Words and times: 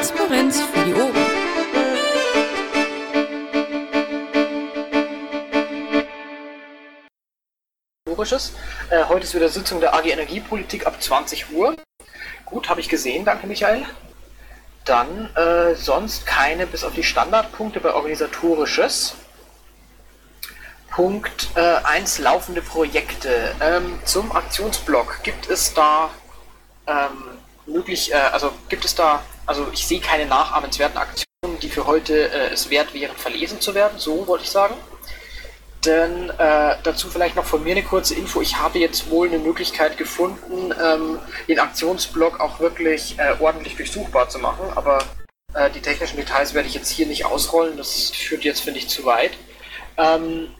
Transparenz 0.00 0.62
für 0.62 0.84
die 0.86 0.94
Ohren. 0.94 1.14
Äh, 8.88 9.04
heute 9.10 9.24
ist 9.24 9.34
wieder 9.34 9.50
Sitzung 9.50 9.80
der 9.80 9.92
AG 9.94 10.06
Energiepolitik 10.06 10.86
ab 10.86 11.02
20 11.02 11.52
Uhr. 11.52 11.76
Gut, 12.46 12.70
habe 12.70 12.80
ich 12.80 12.88
gesehen, 12.88 13.26
danke 13.26 13.46
Michael. 13.46 13.84
Dann 14.86 15.34
äh, 15.36 15.74
sonst 15.74 16.24
keine 16.24 16.66
bis 16.66 16.82
auf 16.82 16.94
die 16.94 17.02
Standardpunkte 17.02 17.80
bei 17.80 17.92
Organisatorisches. 17.92 19.16
Punkt 20.90 21.50
1 21.56 22.18
äh, 22.18 22.22
laufende 22.22 22.62
Projekte. 22.62 23.54
Ähm, 23.60 23.98
zum 24.06 24.32
Aktionsblock 24.32 25.22
gibt 25.22 25.50
es 25.50 25.74
da 25.74 26.08
ähm, 26.86 27.38
möglich, 27.66 28.12
äh, 28.12 28.16
also 28.16 28.52
gibt 28.70 28.86
es 28.86 28.94
da, 28.94 29.22
also 29.50 29.66
ich 29.72 29.84
sehe 29.84 29.98
keine 29.98 30.26
nachahmenswerten 30.26 30.96
Aktionen, 30.96 31.58
die 31.60 31.68
für 31.68 31.84
heute 31.84 32.30
äh, 32.30 32.52
es 32.52 32.70
wert 32.70 32.94
wären, 32.94 33.16
verlesen 33.16 33.60
zu 33.60 33.74
werden, 33.74 33.98
so 33.98 34.28
wollte 34.28 34.44
ich 34.44 34.50
sagen. 34.50 34.76
Denn 35.84 36.30
äh, 36.30 36.76
dazu 36.84 37.08
vielleicht 37.10 37.34
noch 37.34 37.44
von 37.44 37.64
mir 37.64 37.72
eine 37.72 37.82
kurze 37.82 38.14
Info. 38.14 38.40
Ich 38.40 38.58
habe 38.58 38.78
jetzt 38.78 39.10
wohl 39.10 39.26
eine 39.26 39.40
Möglichkeit 39.40 39.96
gefunden, 39.96 40.72
ähm, 40.80 41.18
den 41.48 41.58
Aktionsblock 41.58 42.38
auch 42.38 42.60
wirklich 42.60 43.18
äh, 43.18 43.34
ordentlich 43.40 43.74
durchsuchbar 43.74 44.28
zu 44.28 44.38
machen, 44.38 44.66
aber 44.76 45.02
äh, 45.54 45.68
die 45.70 45.80
technischen 45.80 46.16
Details 46.16 46.54
werde 46.54 46.68
ich 46.68 46.74
jetzt 46.74 46.90
hier 46.90 47.08
nicht 47.08 47.24
ausrollen, 47.24 47.76
das 47.76 48.10
führt 48.10 48.44
jetzt, 48.44 48.60
finde 48.60 48.78
ich, 48.78 48.88
zu 48.88 49.04
weit. 49.04 49.32
Ähm, 49.96 50.54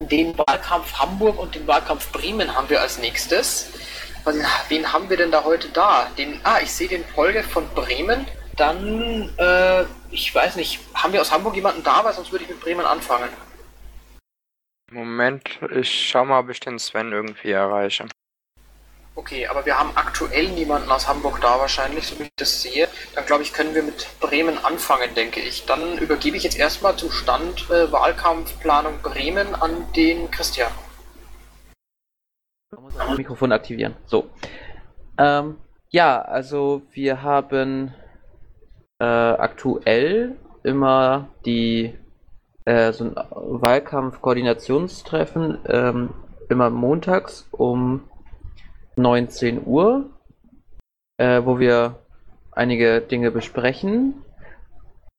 den 0.00 0.38
Wahlkampf 0.38 0.94
Hamburg 0.94 1.38
und 1.38 1.54
den 1.54 1.66
Wahlkampf 1.66 2.10
Bremen 2.10 2.56
haben 2.56 2.70
wir 2.70 2.80
als 2.80 2.96
nächstes. 2.96 3.68
Wen 4.68 4.92
haben 4.92 5.08
wir 5.08 5.16
denn 5.16 5.30
da 5.30 5.44
heute 5.44 5.68
da? 5.68 6.08
Den, 6.18 6.40
ah, 6.42 6.58
ich 6.60 6.72
sehe 6.72 6.88
den 6.88 7.04
Folge 7.04 7.44
von 7.44 7.68
Bremen. 7.74 8.26
Dann, 8.56 9.32
äh, 9.38 9.84
ich 10.10 10.34
weiß 10.34 10.56
nicht, 10.56 10.80
haben 10.94 11.12
wir 11.12 11.20
aus 11.20 11.30
Hamburg 11.30 11.54
jemanden 11.54 11.84
da, 11.84 12.04
weil 12.04 12.12
sonst 12.12 12.32
würde 12.32 12.44
ich 12.44 12.50
mit 12.50 12.60
Bremen 12.60 12.84
anfangen. 12.84 13.28
Moment, 14.90 15.60
ich 15.70 16.08
schau 16.08 16.24
mal, 16.24 16.40
ob 16.40 16.50
ich 16.50 16.60
den 16.60 16.78
Sven 16.78 17.12
irgendwie 17.12 17.50
erreiche. 17.50 18.06
Okay, 19.14 19.46
aber 19.46 19.64
wir 19.64 19.78
haben 19.78 19.92
aktuell 19.94 20.48
niemanden 20.48 20.90
aus 20.90 21.08
Hamburg 21.08 21.40
da 21.40 21.58
wahrscheinlich, 21.58 22.06
so 22.06 22.18
wie 22.18 22.24
ich 22.24 22.30
das 22.36 22.62
sehe. 22.62 22.88
Dann 23.14 23.24
glaube 23.26 23.42
ich, 23.44 23.52
können 23.52 23.74
wir 23.74 23.82
mit 23.82 24.06
Bremen 24.20 24.58
anfangen, 24.64 25.14
denke 25.14 25.40
ich. 25.40 25.66
Dann 25.66 25.98
übergebe 25.98 26.36
ich 26.36 26.42
jetzt 26.42 26.58
erstmal 26.58 26.96
zum 26.96 27.10
Stand 27.10 27.70
äh, 27.70 27.90
Wahlkampfplanung 27.90 29.00
Bremen 29.02 29.54
an 29.54 29.90
den 29.94 30.30
Christian. 30.30 30.70
Man 32.72 32.82
muss 32.82 32.98
auch 32.98 33.10
das 33.10 33.18
Mikrofon 33.18 33.52
aktivieren. 33.52 33.94
So. 34.06 34.28
Ähm, 35.18 35.58
ja, 35.90 36.20
also 36.20 36.82
wir 36.90 37.22
haben 37.22 37.94
äh, 38.98 39.04
aktuell 39.04 40.34
immer 40.64 41.28
die 41.44 41.94
äh, 42.64 42.92
so 42.92 43.04
ein 43.04 43.14
Wahlkampfkoordinationstreffen 43.14 45.58
ähm, 45.68 46.10
immer 46.48 46.70
montags 46.70 47.46
um 47.52 48.02
19 48.96 49.64
Uhr, 49.64 50.10
äh, 51.18 51.42
wo 51.44 51.60
wir 51.60 52.00
einige 52.50 53.00
Dinge 53.00 53.30
besprechen. 53.30 54.24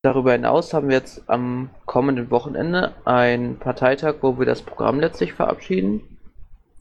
Darüber 0.02 0.34
hinaus 0.34 0.74
haben 0.74 0.90
wir 0.90 0.98
jetzt 0.98 1.30
am 1.30 1.70
kommenden 1.86 2.30
Wochenende 2.30 2.94
einen 3.06 3.58
Parteitag, 3.58 4.16
wo 4.20 4.38
wir 4.38 4.46
das 4.46 4.62
Programm 4.62 5.00
letztlich 5.00 5.32
verabschieden 5.32 6.17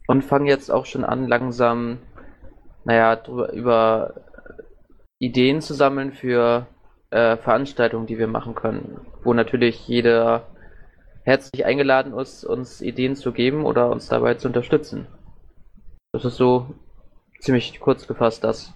und 0.07 0.23
fangen 0.23 0.47
jetzt 0.47 0.71
auch 0.71 0.87
schon 0.87 1.05
an, 1.05 1.27
langsam, 1.27 1.99
naja, 2.85 3.17
drüber, 3.17 3.53
über 3.53 4.15
Ideen 5.19 5.61
zu 5.61 5.75
sammeln 5.75 6.13
für 6.13 6.67
äh, 7.11 7.37
Veranstaltungen, 7.37 8.07
die 8.07 8.19
wir 8.19 8.27
machen 8.27 8.55
können, 8.55 9.01
wo 9.23 9.33
natürlich 9.35 9.87
jeder 9.89 10.47
herzlich 11.23 11.65
eingeladen 11.65 12.17
ist, 12.17 12.45
uns 12.45 12.81
Ideen 12.81 13.17
zu 13.17 13.33
geben 13.33 13.65
oder 13.65 13.91
uns 13.91 14.09
dabei 14.09 14.35
zu 14.35 14.49
unterstützen. 14.49 15.09
Das 16.13 16.25
ist 16.25 16.37
so 16.37 16.75
ziemlich 17.41 17.81
kurz 17.81 18.07
gefasst 18.07 18.45
das. 18.45 18.73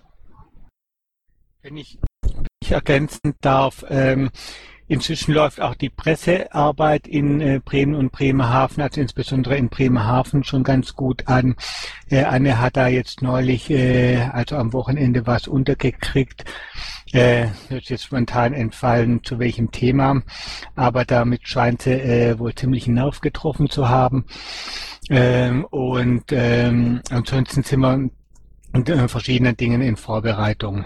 Wenn 1.63 1.77
ich, 1.77 1.99
wenn 2.23 2.47
ich 2.63 2.73
ergänzen 2.73 3.35
darf, 3.41 3.85
ähm, 3.89 4.31
inzwischen 4.91 5.33
läuft 5.33 5.61
auch 5.61 5.75
die 5.75 5.89
Pressearbeit 5.89 7.07
in 7.07 7.41
äh, 7.41 7.61
Bremen 7.65 7.95
und 7.95 8.11
Bremerhaven, 8.11 8.83
also 8.83 9.01
insbesondere 9.01 9.57
in 9.57 9.69
Bremerhaven, 9.69 10.43
schon 10.43 10.65
ganz 10.65 10.95
gut 10.95 11.29
an. 11.29 11.55
Äh, 12.11 12.25
Anne 12.25 12.59
hat 12.59 12.77
da 12.77 12.89
jetzt 12.89 13.23
neulich, 13.23 13.71
äh, 13.71 14.19
also 14.33 14.57
am 14.57 14.73
Wochenende 14.73 15.27
was 15.27 15.47
untergekriegt. 15.47 16.45
Äh, 17.13 17.47
wird 17.69 17.89
jetzt 17.89 18.05
spontan 18.05 18.53
entfallen, 18.53 19.23
zu 19.23 19.39
welchem 19.39 19.71
Thema, 19.71 20.23
aber 20.75 21.05
damit 21.05 21.47
scheint 21.47 21.83
sie 21.83 21.93
äh, 21.93 22.39
wohl 22.39 22.55
ziemlich 22.55 22.87
Nerv 22.89 23.21
getroffen 23.21 23.71
zu 23.71 23.89
haben. 23.89 24.27
Ähm, 25.09 25.65
und 25.71 26.25
ähm, 26.31 27.01
ansonsten 27.11 27.63
sind 27.63 27.81
wir 27.81 28.11
und 28.73 28.89
äh, 28.89 29.09
verschiedenen 29.09 29.57
Dingen 29.57 29.81
in 29.83 29.97
Vorbereitung. 29.97 30.85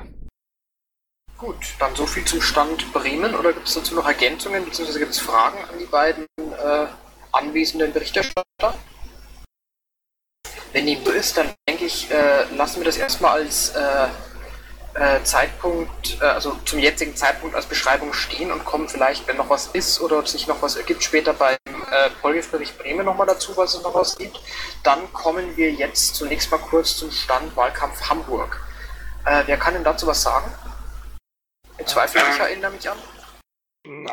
Gut, 1.45 1.75
dann 1.79 1.95
so 1.95 2.07
viel 2.07 2.25
zum 2.25 2.41
Stand 2.41 2.91
Bremen 2.95 3.35
oder 3.35 3.53
gibt 3.53 3.69
es 3.69 3.75
dazu 3.75 3.95
noch 3.95 4.07
Ergänzungen 4.07 4.65
bzw. 4.65 4.99
gibt 4.99 5.11
es 5.11 5.19
Fragen 5.19 5.59
an 5.71 5.79
die 5.79 5.85
beiden 5.85 6.25
äh, 6.39 6.87
anwesenden 7.33 7.93
Berichterstatter? 7.93 8.75
Wenn 10.73 10.87
dem 10.87 11.05
so 11.05 11.11
ist, 11.13 11.37
dann 11.37 11.53
denke 11.69 11.85
ich, 11.85 12.11
äh, 12.11 12.45
lassen 12.57 12.81
wir 12.81 12.87
das 12.87 12.97
erstmal 12.97 13.33
als 13.43 13.75
äh, 13.77 14.07
äh, 14.95 15.23
Zeitpunkt, 15.23 16.19
äh, 16.23 16.25
also 16.25 16.57
zum 16.65 16.79
jetzigen 16.79 17.15
Zeitpunkt 17.15 17.55
als 17.55 17.67
Beschreibung 17.67 18.15
stehen 18.15 18.51
und 18.51 18.65
kommen 18.65 18.89
vielleicht, 18.89 19.29
wenn 19.29 19.37
noch 19.37 19.51
was 19.51 19.67
ist 19.67 20.01
oder 20.01 20.25
sich 20.25 20.47
noch 20.47 20.63
was 20.63 20.77
ergibt, 20.77 21.05
später 21.05 21.35
beim 21.35 21.59
äh, 21.67 22.09
Polgefbericht 22.23 22.79
Bremen 22.79 23.05
nochmal 23.05 23.27
dazu, 23.27 23.55
was 23.55 23.75
es 23.75 23.83
noch 23.83 23.95
was 23.95 24.17
gibt. 24.17 24.41
Dann 24.83 25.13
kommen 25.13 25.59
wir 25.59 25.71
jetzt 25.71 26.15
zunächst 26.15 26.51
mal 26.51 26.57
kurz 26.57 26.97
zum 26.97 27.11
Stand 27.11 27.55
Wahlkampf 27.55 28.09
Hamburg. 28.09 28.67
Äh, 29.27 29.43
wer 29.45 29.59
kann 29.59 29.75
denn 29.75 29.85
dazu 29.85 30.07
was 30.07 30.23
sagen? 30.23 30.51
Im 31.79 31.87
Zweifel 31.87 32.21
Ähm. 32.21 32.29
Michael 32.29 32.59
nämlich 32.59 32.89
an. 32.89 32.99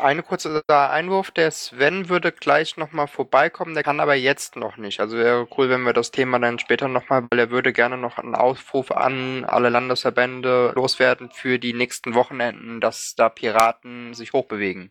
Eine 0.02 0.22
kurze 0.22 0.62
Einwurf, 0.68 1.30
der 1.30 1.50
Sven 1.50 2.10
würde 2.10 2.30
gleich 2.30 2.76
nochmal 2.76 3.08
vorbeikommen, 3.08 3.72
der 3.72 3.82
kann 3.82 4.00
aber 4.00 4.14
jetzt 4.14 4.54
noch 4.54 4.76
nicht. 4.76 5.00
Also 5.00 5.16
wäre 5.16 5.48
cool, 5.56 5.70
wenn 5.70 5.84
wir 5.84 5.94
das 5.94 6.10
Thema 6.10 6.38
dann 6.38 6.58
später 6.58 6.88
nochmal, 6.88 7.24
weil 7.30 7.38
er 7.38 7.50
würde 7.50 7.72
gerne 7.72 7.96
noch 7.96 8.18
einen 8.18 8.34
Aufruf 8.34 8.90
an 8.90 9.46
alle 9.46 9.70
Landesverbände 9.70 10.72
loswerden 10.74 11.30
für 11.30 11.58
die 11.58 11.72
nächsten 11.72 12.14
Wochenenden, 12.14 12.82
dass 12.82 13.14
da 13.16 13.30
Piraten 13.30 14.12
sich 14.12 14.34
hochbewegen. 14.34 14.90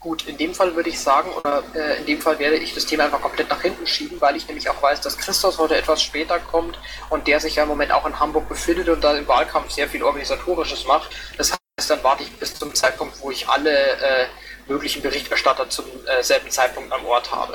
Gut, 0.00 0.26
in 0.28 0.36
dem 0.36 0.54
Fall 0.54 0.76
würde 0.76 0.90
ich 0.90 1.00
sagen, 1.00 1.30
oder 1.30 1.62
äh, 1.74 2.00
in 2.00 2.06
dem 2.06 2.20
Fall 2.20 2.38
werde 2.38 2.56
ich 2.56 2.74
das 2.74 2.84
Thema 2.84 3.04
einfach 3.04 3.22
komplett 3.22 3.48
nach 3.48 3.62
hinten 3.62 3.86
schieben, 3.86 4.20
weil 4.20 4.36
ich 4.36 4.46
nämlich 4.46 4.68
auch 4.68 4.82
weiß, 4.82 5.00
dass 5.00 5.16
Christos 5.16 5.58
heute 5.58 5.76
etwas 5.76 6.02
später 6.02 6.38
kommt 6.38 6.78
und 7.08 7.26
der 7.26 7.40
sich 7.40 7.56
ja 7.56 7.62
im 7.62 7.70
Moment 7.70 7.92
auch 7.92 8.06
in 8.06 8.20
Hamburg 8.20 8.50
befindet 8.50 8.90
und 8.90 9.02
da 9.02 9.16
im 9.16 9.28
Wahlkampf 9.28 9.70
sehr 9.70 9.88
viel 9.88 10.02
Organisatorisches 10.02 10.86
macht. 10.86 11.10
Das 11.38 11.59
dann 11.88 12.02
warte 12.02 12.22
ich 12.22 12.32
bis 12.38 12.54
zum 12.54 12.74
Zeitpunkt, 12.74 13.22
wo 13.22 13.30
ich 13.30 13.48
alle 13.48 13.70
äh, 13.70 14.26
möglichen 14.68 15.02
Berichterstatter 15.02 15.68
zum 15.68 15.84
äh, 15.84 16.22
selben 16.22 16.50
Zeitpunkt 16.50 16.92
am 16.92 17.04
Ort 17.06 17.34
habe. 17.34 17.54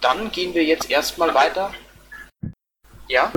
Dann 0.00 0.30
gehen 0.30 0.54
wir 0.54 0.64
jetzt 0.64 0.90
erstmal 0.90 1.34
weiter. 1.34 1.72
Ja? 3.08 3.32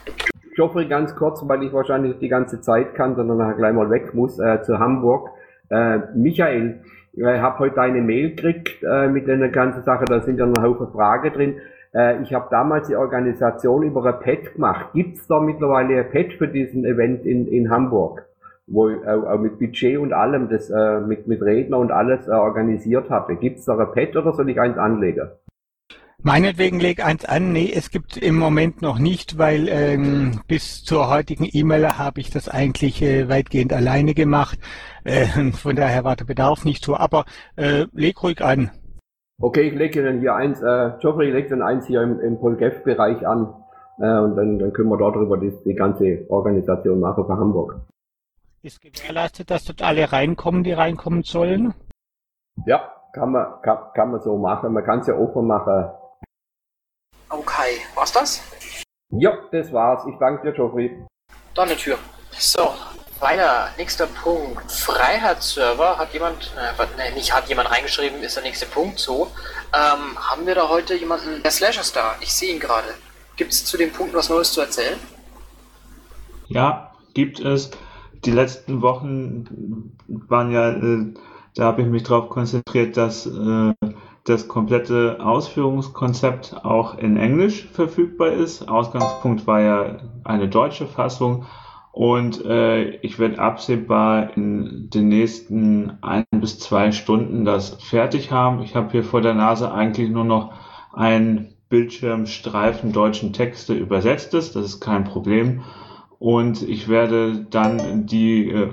Joffrey 0.56 0.88
ganz 0.88 1.16
kurz, 1.16 1.42
weil 1.44 1.64
ich 1.64 1.74
wahrscheinlich 1.74 2.20
die 2.20 2.30
ganze 2.30 2.62
Zeit 2.62 2.96
kann, 2.96 3.16
sondern 3.16 3.58
gleich 3.58 3.74
mal 3.74 3.90
weg 3.90 4.14
muss, 4.14 4.40
äh, 4.40 4.62
zu 4.62 4.80
Hamburg. 4.80 5.30
Äh, 5.70 6.00
Michael, 6.16 6.84
ich 7.14 7.24
habe 7.24 7.60
heute 7.60 7.82
eine 7.82 8.02
Mail 8.02 8.36
gekriegt 8.36 8.84
äh, 8.84 9.08
mit 9.08 9.30
einer 9.30 9.50
ganzen 9.50 9.84
Sache, 9.84 10.06
da 10.06 10.22
sind 10.22 10.40
ja 10.40 10.46
noch 10.46 10.58
ein 10.58 10.64
Haufen 10.64 10.92
Fragen 10.92 11.34
drin. 11.34 11.62
Äh, 11.94 12.22
ich 12.24 12.34
habe 12.34 12.48
damals 12.50 12.88
die 12.88 12.96
Organisation 12.96 13.84
über 13.84 14.06
ein 14.06 14.20
Pad 14.20 14.54
gemacht. 14.54 14.88
Gibt 14.94 15.18
es 15.18 15.28
da 15.28 15.40
mittlerweile 15.40 16.00
ein 16.00 16.12
Pad 16.12 16.34
für 16.38 16.48
diesen 16.48 16.86
Event 16.86 17.26
in, 17.26 17.48
in 17.48 17.70
Hamburg? 17.70 18.26
Wo 18.68 18.90
ich 18.90 19.02
äh, 19.04 19.10
auch 19.10 19.40
mit 19.40 19.60
Budget 19.60 19.98
und 19.98 20.14
allem, 20.14 20.50
das 20.50 20.70
äh, 20.70 21.02
mit, 21.02 21.28
mit 21.28 21.42
Redner 21.42 21.80
und 21.80 21.92
alles 21.92 22.28
äh, 22.28 22.32
organisiert 22.32 23.10
habe. 23.10 23.36
Gibt 23.36 23.60
es 23.60 23.66
da 23.66 23.78
ein 23.78 23.92
Pad 23.94 24.16
oder 24.16 24.34
soll 24.34 24.50
ich 24.50 24.60
eins 24.60 24.78
anlegen? 24.78 25.30
Meinetwegen 26.26 26.80
leg 26.80 27.06
eins 27.06 27.26
an. 27.26 27.52
Nee, 27.52 27.70
es 27.76 27.92
gibt 27.92 28.16
im 28.16 28.38
Moment 28.38 28.82
noch 28.82 28.98
nicht, 28.98 29.38
weil 29.38 29.68
ähm, 29.68 30.40
bis 30.48 30.82
zur 30.86 31.10
heutigen 31.10 31.46
E-Mail 31.52 31.98
habe 31.98 32.22
ich 32.22 32.30
das 32.30 32.48
eigentlich 32.48 33.02
äh, 33.02 33.28
weitgehend 33.28 33.74
alleine 33.74 34.14
gemacht. 34.14 34.58
Äh, 35.04 35.26
von 35.52 35.76
daher 35.76 36.06
war 36.06 36.16
der 36.16 36.24
Bedarf 36.24 36.64
nicht 36.64 36.86
so. 36.86 36.96
Aber 36.96 37.26
äh, 37.58 37.88
leg 37.92 38.24
ruhig 38.24 38.42
an. 38.42 38.72
Okay, 39.42 39.64
ich 39.64 39.76
lege 39.76 40.02
dann 40.02 40.22
hier 40.22 40.34
eins, 40.36 40.62
äh, 40.62 40.92
Joffrey 41.02 41.30
legt 41.30 41.52
dann 41.52 41.62
eins 41.62 41.88
hier 41.88 42.02
im, 42.02 42.22
im 42.22 42.40
Polgef-Bereich 42.40 43.28
an. 43.28 43.54
Äh, 44.00 44.18
und 44.20 44.38
dann, 44.38 44.60
dann 44.60 44.72
können 44.72 44.88
wir 44.88 44.98
dort 44.98 45.18
drüber 45.18 45.38
die, 45.38 45.52
die 45.66 45.76
ganze 45.76 46.26
Organisation 46.30 47.02
machen 47.02 47.26
für 47.26 47.38
Hamburg. 47.38 47.82
Ist 48.66 48.80
gewährleistet, 48.80 49.52
dass 49.52 49.66
dort 49.66 49.82
alle 49.82 50.10
reinkommen, 50.14 50.64
die 50.64 50.72
reinkommen 50.72 51.24
sollen? 51.24 51.74
Ja, 52.66 52.96
kann 53.12 53.34
man, 53.34 53.62
kann, 53.62 53.92
kann 53.94 54.12
man 54.12 54.22
so 54.22 54.38
machen. 54.38 54.72
Man 54.72 54.86
kann 54.86 55.00
es 55.00 55.08
ja 55.08 55.16
offen 55.16 55.46
machen. 55.48 55.92
Okay, 57.28 57.82
war's 57.94 58.14
das? 58.14 58.42
Ja, 59.10 59.38
das 59.52 59.74
war's. 59.74 60.06
Ich 60.08 60.18
danke 60.18 60.50
dir, 60.50 60.58
Joffrey. 60.58 61.06
Dann 61.54 61.68
eine 61.68 61.76
Tür. 61.76 61.98
So, 62.32 62.74
Weiter, 63.20 63.68
nächster 63.76 64.08
Punkt. 64.08 64.72
Freiheitsserver 64.72 65.98
hat 65.98 66.14
jemand, 66.14 66.54
äh, 66.56 66.98
ne, 66.98 67.14
nicht 67.16 67.34
hat 67.34 67.50
jemand 67.50 67.70
reingeschrieben, 67.70 68.24
ist 68.24 68.38
der 68.38 68.44
nächste 68.44 68.66
Punkt 68.68 68.98
so. 68.98 69.30
Ähm, 69.74 70.18
haben 70.18 70.48
wir 70.48 70.56
da 70.56 70.70
heute 70.70 70.96
jemanden, 70.96 71.44
der 71.44 71.52
Slasher 71.52 71.82
ist 71.82 71.98
da, 71.98 72.16
ich 72.22 72.34
sehe 72.34 72.54
ihn 72.54 72.62
gerade. 72.62 72.94
Gibt 73.36 73.52
es 73.52 73.66
zu 73.66 73.76
dem 73.76 73.92
Punkt 73.92 74.14
was 74.14 74.30
Neues 74.30 74.54
zu 74.54 74.62
erzählen? 74.62 74.98
Ja, 76.48 76.94
gibt 77.14 77.42
es. 77.42 77.70
Die 78.26 78.32
letzten 78.32 78.82
Wochen 78.82 79.94
waren 80.08 80.52
ja, 80.52 80.70
äh, 80.72 81.14
da 81.56 81.66
habe 81.66 81.82
ich 81.82 81.88
mich 81.88 82.04
darauf 82.04 82.30
konzentriert, 82.30 82.96
dass 82.96 83.26
äh, 83.26 83.74
das 84.24 84.48
komplette 84.48 85.18
Ausführungskonzept 85.20 86.64
auch 86.64 86.98
in 86.98 87.18
Englisch 87.18 87.66
verfügbar 87.66 88.32
ist. 88.32 88.70
Ausgangspunkt 88.70 89.46
war 89.46 89.60
ja 89.60 89.98
eine 90.24 90.48
deutsche 90.48 90.88
Fassung 90.88 91.46
und 91.92 92.44
äh, 92.46 92.96
ich 93.02 93.20
werde 93.20 93.40
absehbar 93.40 94.36
in 94.38 94.90
den 94.90 95.10
nächsten 95.10 95.98
ein 96.02 96.24
bis 96.32 96.60
zwei 96.60 96.92
Stunden 96.92 97.44
das 97.44 97.78
fertig 97.84 98.32
haben. 98.32 98.64
Ich 98.64 98.76
habe 98.76 98.92
hier 98.92 99.04
vor 99.04 99.22
der 99.22 99.34
Nase 99.34 99.72
eigentlich 99.72 100.10
nur 100.10 100.24
noch 100.24 100.54
einen 100.94 101.54
Bildschirmstreifen 101.70 102.94
deutschen 102.94 103.34
Texte 103.34 103.74
übersetztes. 103.74 104.54
Das 104.54 104.66
ist 104.66 104.80
kein 104.80 105.04
Problem. 105.04 105.64
Und 106.24 106.62
ich 106.62 106.88
werde 106.88 107.46
dann 107.50 108.06
die 108.06 108.50
äh, 108.50 108.70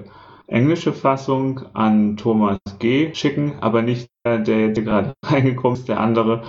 englische 0.47 0.93
Fassung 0.93 1.63
an 1.75 2.17
Thomas 2.17 2.61
G. 2.79 3.13
schicken, 3.13 3.55
aber 3.61 3.83
nicht 3.83 4.09
der, 4.25 4.39
der 4.39 4.69
jetzt 4.69 4.85
gerade 4.85 5.15
reingekommen 5.25 5.77
ist, 5.77 5.89
der 5.89 5.99
andere. 5.99 6.45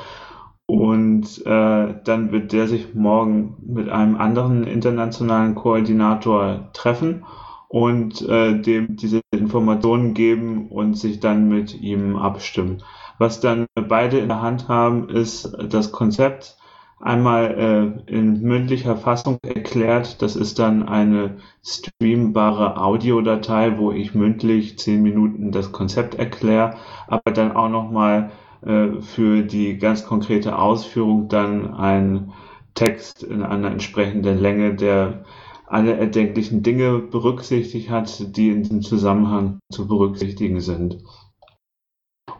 Und 0.67 1.43
äh, 1.43 1.95
dann 2.03 2.31
wird 2.31 2.53
der 2.53 2.67
sich 2.67 2.93
morgen 2.93 3.55
mit 3.65 3.89
einem 3.89 4.15
anderen 4.15 4.63
internationalen 4.63 5.55
Koordinator 5.55 6.69
treffen 6.73 7.25
und 7.67 8.21
äh, 8.29 8.61
dem 8.61 8.95
diese 8.95 9.21
Informationen 9.31 10.13
geben 10.13 10.67
und 10.67 10.99
sich 10.99 11.19
dann 11.19 11.49
mit 11.49 11.81
ihm 11.81 12.15
abstimmen. 12.15 12.83
Was 13.17 13.39
dann 13.39 13.65
beide 13.73 14.19
in 14.19 14.27
der 14.27 14.43
Hand 14.43 14.67
haben, 14.67 15.09
ist 15.09 15.51
das 15.67 15.91
Konzept 15.91 16.57
einmal 17.01 18.03
äh, 18.07 18.11
in 18.11 18.41
mündlicher 18.41 18.95
Fassung 18.95 19.37
erklärt. 19.43 20.21
Das 20.21 20.35
ist 20.35 20.59
dann 20.59 20.87
eine 20.87 21.37
streambare 21.63 22.81
Audiodatei, 22.81 23.77
wo 23.77 23.91
ich 23.91 24.13
mündlich 24.13 24.77
zehn 24.77 25.01
Minuten 25.01 25.51
das 25.51 25.71
Konzept 25.71 26.15
erkläre, 26.15 26.75
aber 27.07 27.31
dann 27.31 27.53
auch 27.53 27.69
nochmal 27.69 28.31
äh, 28.65 29.01
für 29.01 29.41
die 29.43 29.77
ganz 29.77 30.05
konkrete 30.05 30.57
Ausführung 30.57 31.27
dann 31.27 31.73
ein 31.73 32.31
Text 32.73 33.23
in 33.23 33.43
einer 33.43 33.71
entsprechenden 33.71 34.39
Länge, 34.39 34.75
der 34.75 35.25
alle 35.67 35.95
erdenklichen 35.97 36.63
Dinge 36.63 36.99
berücksichtigt 36.99 37.89
hat, 37.89 38.35
die 38.35 38.49
in 38.49 38.63
diesem 38.63 38.81
Zusammenhang 38.81 39.59
zu 39.71 39.87
berücksichtigen 39.87 40.59
sind. 40.59 40.97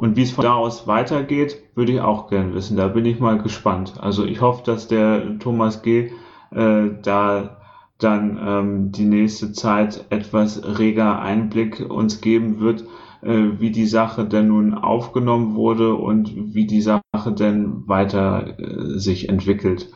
Und 0.02 0.16
wie 0.16 0.24
es 0.24 0.32
von 0.32 0.44
da 0.44 0.56
aus 0.56 0.88
weitergeht, 0.88 1.62
würde 1.76 1.92
ich 1.92 2.02
auch 2.02 2.28
gerne 2.28 2.56
wissen. 2.56 2.76
Da 2.76 2.88
bin 2.88 3.06
ich 3.06 3.20
mal 3.20 3.38
gespannt. 3.38 3.94
Also 4.00 4.26
ich 4.26 4.42
hoffe, 4.42 4.64
dass 4.66 4.88
der 4.88 5.38
Thomas 5.38 5.84
G. 5.84 6.12
Äh, 6.50 6.90
da 7.04 7.62
dann 8.00 8.40
ähm, 8.44 8.92
die 8.92 9.06
nächste 9.06 9.54
Zeit 9.54 10.06
etwas 10.10 10.80
reger 10.80 11.22
Einblick 11.22 11.88
uns 11.88 12.20
geben 12.20 12.60
wird, 12.60 12.82
äh, 13.22 13.60
wie 13.60 13.70
die 13.70 13.86
Sache 13.86 14.26
denn 14.26 14.48
nun 14.48 14.74
aufgenommen 14.74 15.54
wurde 15.54 15.94
und 15.94 16.34
wie 16.36 16.66
die 16.66 16.82
Sache 16.82 17.04
denn 17.38 17.88
weiter 17.88 18.58
äh, 18.58 18.98
sich 18.98 19.30
entwickelt. 19.30 19.94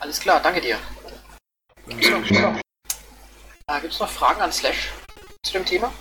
Alles 0.00 0.20
klar, 0.20 0.40
danke 0.42 0.62
dir. 0.62 0.76
Gibt 1.86 2.02
es 2.02 2.40
noch, 2.40 2.56
äh, 3.68 3.88
noch 4.00 4.08
Fragen 4.08 4.40
an 4.40 4.52
Slash 4.52 4.90
zu 5.42 5.52
dem 5.52 5.66
Thema? 5.66 5.92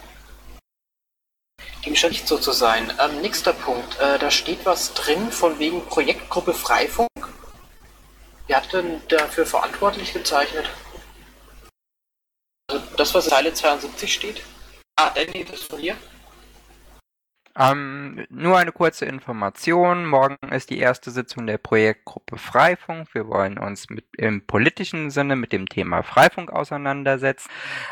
Dem 1.85 1.95
scheint 1.95 2.13
nicht 2.13 2.27
so 2.27 2.37
zu 2.37 2.51
sein. 2.51 2.93
Ähm, 2.99 3.21
nächster 3.21 3.53
Punkt. 3.53 3.99
Äh, 3.99 4.19
da 4.19 4.29
steht 4.29 4.65
was 4.65 4.93
drin 4.93 5.31
von 5.31 5.57
wegen 5.59 5.85
Projektgruppe 5.85 6.53
Freifunk. 6.53 7.09
Wer 8.47 8.57
hat 8.57 8.73
denn 8.73 9.01
dafür 9.07 9.45
verantwortlich 9.45 10.13
gezeichnet? 10.13 10.69
Also 12.69 12.83
das, 12.97 13.13
was 13.13 13.25
in 13.25 13.31
Zeile 13.31 13.53
72 13.53 14.13
steht? 14.13 14.41
Ah, 14.95 15.09
Danny, 15.09 15.45
das 15.45 15.63
von 15.63 15.79
dir? 15.79 15.97
Ähm, 17.57 18.25
nur 18.29 18.57
eine 18.57 18.71
kurze 18.71 19.05
Information. 19.05 20.05
Morgen 20.05 20.37
ist 20.51 20.69
die 20.69 20.79
erste 20.79 21.11
Sitzung 21.11 21.47
der 21.47 21.57
Projektgruppe 21.57 22.37
Freifunk. 22.37 23.13
Wir 23.13 23.27
wollen 23.27 23.57
uns 23.57 23.89
mit, 23.89 24.05
im 24.17 24.45
politischen 24.45 25.11
Sinne 25.11 25.35
mit 25.35 25.51
dem 25.51 25.67
Thema 25.67 26.01
Freifunk 26.01 26.51
auseinandersetzen, 26.51 27.49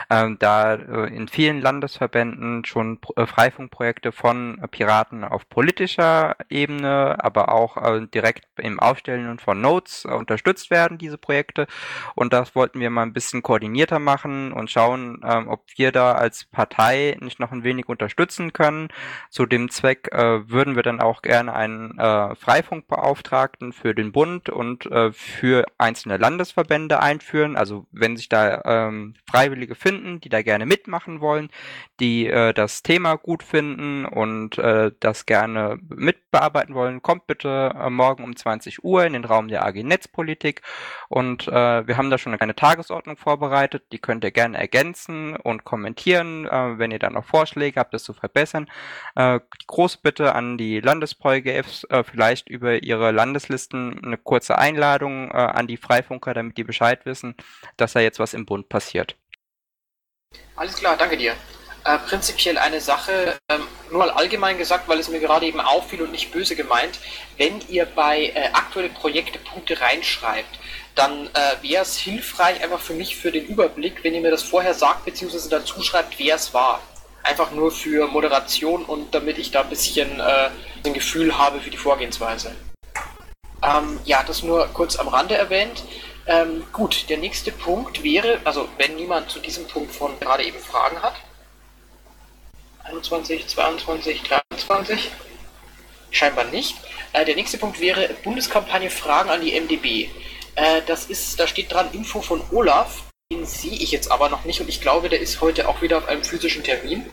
ähm, 0.09 0.37
da 0.39 0.75
äh, 0.75 1.13
in 1.13 1.27
vielen 1.27 1.59
Landesverbänden 1.61 2.63
schon 2.63 2.99
äh, 3.17 3.25
Freifunkprojekte 3.25 4.13
von 4.13 4.61
Piraten 4.71 5.25
auf 5.25 5.49
politischer 5.49 6.37
Ebene, 6.49 7.17
aber 7.19 7.51
auch 7.51 7.75
äh, 7.77 8.07
direkt 8.07 8.47
im 8.57 8.79
Aufstellen 8.79 9.39
von 9.39 9.59
Notes 9.59 10.05
äh, 10.05 10.13
unterstützt 10.13 10.69
werden, 10.69 10.97
diese 10.97 11.17
Projekte. 11.17 11.67
Und 12.15 12.31
das 12.31 12.55
wollten 12.55 12.79
wir 12.79 12.89
mal 12.89 13.03
ein 13.03 13.13
bisschen 13.13 13.41
koordinierter 13.41 13.99
machen 13.99 14.53
und 14.53 14.71
schauen, 14.71 15.21
ähm, 15.25 15.49
ob 15.49 15.65
wir 15.75 15.91
da 15.91 16.13
als 16.13 16.45
Partei 16.45 17.17
nicht 17.19 17.41
noch 17.41 17.51
ein 17.51 17.63
wenig 17.65 17.89
unterstützen 17.89 18.53
können, 18.53 18.87
so 19.29 19.48
dem 19.49 19.69
Zweck 19.69 20.09
äh, 20.11 20.49
würden 20.49 20.75
wir 20.75 20.83
dann 20.83 21.01
auch 21.01 21.21
gerne 21.21 21.53
einen 21.53 21.97
äh, 21.97 22.35
Freifunkbeauftragten 22.35 23.73
für 23.73 23.93
den 23.93 24.11
Bund 24.11 24.49
und 24.49 24.85
äh, 24.85 25.11
für 25.11 25.65
einzelne 25.77 26.17
Landesverbände 26.17 26.99
einführen. 27.01 27.57
Also 27.57 27.85
wenn 27.91 28.15
sich 28.15 28.29
da 28.29 28.61
ähm, 28.65 29.15
Freiwillige 29.29 29.75
finden, 29.75 30.21
die 30.21 30.29
da 30.29 30.41
gerne 30.41 30.65
mitmachen 30.65 31.19
wollen, 31.21 31.49
die 31.99 32.27
äh, 32.27 32.53
das 32.53 32.83
Thema 32.83 33.15
gut 33.15 33.43
finden 33.43 34.05
und 34.05 34.57
äh, 34.57 34.91
das 34.99 35.25
gerne 35.25 35.79
mitbearbeiten 35.89 36.75
wollen, 36.75 37.01
kommt 37.01 37.27
bitte 37.27 37.73
äh, 37.77 37.89
morgen 37.89 38.23
um 38.23 38.35
20 38.35 38.83
Uhr 38.83 39.05
in 39.05 39.13
den 39.13 39.25
Raum 39.25 39.47
der 39.47 39.65
AG 39.65 39.83
Netzpolitik 39.83 40.61
und 41.09 41.47
äh, 41.47 41.87
wir 41.87 41.97
haben 41.97 42.09
da 42.09 42.17
schon 42.17 42.35
eine 42.35 42.55
Tagesordnung 42.55 43.17
vorbereitet, 43.17 43.83
die 43.91 43.99
könnt 43.99 44.23
ihr 44.23 44.31
gerne 44.31 44.57
ergänzen 44.57 45.35
und 45.35 45.63
kommentieren, 45.63 46.45
äh, 46.45 46.77
wenn 46.77 46.91
ihr 46.91 46.99
da 46.99 47.09
noch 47.09 47.25
Vorschläge 47.25 47.79
habt, 47.79 47.93
das 47.93 48.03
zu 48.03 48.13
verbessern. 48.13 48.69
Äh, 49.15 49.38
die 49.39 49.67
große 49.67 49.99
Bitte 50.01 50.35
an 50.35 50.57
die 50.57 50.79
Landespol-GFs, 50.79 51.85
äh, 51.85 52.03
vielleicht 52.03 52.49
über 52.49 52.83
ihre 52.83 53.11
Landeslisten 53.11 54.03
eine 54.03 54.17
kurze 54.17 54.57
Einladung 54.57 55.29
äh, 55.31 55.33
an 55.33 55.67
die 55.67 55.77
Freifunker, 55.77 56.33
damit 56.33 56.57
die 56.57 56.63
Bescheid 56.63 57.05
wissen, 57.05 57.35
dass 57.77 57.93
da 57.93 57.99
jetzt 57.99 58.19
was 58.19 58.33
im 58.33 58.45
Bund 58.45 58.69
passiert. 58.69 59.15
Alles 60.55 60.75
klar, 60.75 60.95
danke 60.97 61.17
dir. 61.17 61.35
Äh, 61.85 61.97
prinzipiell 61.99 62.57
eine 62.57 62.81
Sache, 62.81 63.37
ähm, 63.47 63.65
nur 63.89 63.99
mal 63.99 64.09
allgemein 64.11 64.57
gesagt, 64.57 64.87
weil 64.89 64.99
es 64.99 65.07
mir 65.07 65.19
gerade 65.19 65.45
eben 65.45 65.61
auffiel 65.61 66.01
und 66.01 66.11
nicht 66.11 66.31
böse 66.31 66.55
gemeint, 66.55 66.99
wenn 67.37 67.61
ihr 67.69 67.85
bei 67.85 68.25
äh, 68.35 68.49
aktuelle 68.51 68.89
Projekte 68.89 69.39
Punkte 69.39 69.79
reinschreibt, 69.79 70.59
dann 70.95 71.27
äh, 71.27 71.63
wäre 71.63 71.83
es 71.83 71.97
hilfreich 71.97 72.61
einfach 72.61 72.81
für 72.81 72.93
mich 72.93 73.15
für 73.15 73.31
den 73.31 73.45
Überblick, 73.45 74.03
wenn 74.03 74.13
ihr 74.13 74.21
mir 74.21 74.31
das 74.31 74.43
vorher 74.43 74.73
sagt, 74.73 75.05
beziehungsweise 75.05 75.49
dazu 75.49 75.81
schreibt, 75.81 76.19
wer 76.19 76.35
es 76.35 76.53
war. 76.53 76.81
Einfach 77.23 77.51
nur 77.51 77.71
für 77.71 78.07
Moderation 78.07 78.85
und 78.85 79.13
damit 79.13 79.37
ich 79.37 79.51
da 79.51 79.61
ein 79.61 79.69
bisschen 79.69 80.19
äh, 80.19 80.49
ein 80.85 80.93
Gefühl 80.93 81.37
habe 81.37 81.59
für 81.59 81.69
die 81.69 81.77
Vorgehensweise. 81.77 82.55
Ähm, 83.61 83.99
ja, 84.05 84.23
das 84.23 84.43
nur 84.43 84.67
kurz 84.67 84.95
am 84.95 85.07
Rande 85.09 85.35
erwähnt. 85.35 85.83
Ähm, 86.25 86.63
gut, 86.71 87.09
der 87.09 87.17
nächste 87.17 87.51
Punkt 87.51 88.03
wäre, 88.03 88.39
also 88.45 88.69
wenn 88.77 88.95
niemand 88.95 89.29
zu 89.29 89.39
diesem 89.39 89.67
Punkt 89.67 89.91
von 89.93 90.19
gerade 90.19 90.43
eben 90.43 90.59
Fragen 90.59 91.01
hat. 91.01 91.15
21, 92.83 93.47
22, 93.47 94.23
23? 94.49 95.11
Scheinbar 96.11 96.45
nicht. 96.45 96.75
Äh, 97.13 97.25
der 97.25 97.35
nächste 97.35 97.57
Punkt 97.57 97.79
wäre 97.79 98.09
Bundeskampagne 98.23 98.89
Fragen 98.89 99.29
an 99.29 99.41
die 99.41 99.59
MDB. 99.59 100.09
Äh, 100.55 100.81
das 100.85 101.05
ist, 101.05 101.39
da 101.39 101.47
steht 101.47 101.71
dran 101.71 101.91
Info 101.93 102.21
von 102.21 102.41
Olaf. 102.51 103.08
Den 103.31 103.45
sehe 103.45 103.73
ich 103.73 103.91
jetzt 103.91 104.11
aber 104.11 104.27
noch 104.29 104.43
nicht 104.45 104.59
und 104.59 104.69
ich 104.69 104.81
glaube, 104.81 105.07
der 105.07 105.19
ist 105.19 105.39
heute 105.39 105.69
auch 105.69 105.83
wieder 105.83 105.99
auf 105.99 106.07
einem 106.07 106.23
physischen 106.23 106.63
Termin. 106.63 107.05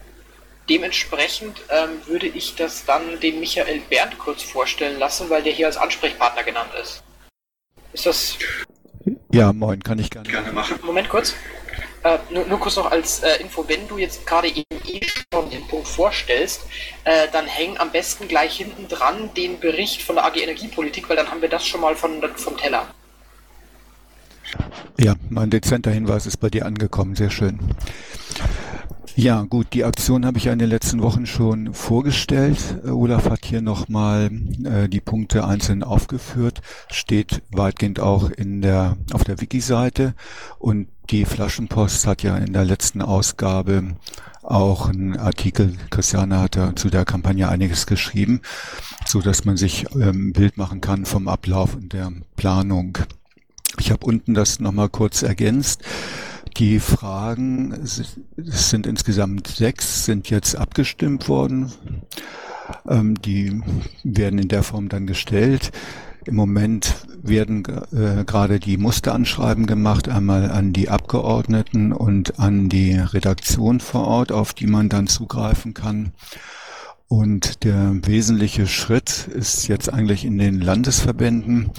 Dementsprechend 0.67 1.61
ähm, 1.69 1.91
würde 2.07 2.27
ich 2.27 2.55
das 2.55 2.87
dann 2.87 3.21
dem 3.21 3.39
Michael 3.39 3.83
Bernd 3.91 4.17
kurz 4.17 4.43
vorstellen 4.43 4.99
lassen, 4.99 5.29
weil 5.29 5.43
der 5.43 5.53
hier 5.53 5.67
als 5.67 5.77
Ansprechpartner 5.77 6.43
genannt 6.43 6.71
ist. 6.81 7.03
Ist 7.93 8.07
das. 8.07 8.39
Ja, 9.31 9.53
moin, 9.53 9.83
kann 9.83 9.99
ich 9.99 10.09
gerne, 10.09 10.27
gerne 10.27 10.53
machen. 10.53 10.79
Moment 10.83 11.11
kurz. 11.11 11.35
Äh, 12.03 12.17
nur, 12.31 12.47
nur, 12.47 12.61
kurz 12.61 12.77
noch 12.77 12.91
als 12.91 13.23
äh, 13.23 13.37
Info, 13.43 13.69
wenn 13.69 13.87
du 13.87 13.99
jetzt 13.99 14.27
gerade 14.27 14.49
eben 14.49 14.65
eh 14.87 15.07
schon 15.35 15.51
den 15.51 15.69
Punkt 15.69 15.87
vorstellst, 15.87 16.63
äh, 17.05 17.29
dann 17.31 17.47
häng 17.47 17.77
am 17.77 17.91
besten 17.93 18.27
gleich 18.27 18.57
hinten 18.57 18.89
dran 18.89 19.35
den 19.35 19.61
Bericht 19.61 20.01
von 20.01 20.15
der 20.17 20.25
AG 20.25 20.37
Energiepolitik, 20.37 21.11
weil 21.11 21.17
dann 21.17 21.31
haben 21.31 21.43
wir 21.43 21.51
das 21.51 21.67
schon 21.67 21.83
mal 21.83 21.95
von, 21.95 22.23
vom 22.37 22.57
Teller. 22.57 22.89
Ja, 24.99 25.15
mein 25.29 25.51
dezenter 25.51 25.91
Hinweis 25.91 26.27
ist 26.27 26.39
bei 26.39 26.51
dir 26.51 26.67
angekommen, 26.67 27.15
sehr 27.15 27.31
schön. 27.31 27.59
Ja, 29.19 29.45
gut, 29.45 29.69
die 29.73 29.85
Aktion 29.85 30.27
habe 30.27 30.37
ich 30.37 30.45
ja 30.45 30.53
in 30.53 30.59
den 30.59 30.69
letzten 30.69 31.01
Wochen 31.01 31.25
schon 31.25 31.73
vorgestellt. 31.73 32.59
Äh, 32.85 32.91
Olaf 32.91 33.31
hat 33.31 33.47
hier 33.47 33.63
nochmal 33.63 34.31
äh, 34.63 34.91
die 34.91 35.01
Punkte 35.01 35.47
einzeln 35.47 35.83
aufgeführt, 35.83 36.61
steht 36.91 37.43
weitgehend 37.51 37.99
auch 37.99 38.29
in 38.29 38.61
der, 38.61 38.99
auf 39.15 39.25
der 39.25 39.41
Wiki-Seite 39.41 40.15
und 40.59 40.89
die 41.09 41.25
Flaschenpost 41.25 42.07
hat 42.07 42.23
ja 42.23 42.37
in 42.37 42.53
der 42.53 42.67
letzten 42.67 43.01
Ausgabe 43.01 43.97
auch 44.43 44.91
einen 44.91 45.17
Artikel, 45.17 45.75
Christiane 45.89 46.39
hat 46.39 46.57
ja 46.57 46.77
zu 46.77 46.91
der 46.91 47.07
Kampagne 47.07 47.49
einiges 47.49 47.87
geschrieben, 47.87 48.43
so 49.07 49.23
dass 49.23 49.47
man 49.47 49.57
sich 49.57 49.87
ähm, 49.95 50.35
Bild 50.35 50.59
machen 50.59 50.83
kann 50.83 51.07
vom 51.07 51.27
Ablauf 51.27 51.75
und 51.75 51.95
der 51.95 52.13
Planung. 52.37 52.99
Ich 53.81 53.91
habe 53.91 54.07
unten 54.07 54.35
das 54.35 54.61
nochmal 54.61 54.89
kurz 54.89 55.23
ergänzt. 55.23 55.83
Die 56.57 56.81
Fragen, 56.81 57.73
es 57.73 58.17
sind 58.71 58.87
insgesamt 58.87 59.49
sechs, 59.49 60.07
sind 60.07 60.31
jetzt 60.31 60.57
abgestimmt 60.57 61.29
worden. 61.29 61.73
Ähm, 62.89 63.21
die 63.21 63.61
werden 64.05 64.39
in 64.39 64.49
der 64.49 64.63
Form 64.63 64.89
dann 64.89 65.07
gestellt. 65.07 65.73
Im 66.25 66.35
Moment 66.35 66.97
werden 67.23 67.63
äh, 67.93 68.25
gerade 68.25 68.59
die 68.59 68.79
Musteranschreiben 68.79 69.67
gemacht, 69.67 70.09
einmal 70.09 70.51
an 70.51 70.73
die 70.73 70.89
Abgeordneten 70.89 71.93
und 71.93 72.41
an 72.41 72.69
die 72.69 72.95
Redaktion 72.95 73.81
vor 73.81 74.07
Ort, 74.07 74.33
auf 74.33 74.53
die 74.53 74.67
man 74.67 74.89
dann 74.89 75.07
zugreifen 75.07 75.75
kann. 75.75 76.13
Und 77.09 77.63
der 77.63 77.95
wesentliche 78.05 78.67
Schritt 78.67 79.29
ist 79.29 79.69
jetzt 79.69 79.93
eigentlich 79.93 80.25
in 80.25 80.39
den 80.39 80.61
Landesverbänden 80.61 81.71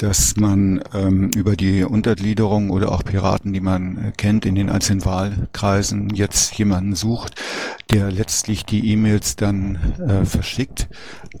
dass 0.00 0.34
man 0.36 0.82
ähm, 0.94 1.30
über 1.36 1.56
die 1.56 1.84
Untergliederung 1.84 2.70
oder 2.70 2.90
auch 2.90 3.04
Piraten, 3.04 3.52
die 3.52 3.60
man 3.60 3.98
äh, 3.98 4.12
kennt, 4.16 4.46
in 4.46 4.54
den 4.54 4.70
einzelnen 4.70 5.04
Wahlkreisen 5.04 6.08
jetzt 6.14 6.56
jemanden 6.56 6.94
sucht, 6.94 7.34
der 7.90 8.10
letztlich 8.10 8.64
die 8.64 8.92
E-Mails 8.92 9.36
dann 9.36 9.76
äh, 10.00 10.24
verschickt 10.24 10.88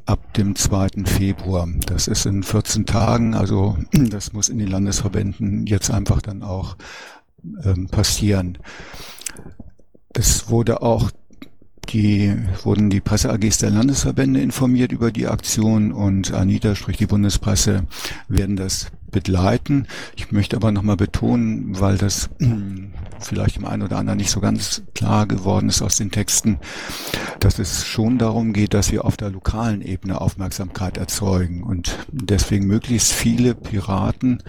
ab 0.04 0.34
dem 0.34 0.56
2. 0.56 1.06
Februar. 1.06 1.68
Das 1.86 2.06
ist 2.06 2.26
in 2.26 2.42
14 2.42 2.84
Tagen, 2.84 3.34
also 3.34 3.78
das 3.92 4.34
muss 4.34 4.50
in 4.50 4.58
den 4.58 4.68
Landesverbänden 4.68 5.66
jetzt 5.66 5.90
einfach 5.90 6.20
dann 6.20 6.42
auch 6.42 6.76
ähm, 7.64 7.88
passieren. 7.88 8.58
Es 10.12 10.50
wurde 10.50 10.82
auch 10.82 11.10
die 11.92 12.34
wurden 12.62 12.90
die 12.90 13.00
Presse-AGs 13.00 13.58
der 13.58 13.70
Landesverbände 13.70 14.40
informiert 14.40 14.92
über 14.92 15.10
die 15.10 15.26
Aktion 15.26 15.92
und 15.92 16.32
Anita, 16.32 16.74
sprich 16.74 16.96
die 16.96 17.06
Bundespresse, 17.06 17.84
werden 18.28 18.56
das 18.56 18.86
begleiten. 19.10 19.86
Ich 20.16 20.30
möchte 20.30 20.56
aber 20.56 20.72
nochmal 20.72 20.96
betonen, 20.96 21.80
weil 21.80 21.98
das 21.98 22.30
vielleicht 23.20 23.56
dem 23.56 23.64
einen 23.64 23.82
oder 23.82 23.98
anderen 23.98 24.18
nicht 24.18 24.30
so 24.30 24.40
ganz 24.40 24.82
klar 24.94 25.26
geworden 25.26 25.68
ist 25.68 25.82
aus 25.82 25.96
den 25.96 26.10
Texten, 26.10 26.58
dass 27.40 27.58
es 27.58 27.84
schon 27.84 28.18
darum 28.18 28.52
geht, 28.52 28.74
dass 28.74 28.92
wir 28.92 29.04
auf 29.04 29.16
der 29.16 29.30
lokalen 29.30 29.82
Ebene 29.82 30.20
Aufmerksamkeit 30.20 30.96
erzeugen 30.96 31.62
und 31.62 31.98
deswegen 32.12 32.66
möglichst 32.66 33.12
viele 33.12 33.54
Piraten 33.54 34.42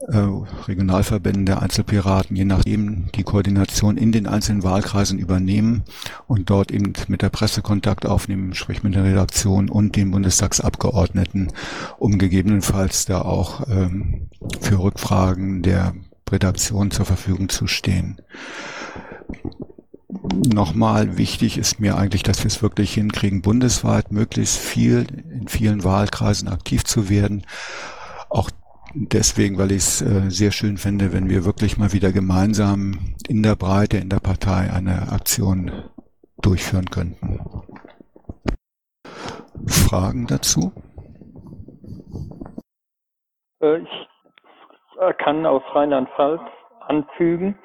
Regionalverbänden 0.00 1.46
der 1.46 1.62
Einzelpiraten, 1.62 2.36
je 2.36 2.44
nachdem 2.44 3.10
die 3.14 3.22
Koordination 3.22 3.96
in 3.96 4.12
den 4.12 4.26
einzelnen 4.26 4.62
Wahlkreisen 4.62 5.18
übernehmen 5.18 5.84
und 6.26 6.50
dort 6.50 6.70
eben 6.70 6.92
mit 7.08 7.22
der 7.22 7.30
Presse 7.30 7.62
Kontakt 7.62 8.04
aufnehmen, 8.04 8.54
sprich 8.54 8.82
mit 8.82 8.94
der 8.94 9.04
Redaktion 9.04 9.70
und 9.70 9.96
den 9.96 10.10
Bundestagsabgeordneten, 10.10 11.52
um 11.98 12.18
gegebenenfalls 12.18 13.06
da 13.06 13.22
auch 13.22 13.66
ähm, 13.68 14.28
für 14.60 14.78
Rückfragen 14.78 15.62
der 15.62 15.94
Redaktion 16.30 16.90
zur 16.90 17.06
Verfügung 17.06 17.48
zu 17.48 17.66
stehen. 17.66 18.20
Nochmal 20.52 21.16
wichtig 21.16 21.58
ist 21.58 21.80
mir 21.80 21.96
eigentlich, 21.96 22.22
dass 22.22 22.40
wir 22.40 22.48
es 22.48 22.62
wirklich 22.62 22.94
hinkriegen, 22.94 23.42
bundesweit 23.42 24.12
möglichst 24.12 24.58
viel 24.58 25.06
in 25.30 25.48
vielen 25.48 25.84
Wahlkreisen 25.84 26.48
aktiv 26.48 26.84
zu 26.84 27.08
werden. 27.08 27.46
Auch 28.28 28.50
deswegen, 28.94 29.58
weil 29.58 29.72
ich 29.72 29.78
es 29.78 30.02
äh, 30.02 30.30
sehr 30.30 30.52
schön 30.52 30.76
fände, 30.76 31.12
wenn 31.12 31.28
wir 31.28 31.44
wirklich 31.44 31.78
mal 31.78 31.92
wieder 31.92 32.12
gemeinsam 32.12 33.14
in 33.28 33.42
der 33.42 33.56
Breite, 33.56 33.98
in 33.98 34.08
der 34.08 34.20
Partei 34.20 34.70
eine 34.72 35.12
Aktion 35.12 35.70
durchführen 36.40 36.86
könnten. 36.86 37.40
Fragen 39.66 40.26
dazu? 40.26 40.72
Äh, 43.60 43.78
ich 43.78 45.18
kann 45.18 45.44
aus 45.44 45.62
Rheinland-Pfalz 45.74 46.40
anfügen, 46.86 47.58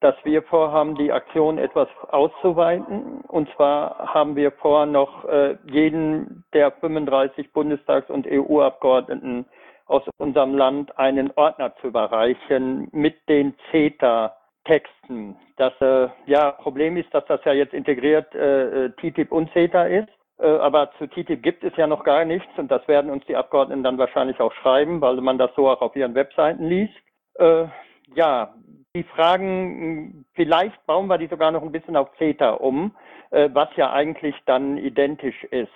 dass 0.00 0.14
wir 0.24 0.42
vorhaben, 0.42 0.96
die 0.96 1.12
Aktion 1.12 1.58
etwas 1.58 1.88
auszuweiten. 2.10 3.20
Und 3.28 3.48
zwar 3.54 4.12
haben 4.12 4.36
wir 4.36 4.52
vor, 4.52 4.86
noch 4.86 5.24
äh, 5.24 5.56
jeden 5.70 6.44
der 6.52 6.72
35 6.72 7.52
Bundestags- 7.52 8.10
und 8.10 8.26
EU-Abgeordneten 8.26 9.46
aus 9.86 10.02
unserem 10.18 10.54
Land 10.54 10.96
einen 10.98 11.30
Ordner 11.36 11.74
zu 11.76 11.88
überreichen 11.88 12.88
mit 12.92 13.28
den 13.28 13.54
CETA-Texten. 13.70 15.36
Das 15.56 15.72
äh, 15.80 16.08
ja, 16.26 16.52
Problem 16.52 16.96
ist, 16.96 17.12
dass 17.12 17.24
das 17.26 17.44
ja 17.44 17.52
jetzt 17.52 17.74
integriert 17.74 18.34
äh, 18.34 18.86
äh 18.86 18.90
TTIP 18.90 19.30
und 19.32 19.52
CETA 19.52 19.84
ist. 19.84 20.08
Äh, 20.38 20.46
aber 20.46 20.90
zu 20.98 21.06
TTIP 21.06 21.42
gibt 21.42 21.64
es 21.64 21.76
ja 21.76 21.86
noch 21.86 22.04
gar 22.04 22.24
nichts 22.24 22.48
und 22.56 22.70
das 22.70 22.86
werden 22.88 23.10
uns 23.10 23.24
die 23.26 23.36
Abgeordneten 23.36 23.84
dann 23.84 23.98
wahrscheinlich 23.98 24.40
auch 24.40 24.52
schreiben, 24.54 25.00
weil 25.00 25.16
man 25.16 25.38
das 25.38 25.50
so 25.54 25.68
auch 25.68 25.80
auf 25.80 25.94
ihren 25.94 26.14
Webseiten 26.14 26.64
liest. 26.66 26.94
Äh, 27.34 27.66
ja, 28.14 28.54
die 28.96 29.04
Fragen, 29.04 30.24
vielleicht 30.34 30.84
bauen 30.86 31.08
wir 31.08 31.18
die 31.18 31.26
sogar 31.26 31.50
noch 31.50 31.62
ein 31.62 31.72
bisschen 31.72 31.96
auf 31.96 32.08
CETA 32.18 32.50
um, 32.52 32.94
äh, 33.30 33.50
was 33.52 33.68
ja 33.76 33.92
eigentlich 33.92 34.36
dann 34.46 34.78
identisch 34.78 35.44
ist. 35.44 35.68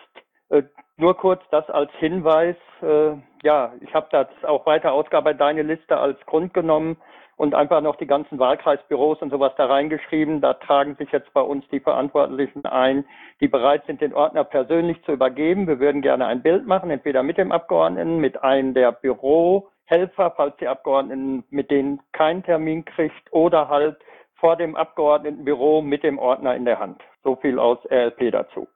Äh, 0.51 0.63
nur 0.97 1.17
kurz 1.17 1.43
das 1.51 1.69
als 1.71 1.91
Hinweis. 1.99 2.57
Äh, 2.81 3.17
ja, 3.43 3.73
ich 3.81 3.95
habe 3.95 4.09
das 4.11 4.29
auch 4.45 4.67
weiter 4.67 4.93
ausgearbeitet, 4.93 5.41
deine 5.41 5.63
Liste 5.63 5.97
als 5.97 6.19
Grund 6.27 6.55
genommen 6.55 6.97
und 7.37 7.55
einfach 7.55 7.81
noch 7.81 7.97
die 7.97 8.07
ganzen 8.07 8.39
Wahlkreisbüros 8.39 9.23
und 9.23 9.31
sowas 9.31 9.53
da 9.57 9.67
reingeschrieben. 9.67 10.41
Da 10.41 10.55
tragen 10.55 10.97
sich 10.97 11.11
jetzt 11.13 11.33
bei 11.33 11.41
uns 11.41 11.65
die 11.71 11.81
Verantwortlichen 11.81 12.65
ein, 12.65 13.05
die 13.41 13.49
bereit 13.49 13.85
sind, 13.87 14.01
den 14.01 14.13
Ordner 14.13 14.45
persönlich 14.45 15.03
zu 15.05 15.13
übergeben. 15.13 15.69
Wir 15.69 15.79
würden 15.79 16.03
gerne 16.03 16.27
ein 16.27 16.43
Bild 16.43 16.67
machen, 16.67 16.91
entweder 16.91 17.23
mit 17.23 17.39
dem 17.39 17.53
Abgeordneten, 17.53 18.19
mit 18.19 18.43
einem 18.43 18.75
der 18.75 18.91
Bürohelfer, 18.91 20.33
falls 20.37 20.57
die 20.57 20.67
Abgeordneten 20.67 21.45
mit 21.51 21.71
denen 21.71 22.01
keinen 22.13 22.43
Termin 22.43 22.85
kriegt, 22.85 23.33
oder 23.33 23.69
halt 23.69 23.97
vor 24.35 24.57
dem 24.57 24.75
Abgeordnetenbüro 24.75 25.81
mit 25.81 26.03
dem 26.03 26.19
Ordner 26.19 26.57
in 26.57 26.65
der 26.65 26.81
Hand. 26.81 27.01
So 27.23 27.37
viel 27.37 27.59
aus 27.59 27.79
RLP 27.91 28.33
dazu. 28.33 28.67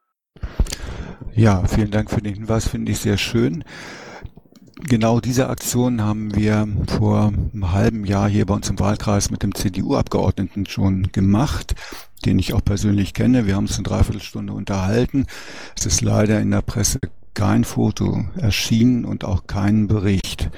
Ja, 1.34 1.62
vielen 1.66 1.90
Dank 1.90 2.10
für 2.10 2.20
den 2.20 2.34
Hinweis, 2.34 2.68
finde 2.68 2.92
ich 2.92 3.00
sehr 3.00 3.16
schön. 3.16 3.64
Genau 4.84 5.20
diese 5.20 5.48
Aktion 5.48 6.02
haben 6.02 6.34
wir 6.34 6.66
vor 6.98 7.32
einem 7.52 7.72
halben 7.72 8.04
Jahr 8.04 8.28
hier 8.28 8.46
bei 8.46 8.54
uns 8.54 8.68
im 8.68 8.78
Wahlkreis 8.80 9.30
mit 9.30 9.42
dem 9.42 9.54
CDU-Abgeordneten 9.54 10.66
schon 10.66 11.12
gemacht, 11.12 11.74
den 12.24 12.38
ich 12.38 12.52
auch 12.52 12.64
persönlich 12.64 13.14
kenne. 13.14 13.46
Wir 13.46 13.54
haben 13.54 13.66
uns 13.66 13.76
eine 13.76 13.84
Dreiviertelstunde 13.84 14.52
unterhalten. 14.52 15.26
Es 15.76 15.86
ist 15.86 16.00
leider 16.00 16.40
in 16.40 16.50
der 16.50 16.62
Presse 16.62 16.98
kein 17.34 17.64
Foto 17.64 18.24
erschienen 18.36 19.04
und 19.04 19.24
auch 19.24 19.46
kein 19.46 19.86
Bericht. 19.86 20.50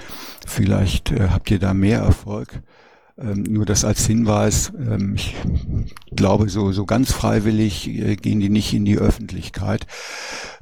Vielleicht 0.47 1.13
äh, 1.13 1.29
habt 1.29 1.51
ihr 1.51 1.59
da 1.59 1.75
mehr 1.75 2.01
Erfolg. 2.01 2.63
Ähm, 3.17 3.45
nur 3.45 3.65
das 3.65 3.85
als 3.85 4.07
Hinweis. 4.07 4.73
Ähm, 4.77 5.15
ich 5.15 5.37
glaube, 6.11 6.49
so, 6.49 6.73
so 6.73 6.85
ganz 6.85 7.13
freiwillig 7.13 7.89
äh, 7.89 8.17
gehen 8.17 8.41
die 8.41 8.49
nicht 8.49 8.75
in 8.75 8.85
die 8.85 8.99
Öffentlichkeit. 8.99 9.87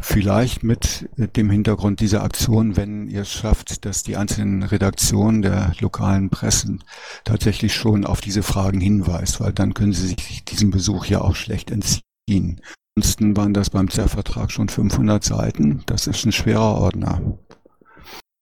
Vielleicht 0.00 0.62
mit 0.62 1.09
dem 1.16 1.49
Hintergrund 1.49 2.00
dieser 2.00 2.23
Aktion, 2.23 2.76
wenn 2.76 3.09
ihr 3.09 3.23
es 3.23 3.32
schafft, 3.32 3.87
dass 3.87 4.02
die 4.02 4.16
einzelnen 4.16 4.62
Redaktionen 4.62 5.40
der 5.40 5.73
lokalen 5.80 6.28
Pressen 6.28 6.85
tatsächlich 7.25 7.75
schon 7.75 8.04
auf 8.04 8.21
diese 8.21 8.42
Fragen 8.42 8.80
hinweist, 8.80 9.40
weil 9.40 9.52
dann 9.52 9.73
können 9.73 9.94
sie 9.94 10.09
sich 10.09 10.44
diesem 10.44 10.71
Besuch 10.71 11.06
ja 11.06 11.23
auch 11.23 11.37
schlecht 11.37 11.71
entziehen. 11.71 12.61
Ansonsten 12.94 13.35
waren 13.35 13.54
das 13.54 13.71
beim 13.71 13.88
ZER-Vertrag 13.88 14.50
schon 14.50 14.68
500 14.68 15.25
Seiten. 15.25 15.82
Das 15.87 16.06
ist 16.06 16.26
ein 16.26 16.32
schwerer 16.32 16.76
Ordner. 16.76 17.38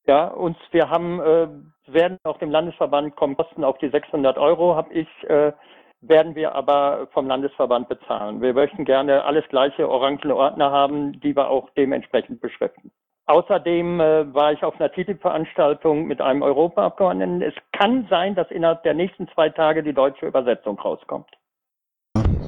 Ja, 0.06 0.26
und 0.26 0.56
wir 0.72 0.90
haben 0.90 1.20
äh, 1.20 1.46
werden 1.92 2.18
auf 2.24 2.38
dem 2.38 2.50
Landesverband 2.50 3.16
kommen 3.16 3.36
Kosten 3.36 3.64
auf 3.64 3.78
die 3.78 3.90
600 3.90 4.38
Euro, 4.38 4.76
habe 4.76 4.92
ich, 4.92 5.08
äh, 5.28 5.52
werden 6.00 6.34
wir 6.34 6.54
aber 6.54 7.08
vom 7.12 7.26
Landesverband 7.26 7.88
bezahlen. 7.88 8.40
Wir 8.40 8.54
möchten 8.54 8.84
gerne 8.84 9.24
alles 9.24 9.46
gleiche 9.48 9.88
orangene 9.88 10.34
Ordner 10.34 10.70
haben, 10.70 11.20
die 11.20 11.36
wir 11.36 11.48
auch 11.48 11.70
dementsprechend 11.76 12.40
beschriften. 12.40 12.90
Außerdem 13.26 14.00
äh, 14.00 14.34
war 14.34 14.52
ich 14.52 14.62
auf 14.64 14.80
einer 14.80 14.90
TTIP-Veranstaltung 14.90 16.06
mit 16.06 16.20
einem 16.20 16.42
Europaabgeordneten. 16.42 17.42
Es 17.42 17.54
kann 17.72 18.06
sein, 18.10 18.34
dass 18.34 18.50
innerhalb 18.50 18.82
der 18.82 18.94
nächsten 18.94 19.28
zwei 19.28 19.50
Tage 19.50 19.82
die 19.82 19.92
deutsche 19.92 20.26
Übersetzung 20.26 20.78
rauskommt. 20.80 21.30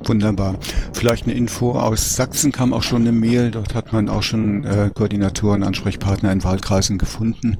Wunderbar. 0.04 0.56
Vielleicht 0.92 1.24
eine 1.24 1.34
Info 1.34 1.72
aus 1.72 2.16
Sachsen 2.16 2.50
kam 2.50 2.72
auch 2.72 2.82
schon 2.82 3.02
eine 3.02 3.12
Mail. 3.12 3.50
Dort 3.50 3.74
hat 3.74 3.92
man 3.92 4.08
auch 4.08 4.22
schon 4.22 4.64
äh, 4.64 4.90
Koordinatoren, 4.92 5.62
Ansprechpartner 5.62 6.32
in 6.32 6.42
Wahlkreisen 6.42 6.98
gefunden. 6.98 7.58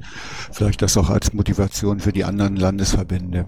Vielleicht 0.50 0.82
das 0.82 0.96
auch 0.96 1.08
als 1.08 1.32
Motivation 1.32 2.00
für 2.00 2.12
die 2.12 2.24
anderen 2.24 2.56
Landesverbände. 2.56 3.46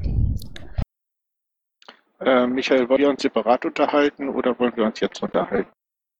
Äh, 2.20 2.46
Michael, 2.46 2.88
wollen 2.88 3.00
wir 3.00 3.08
uns 3.10 3.22
separat 3.22 3.64
unterhalten 3.64 4.28
oder 4.28 4.58
wollen 4.58 4.72
wir 4.76 4.84
uns 4.84 5.00
jetzt 5.00 5.22
unterhalten? 5.22 5.70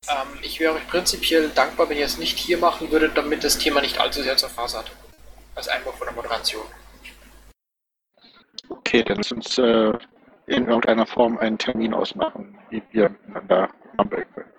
Ähm, 0.08 0.38
ich 0.42 0.60
wäre 0.60 0.74
euch 0.74 0.86
prinzipiell 0.88 1.50
dankbar, 1.54 1.88
wenn 1.88 1.98
ihr 1.98 2.04
es 2.04 2.18
nicht 2.18 2.38
hier 2.38 2.58
machen 2.58 2.90
würdet, 2.90 3.16
damit 3.16 3.44
das 3.44 3.56
Thema 3.58 3.80
nicht 3.80 4.00
allzu 4.00 4.22
sehr 4.22 4.34
hat. 4.34 4.90
Als 5.54 5.68
Einwurf 5.68 5.96
von 5.96 6.06
der 6.06 6.16
Moderation. 6.16 6.64
Okay, 8.68 9.02
dann 9.02 9.18
lass 9.18 9.32
uns 9.32 9.58
äh, 9.58 9.92
in 10.46 10.66
irgendeiner 10.66 11.06
Form 11.06 11.38
einen 11.38 11.58
Termin 11.58 11.94
ausmachen, 11.94 12.58
wie 12.70 12.82
wir 12.92 13.10
miteinander 13.10 13.68
arbeiten 13.96 14.32
können. 14.34 14.50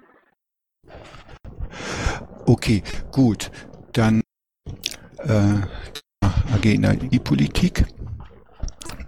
Okay, 2.45 2.83
gut. 3.11 3.51
Dann 3.93 4.21
äh, 5.19 5.61
AG 6.53 6.65
Energiepolitik. 6.65 7.85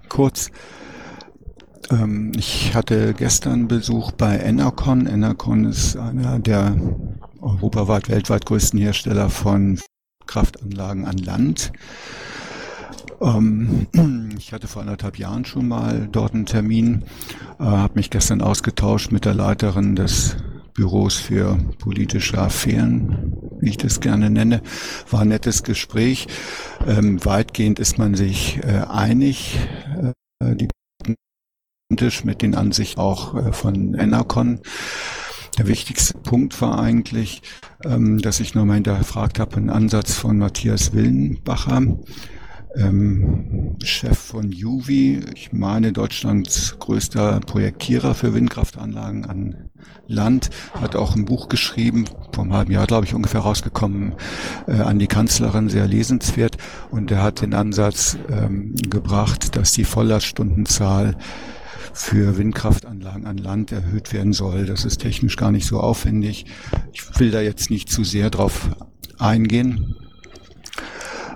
Kurz. 0.10 0.50
Ähm, 1.90 2.32
ich 2.36 2.74
hatte 2.76 3.14
gestern 3.14 3.68
Besuch 3.68 4.12
bei 4.12 4.38
Enercon. 4.40 5.06
Enercon 5.06 5.66
ist 5.66 5.96
einer 5.96 6.40
der 6.40 6.76
europaweit, 7.42 8.10
weltweit 8.10 8.46
größten 8.46 8.80
Hersteller 8.80 9.30
von 9.30 9.80
Kraftanlagen 10.26 11.06
an 11.06 11.18
Land. 11.18 11.72
Ähm, 13.22 13.88
ich 14.38 14.54
hatte 14.54 14.68
vor 14.68 14.82
anderthalb 14.82 15.18
Jahren 15.18 15.46
schon 15.46 15.68
mal 15.68 16.08
dort 16.12 16.34
einen 16.34 16.46
Termin, 16.46 17.04
äh, 17.60 17.64
habe 17.64 17.96
mich 17.96 18.10
gestern 18.10 18.42
ausgetauscht 18.42 19.12
mit 19.12 19.26
der 19.26 19.34
Leiterin 19.34 19.96
des 19.96 20.38
Büros 20.74 21.16
für 21.16 21.58
politische 21.80 22.38
Affären, 22.38 23.34
wie 23.60 23.70
ich 23.70 23.78
das 23.78 24.00
gerne 24.00 24.30
nenne. 24.30 24.62
War 25.10 25.22
ein 25.22 25.30
nettes 25.30 25.64
Gespräch. 25.64 26.28
Ähm, 26.86 27.24
weitgehend 27.26 27.80
ist 27.80 27.98
man 27.98 28.14
sich 28.14 28.60
äh, 28.64 28.84
einig. 28.88 29.58
Äh, 30.40 30.56
die 30.56 30.68
Tisch 31.96 32.24
mit 32.26 32.42
den 32.42 32.54
Ansichten 32.54 33.00
auch 33.00 33.34
äh, 33.34 33.54
von 33.54 33.96
Enercon. 33.96 34.60
Der 35.58 35.68
wichtigste 35.68 36.16
Punkt 36.20 36.62
war 36.62 36.80
eigentlich, 36.80 37.42
ähm, 37.84 38.20
dass 38.20 38.40
ich 38.40 38.54
nochmal 38.54 38.76
hinterfragt 38.76 39.40
habe, 39.40 39.56
einen 39.56 39.72
Ansatz 39.72 40.14
von 40.14 40.38
Matthias 40.38 40.94
Willenbacher, 40.94 41.98
ähm, 42.78 43.76
Chef 43.84 44.18
von 44.18 44.52
Juvi, 44.52 45.22
ich 45.34 45.52
meine 45.52 45.92
Deutschlands 45.92 46.78
größter 46.80 47.40
Projektierer 47.42 48.14
für 48.14 48.34
Windkraftanlagen 48.34 49.26
an 49.26 49.70
Land, 50.08 50.50
hat 50.74 50.96
auch 50.96 51.16
ein 51.16 51.26
Buch 51.26 51.50
geschrieben, 51.50 52.06
vor 52.34 52.44
einem 52.44 52.54
halben 52.54 52.72
Jahr, 52.72 52.88
glaube 52.88 53.06
ich, 53.06 53.14
ungefähr 53.14 53.42
rausgekommen, 53.42 54.14
äh, 54.68 54.74
an 54.74 55.00
die 55.00 55.08
Kanzlerin, 55.08 55.70
sehr 55.70 55.88
lesenswert. 55.88 56.58
Und 56.92 57.12
er 57.12 57.22
hat 57.24 57.42
den 57.42 57.54
Ansatz 57.54 58.18
ähm, 58.30 58.76
gebracht, 58.90 59.56
dass 59.56 59.74
die 59.74 59.84
Volllaststundenszahl 59.84 61.18
für 61.94 62.38
Windkraftanlagen 62.38 63.26
an 63.26 63.38
Land 63.38 63.72
erhöht 63.72 64.14
werden 64.14 64.34
soll. 64.34 64.66
Das 64.66 64.86
ist 64.86 65.00
technisch 65.00 65.36
gar 65.36 65.52
nicht 65.52 65.66
so 65.66 65.80
aufwendig. 65.80 66.46
Ich 66.94 67.20
will 67.20 67.32
da 67.32 67.42
jetzt 67.42 67.70
nicht 67.70 67.90
zu 67.90 68.04
sehr 68.04 68.30
drauf 68.30 68.70
eingehen. 69.18 69.96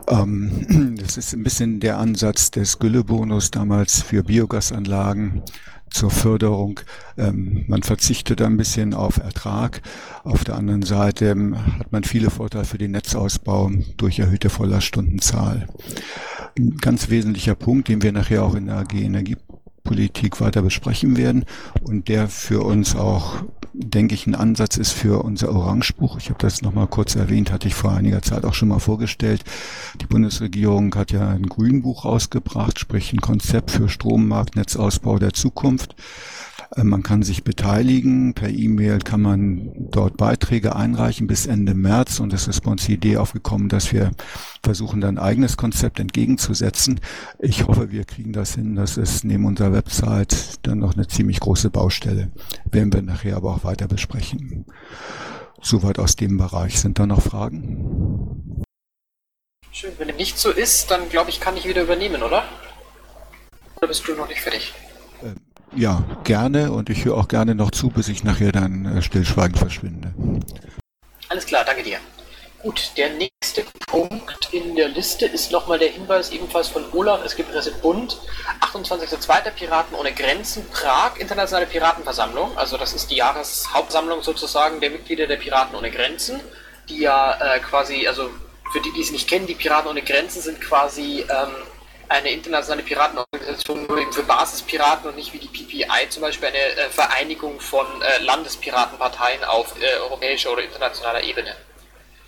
Ähm, 0.08 0.96
das 1.02 1.18
ist 1.18 1.34
ein 1.34 1.44
bisschen 1.44 1.80
der 1.80 1.98
Ansatz 1.98 2.52
des 2.52 2.80
Güllebonus 2.80 3.52
damals 3.52 4.02
für 4.02 4.24
Biogasanlagen 4.24 5.42
zur 5.90 6.10
Förderung. 6.10 6.80
Ähm, 7.18 7.66
man 7.68 7.84
verzichtet 7.84 8.42
ein 8.42 8.58
bisschen 8.58 8.94
auf 8.94 9.18
Ertrag. 9.18 9.82
Auf 10.24 10.44
der 10.44 10.56
anderen 10.56 10.84
Seite 10.84 11.26
ähm, 11.28 11.56
hat 11.80 11.92
man 11.92 12.04
viele 12.04 12.30
Vorteile 12.30 12.66
für 12.66 12.78
den 12.78 12.92
Netzausbau 12.92 13.72
durch 13.98 14.20
erhöhte 14.20 14.50
Vollerstundenzahl. 14.50 15.68
Ein 16.58 16.78
ganz 16.78 17.10
wesentlicher 17.10 17.56
Punkt, 17.56 17.88
den 17.88 18.02
wir 18.02 18.12
nachher 18.12 18.44
auch 18.44 18.56
in 18.56 18.68
der 18.68 18.78
AG 18.78 18.94
Energie 18.94 19.38
Politik 19.84 20.40
weiter 20.40 20.62
besprechen 20.62 21.18
werden 21.18 21.46
und 21.84 22.08
der 22.08 22.28
für 22.28 22.62
uns 22.62 22.96
auch, 22.96 23.44
denke 23.74 24.16
ich, 24.16 24.28
ein 24.28 24.36
Ansatz 24.36 24.78
ist 24.78 24.92
für 24.92 25.24
unser 25.24 25.54
Orangebuch. 25.54 26.18
Ich 26.18 26.30
habe 26.30 26.40
das 26.40 26.62
nochmal 26.62 26.88
kurz 26.88 27.16
erwähnt, 27.16 27.52
hatte 27.52 27.68
ich 27.68 27.76
vor 27.76 27.92
einiger 27.92 28.22
Zeit 28.22 28.46
auch 28.46 28.54
schon 28.54 28.70
mal 28.70 28.80
vorgestellt. 28.80 29.44
Die 30.02 30.06
Bundesregierung 30.06 30.94
hat 30.96 31.12
ja 31.12 31.30
ein 31.30 31.48
Grünbuch 31.48 32.06
rausgebracht, 32.06 32.80
sprich 32.80 33.14
ein 33.14 33.22
Konzept 33.22 33.72
für 33.72 33.90
Strommarktnetzausbau 33.90 35.20
der 35.20 35.34
Zukunft. 35.34 35.96
Äh, 36.76 36.84
man 36.84 37.04
kann 37.04 37.24
sich 37.24 37.44
beteiligen. 37.44 38.34
Per 38.34 38.50
E-Mail 38.50 39.00
kann 39.00 39.22
man 39.22 39.72
dort 39.92 40.18
Beiträge 40.18 40.76
einreichen 40.76 41.28
bis 41.28 41.46
Ende 41.46 41.74
März. 41.74 42.20
Und 42.20 42.34
es 42.34 42.48
ist 42.48 42.62
bei 42.62 42.72
uns 42.72 42.86
die 42.86 42.94
Idee 42.94 43.18
aufgekommen, 43.18 43.70
dass 43.70 43.92
wir 43.92 44.12
versuchen, 44.64 45.02
dann 45.02 45.18
ein 45.18 45.24
eigenes 45.24 45.58
Konzept 45.58 46.00
entgegenzusetzen. 46.00 47.00
Ich 47.40 47.68
hoffe, 47.68 47.92
wir 47.92 48.06
kriegen 48.06 48.34
das 48.34 48.56
hin. 48.56 48.76
Das 48.76 48.98
ist 48.98 49.24
neben 49.24 49.46
unserer 49.46 49.74
Website 49.74 50.60
dann 50.64 50.80
noch 50.80 50.96
eine 50.96 51.08
ziemlich 51.08 51.40
große 51.40 51.70
Baustelle. 51.70 52.32
Werden 52.70 52.94
wir 52.94 53.02
nachher 53.02 53.38
aber 53.38 53.54
auch 53.54 53.64
weiter 53.64 53.88
besprechen. 53.88 54.66
Soweit 55.62 56.00
aus 56.00 56.16
dem 56.16 56.38
Bereich. 56.38 56.80
Sind 56.80 57.00
da 57.00 57.06
noch 57.06 57.22
Fragen? 57.22 58.64
Schön, 59.72 59.92
wenn 59.98 60.08
dem 60.08 60.18
nicht 60.18 60.38
so 60.38 60.50
ist, 60.50 60.92
dann 60.92 61.08
glaube 61.10 61.30
ich, 61.30 61.40
kann 61.40 61.56
ich 61.56 61.68
wieder 61.68 61.84
übernehmen, 61.84 62.24
oder? 62.24 62.44
Oder 63.78 63.88
bist 63.88 64.08
du 64.08 64.14
noch 64.14 64.28
nicht 64.28 64.42
fertig? 64.42 64.74
Ja, 65.76 66.04
gerne 66.26 66.72
und 66.72 66.90
ich 66.90 67.06
höre 67.06 67.16
auch 67.16 67.30
gerne 67.30 67.56
noch 67.56 67.72
zu, 67.72 67.90
bis 67.90 68.10
ich 68.10 68.24
nachher 68.24 68.52
dann 68.52 68.98
äh, 68.98 69.02
stillschweigend 69.02 69.58
verschwinde. 69.58 70.14
Alles 71.30 71.46
klar, 71.46 71.64
danke 71.66 71.84
dir. 71.84 71.98
Gut, 72.62 72.92
der 72.98 73.10
nächste 73.12 73.64
Punkt 73.88 74.50
in 74.52 74.76
der 74.76 74.90
Liste 74.90 75.26
ist 75.26 75.52
nochmal 75.52 75.80
der 75.80 75.90
Hinweis 75.90 76.30
ebenfalls 76.32 76.68
von 76.68 76.84
Olaf. 76.92 77.22
Es 77.26 77.36
gibt 77.36 77.54
Reset 77.56 77.82
Bund, 77.82 78.20
28.02. 78.60 79.50
Piraten 79.52 79.96
ohne 79.96 80.12
Grenzen, 80.12 80.68
Prag, 80.70 81.18
Internationale 81.18 81.66
Piratenversammlung. 81.66 82.56
Also 82.58 82.78
das 82.78 82.94
ist 82.94 83.10
die 83.10 83.16
Jahreshauptsammlung 83.16 84.22
sozusagen 84.22 84.80
der 84.80 84.92
Mitglieder 84.92 85.26
der 85.26 85.38
Piraten 85.38 85.76
ohne 85.76 85.90
Grenzen, 85.90 86.40
die 86.88 87.00
ja 87.00 87.34
äh, 87.40 87.60
quasi, 87.62 88.08
also 88.08 88.30
für 88.72 88.82
die, 88.82 88.92
die 88.92 89.02
es 89.02 89.12
nicht 89.12 89.28
kennen, 89.28 89.48
die 89.48 89.56
Piraten 89.56 89.90
ohne 89.90 90.04
Grenzen 90.04 90.42
sind 90.42 90.62
quasi 90.62 91.22
ähm, 91.22 91.56
eine 92.12 92.30
internationale 92.30 92.84
Piratenorganisation 92.84 93.88
nur 93.88 93.98
eben 93.98 94.12
für 94.12 94.24
Basispiraten 94.24 95.10
und 95.10 95.16
nicht 95.16 95.34
wie 95.34 95.40
die 95.40 95.48
PPI 95.48 96.10
zum 96.10 96.22
Beispiel 96.22 96.50
eine 96.50 96.58
äh, 96.58 96.90
Vereinigung 96.90 97.60
von 97.60 97.86
äh, 98.02 98.22
Landespiratenparteien 98.24 99.44
auf 99.46 99.74
äh, 99.82 99.98
europäischer 100.00 100.52
oder 100.52 100.64
internationaler 100.64 101.24
Ebene. 101.24 101.56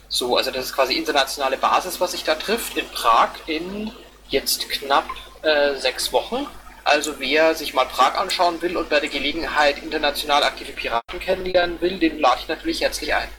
So, 0.07 0.37
also 0.37 0.51
das 0.51 0.65
ist 0.65 0.73
quasi 0.73 0.93
internationale 0.93 1.57
Basis, 1.57 1.99
was 1.99 2.11
sich 2.11 2.23
da 2.23 2.35
trifft 2.35 2.77
in 2.77 2.87
Prag 2.89 3.29
in 3.47 3.91
jetzt 4.29 4.69
knapp 4.69 5.05
äh, 5.41 5.75
sechs 5.75 6.13
Wochen. 6.13 6.47
Also 6.85 7.19
wer 7.19 7.55
sich 7.55 7.73
mal 7.73 7.85
Prag 7.85 8.15
anschauen 8.17 8.61
will 8.61 8.77
und 8.77 8.89
bei 8.89 8.99
der 8.99 9.09
Gelegenheit 9.09 9.81
international 9.83 10.43
aktive 10.43 10.71
Piraten 10.71 11.19
kennenlernen 11.19 11.81
will, 11.81 11.99
den 11.99 12.19
lade 12.19 12.39
ich 12.41 12.47
natürlich 12.47 12.81
herzlich 12.81 13.13
ein. 13.13 13.29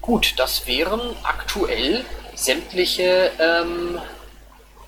Gut, 0.00 0.34
das 0.38 0.66
wären 0.66 1.16
aktuell 1.22 2.04
sämtliche 2.38 3.32
ähm, 3.38 4.00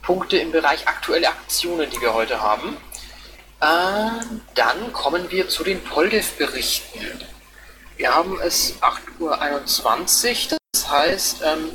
Punkte 0.03 0.39
im 0.39 0.53
Bereich 0.53 0.87
aktuelle 0.87 1.29
Aktionen, 1.29 1.91
die 1.91 2.01
wir 2.01 2.15
heute 2.15 2.41
haben. 2.41 2.77
Äh, 3.61 4.25
dann 4.55 4.93
kommen 4.93 5.31
wir 5.31 5.49
zu 5.49 5.65
den 5.65 5.83
Poldev-Berichten. 5.83 7.21
Wir 7.97 8.15
haben 8.15 8.41
es 8.41 8.77
8.21 8.81 10.53
Uhr, 10.53 10.59
das 10.73 10.91
heißt, 10.91 11.43
ähm, 11.45 11.71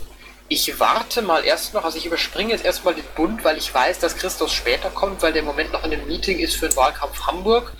ich 0.47 0.79
warte 0.79 1.21
mal 1.21 1.43
erst 1.43 1.73
noch, 1.73 1.83
also 1.83 1.97
ich 1.97 2.05
überspringe 2.05 2.51
jetzt 2.51 2.65
erstmal 2.65 2.95
den 2.95 3.05
Bund, 3.15 3.43
weil 3.43 3.57
ich 3.57 3.73
weiß, 3.73 3.99
dass 3.99 4.15
Christus 4.15 4.53
später 4.53 4.89
kommt, 4.89 5.21
weil 5.21 5.33
der 5.33 5.41
im 5.41 5.47
Moment 5.47 5.71
noch 5.73 5.83
in 5.83 5.91
einem 5.91 6.07
Meeting 6.07 6.39
ist 6.39 6.55
für 6.55 6.69
den 6.69 6.75
Wahlkampf 6.75 7.27
Hamburg 7.27 7.73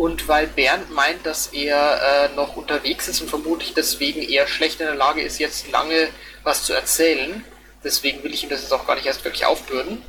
und 0.00 0.28
weil 0.28 0.46
Bernd 0.46 0.90
meint, 0.90 1.26
dass 1.26 1.48
er 1.48 2.30
äh, 2.30 2.34
noch 2.34 2.56
unterwegs 2.56 3.06
ist 3.06 3.20
und 3.20 3.28
vermutlich 3.28 3.74
deswegen 3.74 4.22
eher 4.22 4.46
schlecht 4.46 4.80
in 4.80 4.86
der 4.86 4.94
Lage 4.94 5.20
ist, 5.20 5.38
jetzt 5.38 5.70
lange 5.70 6.08
was 6.42 6.64
zu 6.64 6.72
erzählen. 6.72 7.44
Deswegen 7.84 8.22
will 8.22 8.32
ich 8.32 8.42
ihm 8.42 8.48
das 8.48 8.62
jetzt 8.62 8.72
auch 8.72 8.86
gar 8.86 8.94
nicht 8.94 9.04
erst 9.04 9.26
wirklich 9.26 9.44
aufbürden. 9.44 10.02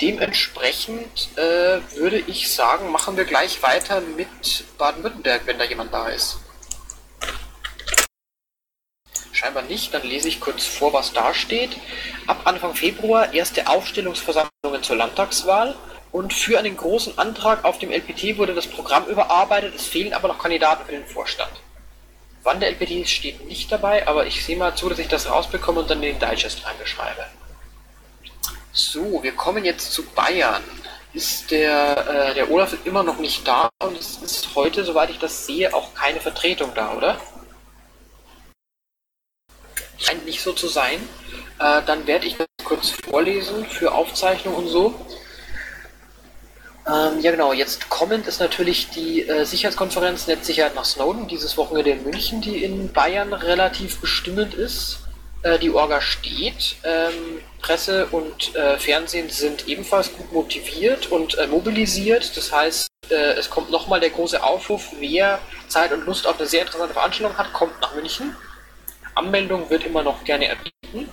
Dementsprechend 0.00 1.28
äh, 1.36 1.78
würde 1.94 2.18
ich 2.26 2.52
sagen, 2.52 2.90
machen 2.90 3.16
wir 3.16 3.24
gleich 3.24 3.62
weiter 3.62 4.00
mit 4.00 4.64
Baden-Württemberg, 4.78 5.42
wenn 5.46 5.58
da 5.58 5.64
jemand 5.64 5.94
da 5.94 6.08
ist. 6.08 6.38
Scheinbar 9.30 9.62
nicht, 9.62 9.94
dann 9.94 10.02
lese 10.02 10.26
ich 10.26 10.40
kurz 10.40 10.66
vor, 10.66 10.92
was 10.92 11.12
da 11.12 11.34
steht. 11.34 11.70
Ab 12.26 12.40
Anfang 12.46 12.74
Februar 12.74 13.32
erste 13.32 13.68
Aufstellungsversammlungen 13.68 14.82
zur 14.82 14.96
Landtagswahl 14.96 15.76
und 16.14 16.32
für 16.32 16.60
einen 16.60 16.76
großen 16.76 17.18
Antrag 17.18 17.64
auf 17.64 17.80
dem 17.80 17.90
LPT 17.90 18.38
wurde 18.38 18.54
das 18.54 18.68
Programm 18.68 19.04
überarbeitet, 19.06 19.74
es 19.74 19.84
fehlen 19.84 20.12
aber 20.12 20.28
noch 20.28 20.38
Kandidaten 20.38 20.86
für 20.86 20.92
den 20.92 21.04
Vorstand. 21.04 21.50
Wann 22.44 22.60
der 22.60 22.70
LPT 22.70 22.92
ist, 22.92 23.10
steht 23.10 23.44
nicht 23.48 23.72
dabei, 23.72 24.06
aber 24.06 24.24
ich 24.24 24.44
sehe 24.44 24.56
mal 24.56 24.76
zu, 24.76 24.88
dass 24.88 25.00
ich 25.00 25.08
das 25.08 25.28
rausbekomme 25.28 25.80
und 25.80 25.90
dann 25.90 26.00
in 26.04 26.16
den 26.16 26.30
Digest 26.30 26.64
reinbeschreibe. 26.64 27.26
So, 28.70 29.24
wir 29.24 29.32
kommen 29.32 29.64
jetzt 29.64 29.92
zu 29.92 30.04
Bayern. 30.04 30.62
Ist 31.14 31.50
der, 31.50 32.06
äh, 32.08 32.34
der 32.34 32.48
Olaf 32.48 32.76
immer 32.84 33.02
noch 33.02 33.18
nicht 33.18 33.48
da 33.48 33.68
und 33.82 33.98
es 33.98 34.18
ist 34.18 34.54
heute, 34.54 34.84
soweit 34.84 35.10
ich 35.10 35.18
das 35.18 35.46
sehe, 35.46 35.74
auch 35.74 35.94
keine 35.94 36.20
Vertretung 36.20 36.70
da, 36.76 36.92
oder? 36.92 37.20
Scheint 39.98 40.24
nicht 40.26 40.42
so 40.42 40.52
zu 40.52 40.68
sein. 40.68 41.00
Äh, 41.58 41.82
dann 41.82 42.06
werde 42.06 42.26
ich 42.28 42.36
das 42.36 42.46
kurz 42.62 42.90
vorlesen 42.90 43.66
für 43.66 43.90
Aufzeichnung 43.90 44.54
und 44.54 44.68
so. 44.68 44.94
Ähm, 46.86 47.20
ja 47.20 47.30
genau, 47.30 47.52
jetzt 47.52 47.88
kommend 47.88 48.26
ist 48.26 48.40
natürlich 48.40 48.90
die 48.90 49.26
äh, 49.26 49.44
Sicherheitskonferenz 49.44 50.26
Netzsicherheit 50.26 50.74
nach 50.74 50.84
Snowden, 50.84 51.28
dieses 51.28 51.56
Wochenende 51.56 51.90
in 51.90 52.04
München, 52.04 52.42
die 52.42 52.62
in 52.62 52.92
Bayern 52.92 53.32
relativ 53.32 54.00
bestimmend 54.00 54.54
ist. 54.54 54.98
Äh, 55.42 55.58
die 55.58 55.70
Orga 55.70 56.00
steht. 56.02 56.76
Ähm, 56.84 57.40
Presse 57.60 58.06
und 58.06 58.54
äh, 58.54 58.78
Fernsehen 58.78 59.30
sind 59.30 59.66
ebenfalls 59.66 60.12
gut 60.14 60.30
motiviert 60.32 61.10
und 61.10 61.38
äh, 61.38 61.46
mobilisiert. 61.46 62.36
Das 62.36 62.52
heißt, 62.52 62.88
äh, 63.10 63.14
es 63.14 63.48
kommt 63.48 63.70
nochmal 63.70 64.00
der 64.00 64.10
große 64.10 64.42
Aufruf, 64.42 64.88
wer 64.98 65.38
Zeit 65.68 65.92
und 65.92 66.04
Lust 66.04 66.26
auf 66.26 66.38
eine 66.38 66.46
sehr 66.46 66.62
interessante 66.62 66.92
Veranstaltung 66.92 67.38
hat, 67.38 67.52
kommt 67.54 67.80
nach 67.80 67.94
München. 67.94 68.36
Anmeldung 69.14 69.70
wird 69.70 69.84
immer 69.84 70.02
noch 70.02 70.24
gerne 70.24 70.48
erbieten. 70.48 71.08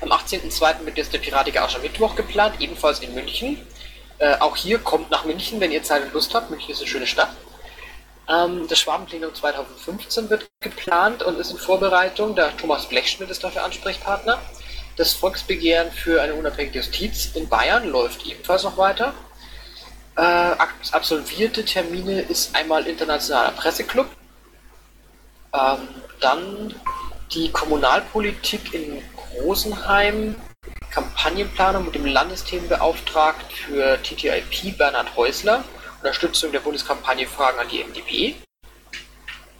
Am 0.00 0.10
18.02. 0.12 0.84
wird 0.84 0.98
jetzt 0.98 1.12
der 1.12 1.18
Piratige 1.18 1.62
Aschermittwoch 1.62 2.16
geplant, 2.16 2.56
ebenfalls 2.60 3.00
in 3.00 3.14
München. 3.14 3.58
Äh, 4.22 4.36
auch 4.38 4.54
hier 4.54 4.78
kommt 4.78 5.10
nach 5.10 5.24
München, 5.24 5.58
wenn 5.58 5.72
ihr 5.72 5.82
Zeit 5.82 6.04
und 6.04 6.12
Lust 6.12 6.32
habt. 6.32 6.48
München 6.48 6.70
ist 6.70 6.78
eine 6.78 6.86
schöne 6.86 7.08
Stadt. 7.08 7.30
Ähm, 8.28 8.68
das 8.68 8.78
Schwabenplenum 8.78 9.34
2015 9.34 10.30
wird 10.30 10.48
geplant 10.60 11.24
und 11.24 11.40
ist 11.40 11.50
in 11.50 11.58
Vorbereitung. 11.58 12.36
Der 12.36 12.56
Thomas 12.56 12.86
Blechschmidt 12.86 13.30
ist 13.30 13.42
dafür 13.42 13.64
Ansprechpartner. 13.64 14.38
Das 14.96 15.12
Volksbegehren 15.12 15.90
für 15.90 16.22
eine 16.22 16.34
unabhängige 16.34 16.78
Justiz 16.78 17.30
in 17.34 17.48
Bayern 17.48 17.88
läuft 17.88 18.24
ebenfalls 18.24 18.62
noch 18.62 18.76
weiter. 18.76 19.12
Äh, 20.14 20.20
absolvierte 20.92 21.64
Termine 21.64 22.20
ist 22.20 22.54
einmal 22.54 22.86
Internationaler 22.86 23.50
Presseclub, 23.50 24.06
ähm, 25.52 25.88
dann 26.20 26.80
die 27.32 27.50
Kommunalpolitik 27.50 28.72
in 28.72 29.02
Rosenheim, 29.42 30.36
Kampagnenplanung 30.92 31.86
mit 31.86 31.94
dem 31.94 32.04
Landesthemenbeauftragten 32.04 33.50
für 33.50 34.02
TTIP 34.02 34.76
Bernhard 34.76 35.16
Häusler, 35.16 35.64
Unterstützung 35.98 36.52
der 36.52 36.60
Bundeskampagne 36.60 37.26
Fragen 37.26 37.58
an 37.58 37.68
die 37.68 37.82
MdB. 37.82 38.34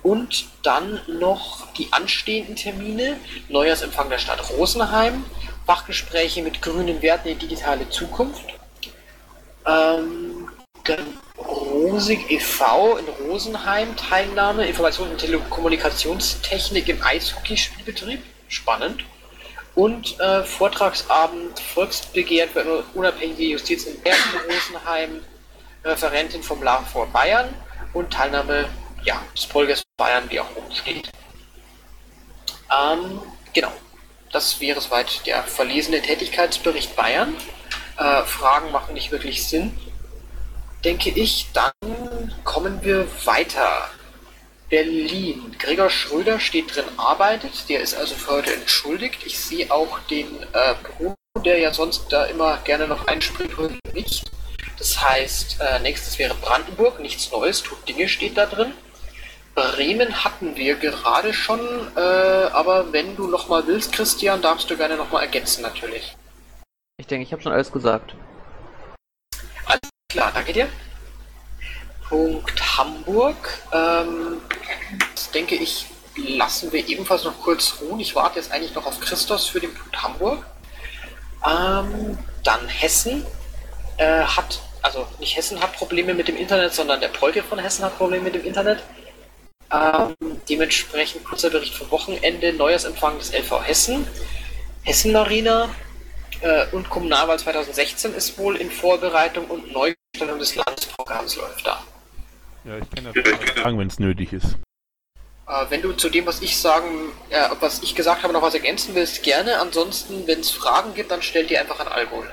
Und 0.02 0.46
dann 0.64 1.00
noch 1.06 1.72
die 1.74 1.92
anstehenden 1.92 2.56
Termine, 2.56 3.16
Neujahrsempfang 3.48 4.10
der 4.10 4.18
Stadt 4.18 4.50
Rosenheim, 4.50 5.24
Fachgespräche 5.64 6.42
mit 6.42 6.60
grünen 6.60 7.00
Werten 7.00 7.28
in 7.28 7.38
digitale 7.38 7.88
Zukunft, 7.88 8.44
ähm, 9.64 10.50
dann 10.84 11.20
Rosig 11.38 12.28
e.V. 12.30 12.96
in 12.96 13.06
Rosenheim 13.26 13.96
Teilnahme, 13.96 14.66
Informations- 14.66 15.10
und 15.10 15.18
Telekommunikationstechnik 15.18 16.88
im 16.88 17.00
Eishockeyspielbetrieb, 17.02 18.20
spannend. 18.48 19.04
Und 19.74 20.20
äh, 20.20 20.44
Vortragsabend 20.44 21.58
Volksbegehren 21.58 22.50
für 22.50 22.60
eine 22.60 22.84
unabhängige 22.94 23.44
Justiz 23.44 23.84
in 23.84 23.98
Bergen 24.00 24.20
Rosenheim, 24.46 25.24
Referentin 25.84 26.42
vom 26.42 26.62
LAVOR 26.62 27.06
Bayern 27.06 27.48
und 27.94 28.12
Teilnahme 28.12 28.68
ja, 29.04 29.20
des 29.34 29.46
Polgers 29.46 29.82
Bayern, 29.96 30.24
wie 30.28 30.40
auch 30.40 30.56
oben 30.56 30.72
steht. 30.74 31.10
Ähm, 32.70 33.20
genau, 33.52 33.72
das 34.30 34.60
wäre 34.60 34.80
soweit 34.80 35.26
der 35.26 35.42
verlesene 35.42 36.00
Tätigkeitsbericht 36.00 36.94
Bayern. 36.96 37.34
Äh, 37.98 38.24
Fragen 38.24 38.70
machen 38.72 38.94
nicht 38.94 39.10
wirklich 39.10 39.46
Sinn, 39.46 39.76
denke 40.84 41.10
ich. 41.10 41.48
Dann 41.52 41.72
kommen 42.44 42.82
wir 42.82 43.06
weiter. 43.24 43.90
Berlin. 44.72 45.54
Gregor 45.58 45.90
Schröder 45.90 46.40
steht 46.40 46.74
drin, 46.74 46.86
arbeitet. 46.96 47.68
Der 47.68 47.82
ist 47.82 47.94
also 47.94 48.14
für 48.14 48.30
heute 48.30 48.54
entschuldigt. 48.54 49.18
Ich 49.26 49.38
sehe 49.38 49.70
auch 49.70 49.98
den 50.10 50.26
äh, 50.54 50.74
Bruno, 50.82 51.14
der 51.44 51.58
ja 51.58 51.74
sonst 51.74 52.10
da 52.10 52.24
immer 52.24 52.56
gerne 52.64 52.88
noch 52.88 53.06
einspringt, 53.06 53.58
heute 53.58 53.78
nicht. 53.92 54.30
Das 54.78 54.98
heißt, 54.98 55.60
äh, 55.60 55.80
nächstes 55.80 56.18
wäre 56.18 56.34
Brandenburg. 56.36 57.00
Nichts 57.00 57.30
Neues, 57.30 57.62
tut 57.62 57.86
Dinge 57.86 58.08
steht 58.08 58.38
da 58.38 58.46
drin. 58.46 58.72
Bremen 59.54 60.24
hatten 60.24 60.56
wir 60.56 60.76
gerade 60.76 61.34
schon, 61.34 61.60
äh, 61.94 62.00
aber 62.00 62.94
wenn 62.94 63.14
du 63.14 63.26
noch 63.26 63.50
mal 63.50 63.66
willst, 63.66 63.92
Christian, 63.92 64.40
darfst 64.40 64.70
du 64.70 64.78
gerne 64.78 64.96
noch 64.96 65.12
mal 65.12 65.20
ergänzen 65.20 65.60
natürlich. 65.60 66.16
Ich 66.96 67.06
denke, 67.06 67.24
ich 67.24 67.32
habe 67.34 67.42
schon 67.42 67.52
alles 67.52 67.70
gesagt. 67.70 68.14
Alles 69.66 69.90
klar, 70.08 70.32
danke 70.32 70.54
dir. 70.54 70.68
Punkt 72.12 72.76
Hamburg. 72.76 73.62
Ähm, 73.72 74.42
das 75.14 75.30
denke 75.30 75.54
ich, 75.54 75.86
lassen 76.14 76.70
wir 76.70 76.86
ebenfalls 76.86 77.24
noch 77.24 77.40
kurz 77.40 77.76
ruhen. 77.80 78.00
Ich 78.00 78.14
warte 78.14 78.38
jetzt 78.38 78.52
eigentlich 78.52 78.74
noch 78.74 78.84
auf 78.84 79.00
Christos 79.00 79.46
für 79.46 79.60
den 79.60 79.72
Punkt 79.72 80.02
Hamburg. 80.02 80.44
Ähm, 81.42 82.18
dann 82.44 82.68
Hessen 82.68 83.24
äh, 83.96 84.24
hat, 84.24 84.60
also 84.82 85.06
nicht 85.20 85.38
Hessen 85.38 85.58
hat 85.62 85.72
Probleme 85.72 86.12
mit 86.12 86.28
dem 86.28 86.36
Internet, 86.36 86.74
sondern 86.74 87.00
der 87.00 87.08
Polke 87.08 87.42
von 87.42 87.58
Hessen 87.58 87.82
hat 87.82 87.96
Probleme 87.96 88.24
mit 88.24 88.34
dem 88.34 88.44
Internet. 88.44 88.82
Ähm, 89.72 90.14
dementsprechend 90.50 91.24
kurzer 91.24 91.48
Bericht 91.48 91.74
vom 91.74 91.90
Wochenende, 91.90 92.52
Neujahrsempfang 92.52 93.18
des 93.18 93.32
LV 93.32 93.66
Hessen. 93.66 94.06
Hessen 94.82 95.12
Marina 95.12 95.70
äh, 96.42 96.66
und 96.72 96.90
Kommunalwahl 96.90 97.38
2016 97.38 98.12
ist 98.12 98.36
wohl 98.36 98.56
in 98.56 98.70
Vorbereitung 98.70 99.46
und 99.46 99.72
Neustellung 99.72 100.38
des 100.38 100.56
Landesprogramms 100.56 101.36
läuft 101.36 101.66
da. 101.66 101.82
Ja, 102.64 102.78
ich 102.78 102.90
kann 102.90 103.04
das 103.04 103.54
sagen, 103.56 103.78
wenn 103.78 103.88
es 103.88 103.98
nötig 103.98 104.32
ist. 104.32 104.56
Äh, 105.48 105.66
wenn 105.68 105.82
du 105.82 105.92
zu 105.92 106.08
dem, 106.08 106.26
was 106.26 106.40
ich 106.42 106.56
sagen, 106.56 107.12
äh, 107.30 107.48
was 107.60 107.82
ich 107.82 107.94
gesagt 107.94 108.22
habe, 108.22 108.32
noch 108.32 108.42
was 108.42 108.54
ergänzen 108.54 108.94
willst, 108.94 109.22
gerne. 109.22 109.58
Ansonsten, 109.58 110.26
wenn 110.26 110.40
es 110.40 110.50
Fragen 110.50 110.94
gibt, 110.94 111.10
dann 111.10 111.22
stellt 111.22 111.50
die 111.50 111.58
einfach 111.58 111.80
an 111.80 111.88
Alkohol. 111.88 112.30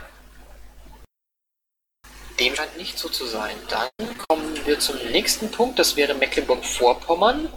Dem 2.39 2.55
scheint 2.55 2.77
nicht 2.77 2.97
so 2.97 3.09
zu 3.09 3.25
sein. 3.25 3.55
Dann 3.69 3.89
kommen 4.27 4.55
wir 4.65 4.79
zum 4.79 4.97
nächsten 5.11 5.51
Punkt. 5.51 5.79
Das 5.79 5.95
wäre 5.95 6.13
Mecklenburg-Vorpommern. 6.13 7.49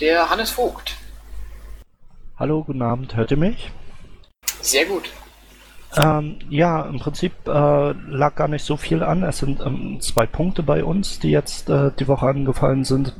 Der 0.00 0.30
Hannes 0.30 0.50
Vogt. 0.50 0.96
Hallo, 2.38 2.64
guten 2.64 2.82
Abend. 2.82 3.14
Hört 3.14 3.30
ihr 3.30 3.36
mich? 3.36 3.70
Sehr 4.60 4.86
gut. 4.86 5.10
Ähm, 5.96 6.36
ja, 6.50 6.82
im 6.82 6.98
Prinzip 6.98 7.32
äh, 7.46 7.92
lag 7.92 8.34
gar 8.34 8.48
nicht 8.48 8.64
so 8.64 8.76
viel 8.76 9.02
an. 9.02 9.22
Es 9.22 9.38
sind 9.38 9.60
ähm, 9.64 9.98
zwei 10.00 10.26
Punkte 10.26 10.62
bei 10.62 10.84
uns, 10.84 11.18
die 11.20 11.30
jetzt 11.30 11.70
äh, 11.70 11.90
die 11.98 12.08
Woche 12.08 12.26
angefallen 12.26 12.84
sind. 12.84 13.14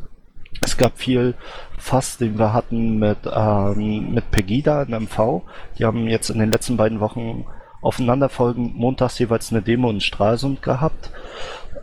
Es 0.62 0.76
gab 0.76 0.98
viel 0.98 1.34
Fass, 1.78 2.18
den 2.18 2.38
wir 2.38 2.52
hatten 2.52 2.98
mit, 2.98 3.18
ähm, 3.30 4.12
mit 4.12 4.30
Pegida 4.30 4.82
in 4.82 4.94
MV. 4.94 5.42
Die 5.78 5.84
haben 5.84 6.06
jetzt 6.08 6.30
in 6.30 6.38
den 6.38 6.50
letzten 6.50 6.76
beiden 6.76 7.00
Wochen 7.00 7.46
aufeinanderfolgend 7.82 8.76
montags 8.76 9.18
jeweils 9.18 9.52
eine 9.52 9.62
Demo 9.62 9.90
in 9.90 10.00
Stralsund 10.00 10.62
gehabt. 10.62 11.10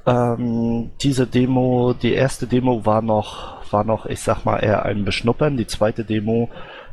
Ähm, 0.05 0.91
diese 1.01 1.27
Demo, 1.27 1.93
die 1.93 2.13
erste 2.13 2.45
Demo 2.45 2.85
war 2.85 3.01
noch, 3.01 3.71
war 3.71 3.83
noch, 3.83 4.05
ich 4.05 4.19
sag 4.19 4.43
mal, 4.43 4.57
eher 4.57 4.83
ein 4.83 5.05
Beschnuppern. 5.05 5.55
Die 5.55 5.67
zweite 5.67 6.03
Demo 6.03 6.49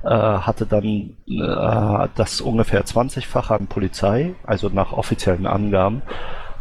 hatte 0.09 0.67
dann 0.67 1.17
äh, 1.27 2.09
das 2.15 2.41
ungefähr 2.41 2.85
20-fache 2.85 3.55
an 3.55 3.67
Polizei, 3.67 4.35
also 4.47 4.69
nach 4.69 4.93
offiziellen 4.93 5.47
Angaben. 5.47 6.03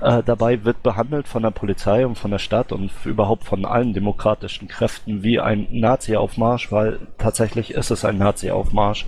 Äh, 0.02 0.24
dabei 0.24 0.64
wird 0.64 0.82
behandelt 0.82 1.28
von 1.28 1.44
der 1.44 1.52
Polizei 1.52 2.06
und 2.06 2.18
von 2.18 2.32
der 2.32 2.40
Stadt 2.40 2.72
und 2.72 2.92
überhaupt 3.04 3.44
von 3.44 3.66
allen 3.66 3.94
demokratischen 3.94 4.68
Kräften 4.68 5.24
wie 5.24 5.40
ein 5.40 5.68
Nazi-Aufmarsch, 5.72 6.72
weil 6.72 7.00
tatsächlich 7.18 7.72
ist 7.72 7.92
es 7.92 8.06
ein 8.06 8.18
Nazi-Aufmarsch, 8.18 9.08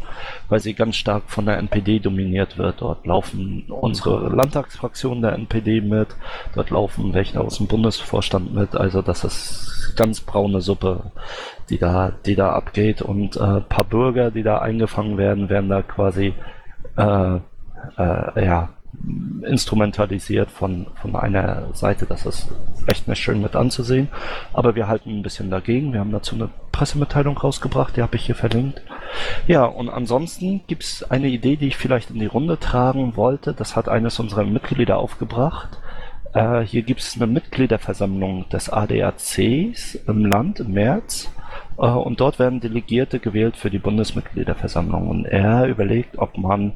weil 0.49 0.59
sie 0.59 0.73
ganz 0.73 0.97
stark 0.97 1.23
von 1.27 1.45
der 1.45 1.57
NPD 1.57 1.99
dominiert 1.99 2.57
wird. 2.57 2.81
Dort 2.81 3.05
laufen 3.05 3.63
unsere 3.69 4.27
Landtagsfraktionen 4.29 5.21
der 5.21 5.33
NPD 5.33 5.79
mit, 5.81 6.09
dort 6.55 6.69
laufen 6.69 7.13
welche 7.13 7.39
aus 7.39 7.57
dem 7.57 7.67
Bundesvorstand 7.67 8.53
mit, 8.53 8.75
also 8.75 9.01
das 9.01 9.23
ist 9.23 9.93
ganz 9.95 10.19
braune 10.19 10.59
Suppe, 10.59 11.11
die 11.69 11.77
da, 11.77 12.11
die 12.25 12.35
da 12.35 12.51
abgeht 12.51 13.01
und 13.01 13.37
äh, 13.37 13.61
paar 13.61 13.85
Bürger, 13.89 14.29
die 14.31 14.43
da 14.43 14.59
eingefangen 14.59 15.17
werden, 15.17 15.49
werden 15.49 15.69
da 15.69 15.81
quasi 15.81 16.33
äh, 16.97 17.35
äh, 17.97 18.45
ja, 18.45 18.69
instrumentalisiert 19.43 20.51
von, 20.51 20.87
von 21.01 21.15
einer 21.15 21.73
Seite. 21.73 22.05
Das 22.05 22.25
ist 22.25 22.49
echt 22.87 23.07
nicht 23.07 23.19
schön 23.19 23.41
mit 23.41 23.55
anzusehen. 23.55 24.09
Aber 24.53 24.75
wir 24.75 24.87
halten 24.87 25.09
ein 25.09 25.23
bisschen 25.23 25.49
dagegen. 25.49 25.93
Wir 25.93 25.99
haben 25.99 26.11
dazu 26.11 26.35
eine 26.35 26.49
Pressemitteilung 26.71 27.37
rausgebracht, 27.37 27.97
die 27.97 28.01
habe 28.01 28.15
ich 28.15 28.25
hier 28.25 28.35
verlinkt. 28.35 28.81
Ja, 29.47 29.65
und 29.65 29.89
ansonsten 29.89 30.61
gibt 30.67 30.83
es 30.83 31.09
eine 31.09 31.27
Idee, 31.27 31.55
die 31.55 31.67
ich 31.67 31.77
vielleicht 31.77 32.11
in 32.11 32.19
die 32.19 32.25
Runde 32.25 32.59
tragen 32.59 33.15
wollte. 33.15 33.53
Das 33.53 33.75
hat 33.75 33.89
eines 33.89 34.19
unserer 34.19 34.43
Mitglieder 34.43 34.97
aufgebracht. 34.97 35.79
Äh, 36.33 36.61
hier 36.61 36.83
gibt 36.83 37.01
es 37.01 37.15
eine 37.15 37.27
Mitgliederversammlung 37.27 38.47
des 38.49 38.69
ADACs 38.69 39.95
im 40.07 40.25
Land 40.25 40.61
im 40.61 40.73
März. 40.73 41.29
Äh, 41.77 41.87
und 41.87 42.19
dort 42.21 42.39
werden 42.39 42.61
Delegierte 42.61 43.19
gewählt 43.19 43.57
für 43.57 43.69
die 43.69 43.79
Bundesmitgliederversammlung. 43.79 45.09
Und 45.09 45.25
er 45.25 45.65
überlegt, 45.67 46.17
ob 46.17 46.37
man 46.37 46.73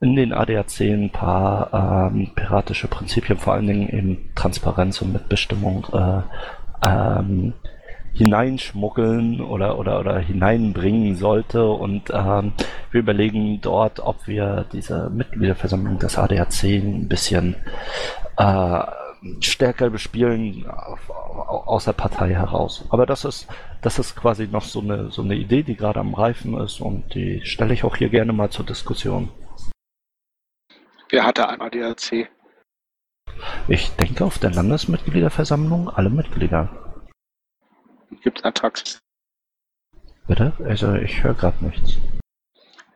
in 0.00 0.14
den 0.14 0.32
ADAC 0.32 0.80
ein 0.80 1.10
paar 1.10 2.10
ähm, 2.12 2.30
piratische 2.34 2.88
Prinzipien, 2.88 3.38
vor 3.38 3.54
allen 3.54 3.66
Dingen 3.66 3.88
in 3.88 4.34
Transparenz 4.34 5.02
und 5.02 5.12
Mitbestimmung, 5.12 5.86
äh, 5.92 6.22
ähm, 6.86 7.54
hineinschmuggeln 8.12 9.40
oder, 9.40 9.78
oder, 9.78 10.00
oder 10.00 10.18
hineinbringen 10.18 11.16
sollte. 11.16 11.68
Und 11.68 12.10
ähm, 12.12 12.52
wir 12.90 13.00
überlegen 13.00 13.60
dort, 13.60 14.00
ob 14.00 14.26
wir 14.26 14.66
diese 14.72 15.10
Mitgliederversammlung 15.10 15.98
des 15.98 16.18
ADAC 16.18 16.64
ein 16.64 17.08
bisschen 17.08 17.56
äh, 18.36 18.80
stärker 19.40 19.90
bespielen 19.90 20.64
aus 20.66 21.84
der 21.86 21.92
Partei 21.92 22.34
heraus. 22.34 22.84
Aber 22.90 23.04
das 23.04 23.24
ist, 23.24 23.48
das 23.82 23.98
ist 23.98 24.14
quasi 24.14 24.46
noch 24.46 24.64
so 24.64 24.80
eine, 24.80 25.10
so 25.10 25.22
eine 25.22 25.34
Idee, 25.34 25.64
die 25.64 25.74
gerade 25.74 26.00
am 26.00 26.14
Reifen 26.14 26.56
ist 26.58 26.80
und 26.80 27.14
die 27.14 27.40
stelle 27.44 27.74
ich 27.74 27.82
auch 27.82 27.96
hier 27.96 28.10
gerne 28.10 28.32
mal 28.32 28.50
zur 28.50 28.64
Diskussion. 28.64 29.28
Wer 31.10 31.24
hatte 31.24 31.48
ein 31.48 31.60
ADAC? 31.60 32.28
Ich 33.68 33.90
denke 33.96 34.24
auf 34.24 34.38
der 34.38 34.50
Landesmitgliederversammlung 34.50 35.88
alle 35.88 36.10
Mitglieder. 36.10 36.68
Gibt 38.22 38.38
es 38.38 38.44
Antrags? 38.44 38.98
Bitte? 40.26 40.52
Also 40.64 40.94
ich 40.94 41.22
höre 41.22 41.34
gerade 41.34 41.64
nichts. 41.64 41.96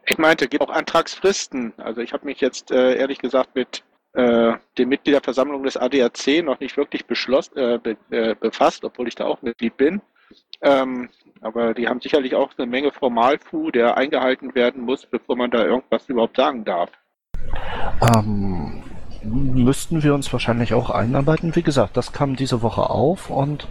Ich 0.06 0.18
meinte, 0.18 0.48
gibt 0.48 0.62
auch 0.62 0.70
Antragsfristen. 0.70 1.72
Also 1.78 2.00
ich 2.00 2.12
habe 2.12 2.26
mich 2.26 2.40
jetzt 2.40 2.70
äh, 2.70 2.96
ehrlich 2.96 3.18
gesagt 3.18 3.54
mit 3.54 3.82
äh, 4.14 4.54
den 4.76 4.88
Mitgliederversammlungen 4.88 5.64
des 5.64 5.76
ADAC 5.76 6.44
noch 6.44 6.60
nicht 6.60 6.76
wirklich 6.76 7.06
beschlossen, 7.06 7.56
äh, 7.56 7.78
be, 7.82 7.96
äh, 8.10 8.34
befasst, 8.34 8.84
obwohl 8.84 9.08
ich 9.08 9.14
da 9.14 9.24
auch 9.24 9.40
Mitglied 9.42 9.76
bin. 9.76 10.02
Ähm, 10.60 11.08
aber 11.40 11.72
die 11.74 11.88
haben 11.88 12.00
sicherlich 12.00 12.34
auch 12.34 12.52
eine 12.56 12.66
Menge 12.66 12.92
Formalfu, 12.92 13.70
der 13.70 13.96
eingehalten 13.96 14.54
werden 14.54 14.82
muss, 14.82 15.06
bevor 15.06 15.36
man 15.36 15.50
da 15.50 15.64
irgendwas 15.64 16.08
überhaupt 16.08 16.36
sagen 16.36 16.64
darf. 16.64 16.90
Ähm, 18.00 18.82
müssten 19.24 20.02
wir 20.02 20.14
uns 20.14 20.32
wahrscheinlich 20.32 20.74
auch 20.74 20.90
einarbeiten. 20.90 21.54
Wie 21.54 21.62
gesagt, 21.62 21.96
das 21.96 22.12
kam 22.12 22.36
diese 22.36 22.62
Woche 22.62 22.90
auf 22.90 23.30
und 23.30 23.68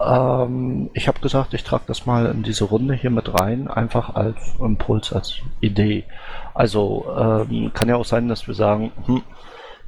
ähm, 0.00 0.90
ich 0.94 1.08
habe 1.08 1.20
gesagt, 1.20 1.54
ich 1.54 1.62
trage 1.62 1.84
das 1.86 2.06
mal 2.06 2.26
in 2.26 2.42
diese 2.42 2.64
Runde 2.64 2.94
hier 2.94 3.10
mit 3.10 3.38
rein, 3.38 3.68
einfach 3.68 4.14
als 4.14 4.54
Impuls, 4.58 5.12
als 5.12 5.36
Idee. 5.60 6.04
Also 6.54 7.06
ähm, 7.16 7.72
kann 7.74 7.88
ja 7.88 7.96
auch 7.96 8.04
sein, 8.04 8.28
dass 8.28 8.46
wir 8.46 8.54
sagen, 8.54 8.92
hm, 9.06 9.22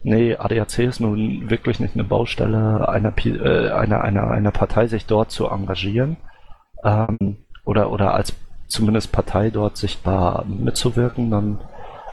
nee, 0.03 0.37
ADAC 0.37 0.81
ist 0.81 1.01
nun 1.01 1.51
wirklich 1.51 1.81
nicht 1.81 1.95
eine 1.95 2.05
Baustelle 2.05 2.89
einer, 2.89 3.13
äh, 3.25 3.71
einer, 3.71 4.03
einer, 4.03 4.31
einer 4.31 4.51
Partei, 4.51 4.87
sich 4.87 5.07
dort 5.07 5.31
zu 5.31 5.49
engagieren 5.49 6.17
ähm, 6.85 7.39
oder, 7.65 7.91
oder 7.91 8.15
als 8.15 8.35
zumindest 8.69 9.13
Partei 9.13 9.51
dort 9.51 9.77
sichtbar 9.77 10.45
mitzuwirken, 10.47 11.31
dann 11.31 11.59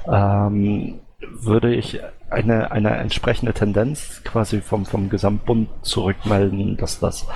ähm, 0.07 0.99
würde 1.19 1.73
ich 1.73 1.99
eine, 2.29 2.71
eine 2.71 2.95
entsprechende 2.97 3.53
Tendenz 3.53 4.21
quasi 4.23 4.61
vom, 4.61 4.85
vom 4.85 5.09
Gesamtbund 5.09 5.69
zurückmelden, 5.81 6.77
dass 6.77 6.99
das, 6.99 7.27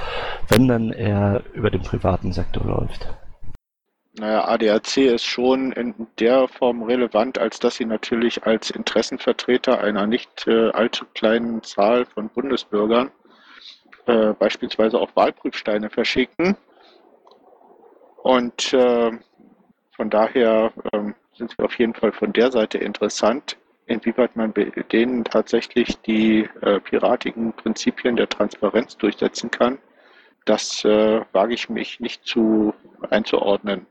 wenn 0.50 0.68
dann 0.68 0.92
eher 0.92 1.44
über 1.54 1.70
den 1.70 1.82
privaten 1.82 2.32
Sektor 2.32 2.66
läuft. 2.66 3.08
Naja, 4.16 4.48
ADAC 4.48 4.98
ist 4.98 5.26
schon 5.26 5.72
in 5.72 5.96
der 6.20 6.48
Form 6.48 6.84
relevant, 6.84 7.40
als 7.40 7.60
dass 7.60 7.76
sie 7.76 7.86
natürlich 7.86 8.46
als 8.46 8.70
Interessenvertreter 8.70 9.80
einer 9.82 10.06
nicht 10.06 10.48
äh, 10.48 10.70
allzu 10.70 11.06
kleinen 11.16 11.64
Zahl 11.64 12.06
von 12.06 12.30
Bundesbürgern 12.30 13.10
äh, 14.06 14.34
beispielsweise 14.34 15.00
auch 15.00 15.16
Wahlprüfsteine 15.16 15.90
verschicken. 15.90 16.56
Und 18.22 18.72
äh, 18.74 19.12
von 19.96 20.10
daher 20.12 20.72
ähm, 20.94 21.16
sind 21.38 21.52
sie 21.52 21.64
auf 21.64 21.78
jeden 21.78 21.94
Fall 21.94 22.12
von 22.12 22.34
der 22.34 22.52
Seite 22.52 22.78
interessant. 22.78 23.58
Inwieweit 23.86 24.36
man 24.36 24.54
bei 24.54 24.66
denen 24.92 25.26
tatsächlich 25.26 26.00
die 26.02 26.48
äh, 26.62 26.80
piratigen 26.80 27.54
Prinzipien 27.54 28.16
der 28.16 28.30
Transparenz 28.30 28.98
durchsetzen 28.98 29.52
kann, 29.52 29.78
das 30.46 30.86
äh, 30.86 31.22
wage 31.34 31.54
ich 31.54 31.70
mich 31.70 32.00
nicht 32.00 32.26
zu 32.26 32.74
einzuordnen. 33.10 33.86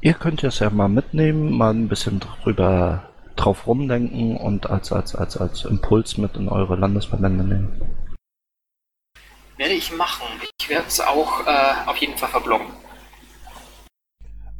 Ihr 0.00 0.14
könnt 0.14 0.44
es 0.44 0.60
ja 0.60 0.70
mal 0.70 0.88
mitnehmen, 0.88 1.56
mal 1.56 1.72
ein 1.72 1.88
bisschen 1.88 2.20
drüber 2.20 3.08
drauf 3.36 3.66
rumdenken 3.66 4.36
und 4.36 4.70
als, 4.70 4.92
als, 4.92 5.16
als, 5.16 5.36
als 5.36 5.64
Impuls 5.64 6.18
mit 6.18 6.36
in 6.36 6.48
eure 6.48 6.76
Landesverbände 6.76 7.44
nehmen. 7.44 7.80
Werde 9.56 9.74
ich 9.74 9.92
machen. 9.96 10.26
Ich 10.60 10.68
werde 10.68 10.86
es 10.86 11.00
auch 11.00 11.46
äh, 11.46 11.72
auf 11.86 11.96
jeden 11.96 12.16
Fall 12.16 12.28
verbloggen. 12.28 12.66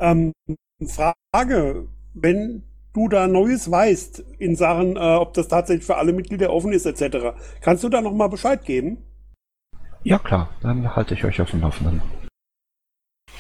Ähm, 0.00 0.32
Frage, 0.82 1.88
wenn 2.14 2.62
du 2.92 3.08
da 3.08 3.26
Neues 3.26 3.70
weißt 3.70 4.24
in 4.38 4.56
Sachen, 4.56 4.96
äh, 4.96 5.00
ob 5.00 5.34
das 5.34 5.48
tatsächlich 5.48 5.84
für 5.84 5.96
alle 5.96 6.12
Mitglieder 6.12 6.52
offen 6.52 6.72
ist, 6.72 6.86
etc. 6.86 7.36
Kannst 7.60 7.84
du 7.84 7.88
da 7.88 8.00
nochmal 8.00 8.28
Bescheid 8.28 8.64
geben? 8.64 8.98
Ja 10.02 10.18
klar, 10.18 10.50
dann 10.62 10.94
halte 10.94 11.14
ich 11.14 11.24
euch 11.24 11.40
auf 11.40 11.50
dem 11.50 11.60
Laufenden. 11.60 12.02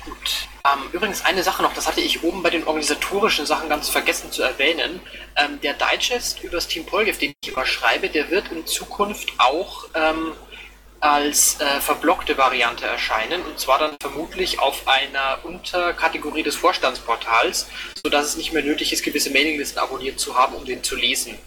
Gut. 0.04 0.48
Ähm, 0.64 0.80
übrigens 0.92 1.24
eine 1.24 1.42
Sache 1.42 1.62
noch, 1.62 1.74
das 1.74 1.86
hatte 1.86 2.00
ich 2.00 2.24
oben 2.24 2.42
bei 2.42 2.48
den 2.48 2.64
organisatorischen 2.64 3.44
Sachen 3.44 3.68
ganz 3.68 3.90
vergessen 3.90 4.32
zu 4.32 4.42
erwähnen. 4.42 5.00
Ähm, 5.36 5.60
der 5.62 5.74
Digest 5.74 6.42
über 6.42 6.54
das 6.54 6.68
Team 6.68 6.86
Polgef, 6.86 7.18
den 7.18 7.34
ich 7.42 7.52
immer 7.52 7.66
schreibe, 7.66 8.08
der 8.08 8.30
wird 8.30 8.50
in 8.50 8.66
Zukunft 8.66 9.34
auch 9.38 9.84
ähm, 9.94 10.32
als 11.04 11.60
äh, 11.60 11.80
verblockte 11.82 12.38
Variante 12.38 12.86
erscheinen 12.86 13.42
und 13.42 13.58
zwar 13.58 13.78
dann 13.78 13.94
vermutlich 14.00 14.58
auf 14.58 14.88
einer 14.88 15.38
Unterkategorie 15.42 16.42
des 16.42 16.56
Vorstandsportals, 16.56 17.68
sodass 18.02 18.28
es 18.28 18.36
nicht 18.36 18.54
mehr 18.54 18.62
nötig 18.62 18.90
ist, 18.90 19.04
gewisse 19.04 19.30
Mailinglisten 19.30 19.78
abonniert 19.78 20.18
zu 20.18 20.34
haben, 20.34 20.54
um 20.54 20.64
den 20.64 20.82
zu 20.82 20.96
lesen. 20.96 21.38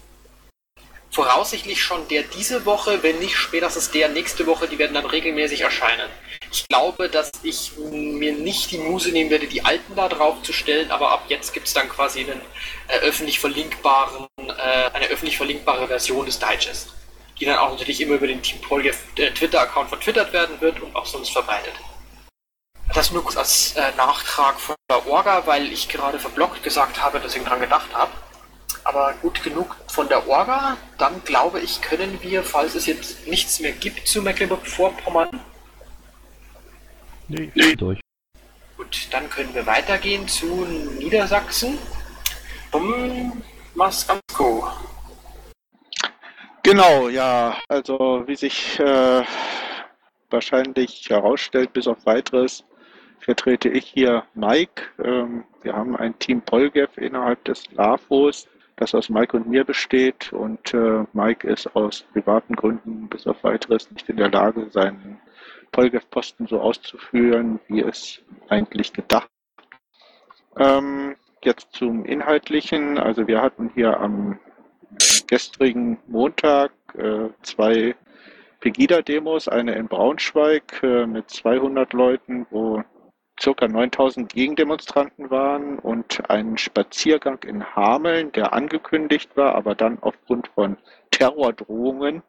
Voraussichtlich 1.10 1.82
schon 1.82 2.08
der 2.08 2.22
diese 2.22 2.66
Woche, 2.68 3.02
wenn 3.02 3.18
nicht 3.18 3.36
spätestens 3.36 3.90
der 3.90 4.10
nächste 4.10 4.46
Woche, 4.46 4.68
die 4.68 4.78
werden 4.78 4.94
dann 4.94 5.08
regelmäßig 5.08 5.62
erscheinen. 5.62 6.08
Ich 6.52 6.68
glaube, 6.68 7.10
dass 7.10 7.32
ich 7.42 7.72
mir 7.80 8.34
nicht 8.34 8.70
die 8.70 8.78
Muse 8.78 9.10
nehmen 9.10 9.32
werde, 9.32 9.48
die 9.48 9.66
alten 9.66 9.96
da 9.96 10.08
drauf 10.08 10.44
zu 10.44 10.54
stellen, 10.54 10.92
aber 10.92 11.10
ab 11.10 11.26
jetzt 11.30 11.56
gibt 11.56 11.66
es 11.66 11.74
dann 11.74 11.90
quasi 11.90 12.20
einen, 12.20 12.42
äh, 12.90 13.00
öffentlich 13.00 13.40
verlinkbaren, 13.40 14.28
äh, 14.38 14.92
eine 14.94 15.08
öffentlich 15.08 15.38
verlinkbare 15.38 15.88
Version 15.88 16.28
des 16.28 16.38
Digests 16.38 16.94
die 17.40 17.46
dann 17.46 17.58
auch 17.58 17.72
natürlich 17.72 18.02
immer 18.02 18.16
über 18.16 18.28
den 18.28 18.42
Team 18.42 18.60
Polgef 18.62 18.98
äh, 19.18 19.32
Twitter-Account 19.32 19.90
vertwittert 19.90 20.34
werden 20.34 20.60
wird 20.60 20.80
und 20.82 20.96
auch 20.96 21.06
sonst 21.06 21.30
verbreitet. 21.30 21.74
Das 22.94 23.12
nur 23.12 23.24
kurz 23.24 23.38
als 23.38 23.76
äh, 23.76 23.92
Nachtrag 23.98 24.60
von 24.60 24.76
der 24.90 25.06
Orga, 25.08 25.46
weil 25.46 25.72
ich 25.72 25.90
gerade 25.90 26.20
verblockt 26.20 26.64
gesagt 26.64 27.02
habe, 27.02 27.20
dass 27.20 27.36
ich 27.36 27.44
dran 27.44 27.60
gedacht 27.60 27.94
habe. 27.94 28.12
Aber 28.84 29.14
gut 29.22 29.44
genug 29.44 29.76
von 29.88 30.08
der 30.08 30.28
Orga, 30.28 30.78
dann 30.98 31.22
glaube 31.26 31.60
ich, 31.60 31.82
können 31.82 32.22
wir, 32.22 32.44
falls 32.44 32.74
es 32.74 32.86
jetzt 32.86 33.28
nichts 33.28 33.60
mehr 33.60 33.74
gibt 33.74 34.08
zu 34.08 34.22
Mecklenburg-Vorpommern. 34.22 35.42
Nee, 37.28 37.52
nee. 37.54 37.76
durch. 37.76 38.00
Gut, 38.78 39.08
dann 39.12 39.30
können 39.30 39.54
wir 39.54 39.66
weitergehen 39.66 40.28
zu 40.28 40.66
Niedersachsen. 41.00 41.78
Um 42.72 43.44
Maskanko. 43.76 44.72
Genau, 46.68 47.08
ja. 47.08 47.56
Also 47.70 48.24
wie 48.26 48.36
sich 48.36 48.78
äh, 48.82 49.24
wahrscheinlich 50.30 51.10
herausstellt, 51.10 51.72
bis 51.72 51.88
auf 51.88 52.06
weiteres, 52.06 52.66
vertrete 53.22 53.70
ich 53.70 53.86
hier 53.86 54.26
Mike. 54.34 54.84
Ähm, 55.02 55.46
wir 55.62 55.74
haben 55.74 55.96
ein 55.96 56.20
Team 56.20 56.42
Polgef 56.42 56.98
innerhalb 56.98 57.42
des 57.46 57.72
LAFOs, 57.72 58.50
das 58.76 58.94
aus 58.94 59.08
Mike 59.08 59.38
und 59.38 59.48
mir 59.48 59.64
besteht. 59.64 60.34
Und 60.34 60.74
äh, 60.74 61.06
Mike 61.14 61.48
ist 61.48 61.74
aus 61.74 62.02
privaten 62.12 62.54
Gründen 62.58 63.08
bis 63.08 63.26
auf 63.28 63.42
weiteres 63.46 63.90
nicht 63.92 64.10
in 64.10 64.18
der 64.18 64.30
Lage, 64.30 64.70
seinen 64.70 65.22
Polgef-Posten 65.72 66.48
so 66.48 66.60
auszuführen, 66.60 67.62
wie 67.70 67.80
es 67.80 68.20
eigentlich 68.50 68.92
gedacht. 68.92 69.30
Ähm, 70.58 71.16
jetzt 71.46 71.72
zum 71.72 72.04
Inhaltlichen. 72.04 72.98
Also 72.98 73.26
wir 73.26 73.42
hatten 73.42 73.72
hier 73.74 73.98
am 74.02 74.38
gestrigen 75.28 76.00
Montag 76.08 76.72
äh, 76.98 77.30
zwei 77.42 77.96
Pegida-Demos, 78.60 79.48
eine 79.48 79.76
in 79.76 79.88
Braunschweig 79.88 80.82
äh, 80.84 81.06
mit 81.06 81.30
200 81.30 81.94
Leuten, 81.94 82.48
wo 82.50 82.84
ca. 83.40 83.68
9000 83.68 84.30
Gegendemonstranten 84.30 85.30
waren 85.30 85.78
und 85.80 86.30
einen 86.30 86.58
Spaziergang 86.58 87.40
in 87.44 87.76
Hameln, 87.76 88.32
der 88.32 88.54
angekündigt 88.54 89.38
war, 89.38 89.56
aber 89.56 89.76
dann 89.76 90.00
aufgrund 90.02 90.48
von 90.50 90.78
Terrordrohungen 91.12 92.24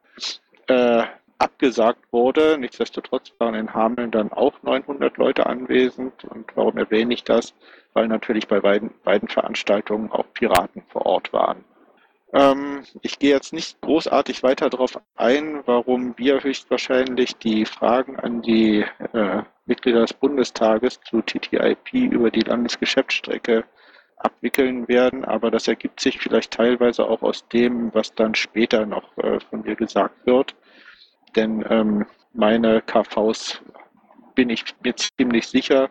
äh, 0.67 1.05
abgesagt 1.39 2.13
wurde. 2.13 2.59
Nichtsdestotrotz 2.59 3.33
waren 3.39 3.55
in 3.55 3.73
Hameln 3.73 4.11
dann 4.11 4.33
auch 4.33 4.63
900 4.63 5.17
Leute 5.17 5.47
anwesend. 5.47 6.25
Und 6.25 6.55
warum 6.57 6.77
erwähne 6.77 7.15
ich 7.15 7.25
das? 7.25 7.55
Weil 7.95 8.09
natürlich 8.09 8.49
bei 8.49 8.61
beiden, 8.61 8.91
beiden 9.03 9.29
Veranstaltungen 9.29 10.13
auch 10.13 10.27
Piraten 10.35 10.83
vor 10.89 11.07
Ort 11.07 11.33
waren. 11.33 11.65
Ähm, 12.33 12.85
ich 13.03 13.19
gehe 13.19 13.31
jetzt 13.31 13.53
nicht 13.53 13.81
großartig 13.81 14.43
weiter 14.43 14.69
darauf 14.69 15.01
ein, 15.17 15.63
warum 15.67 16.17
wir 16.19 16.43
höchstwahrscheinlich 16.43 17.37
die 17.37 17.65
Fragen 17.65 18.17
an 18.17 18.43
die 18.43 18.85
äh, 19.13 19.43
Mitglieder 19.67 20.01
des 20.01 20.13
Bundestages 20.13 21.01
zu 21.01 21.23
TTIP 21.23 21.93
über 21.93 22.31
die 22.31 22.41
Landesgeschäftsstrecke 22.41 23.65
abwickeln 24.19 24.89
werden, 24.89 25.25
aber 25.25 25.51
das 25.51 25.69
ergibt 25.69 26.01
sich 26.01 26.19
vielleicht 26.19 26.53
teilweise 26.53 27.05
auch 27.09 27.23
aus 27.23 27.47
dem, 27.49 27.95
was 27.95 28.15
dann 28.15 28.35
später 28.35 28.85
noch 28.85 29.17
äh, 29.19 29.41
von 29.41 29.63
mir 29.63 29.77
gesagt 29.77 30.27
wird. 30.27 30.55
Denn 31.37 31.65
ähm, 31.69 32.07
meine 32.33 32.83
KVs 32.83 33.63
bin 34.35 34.51
ich 34.51 34.65
mir 34.83 34.95
ziemlich 34.97 35.47
sicher, 35.47 35.89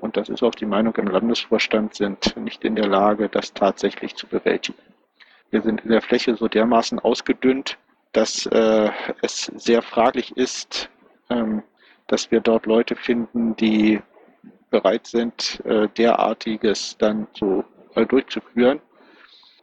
und 0.00 0.16
das 0.16 0.28
ist 0.28 0.42
auch 0.42 0.54
die 0.54 0.66
Meinung 0.66 0.94
im 0.96 1.06
Landesvorstand, 1.06 1.94
sind 1.94 2.36
nicht 2.36 2.64
in 2.64 2.74
der 2.74 2.88
Lage, 2.88 3.28
das 3.28 3.52
tatsächlich 3.52 4.16
zu 4.16 4.26
bewältigen. 4.26 4.78
Wir 5.50 5.62
sind 5.62 5.82
in 5.82 5.90
der 5.90 6.02
Fläche 6.02 6.36
so 6.36 6.48
dermaßen 6.48 6.98
ausgedünnt, 7.00 7.76
dass 8.12 8.46
äh, 8.46 8.90
es 9.22 9.46
sehr 9.56 9.82
fraglich 9.82 10.36
ist, 10.36 10.88
ähm, 11.28 11.62
dass 12.06 12.30
wir 12.30 12.40
dort 12.40 12.66
Leute 12.66 12.96
finden, 12.96 13.56
die 13.56 14.00
bereit 14.70 15.06
sind, 15.06 15.60
äh, 15.64 15.88
derartiges 15.88 16.96
dann 16.98 17.26
so 17.34 17.64
äh, 17.94 18.06
durchzuführen. 18.06 18.80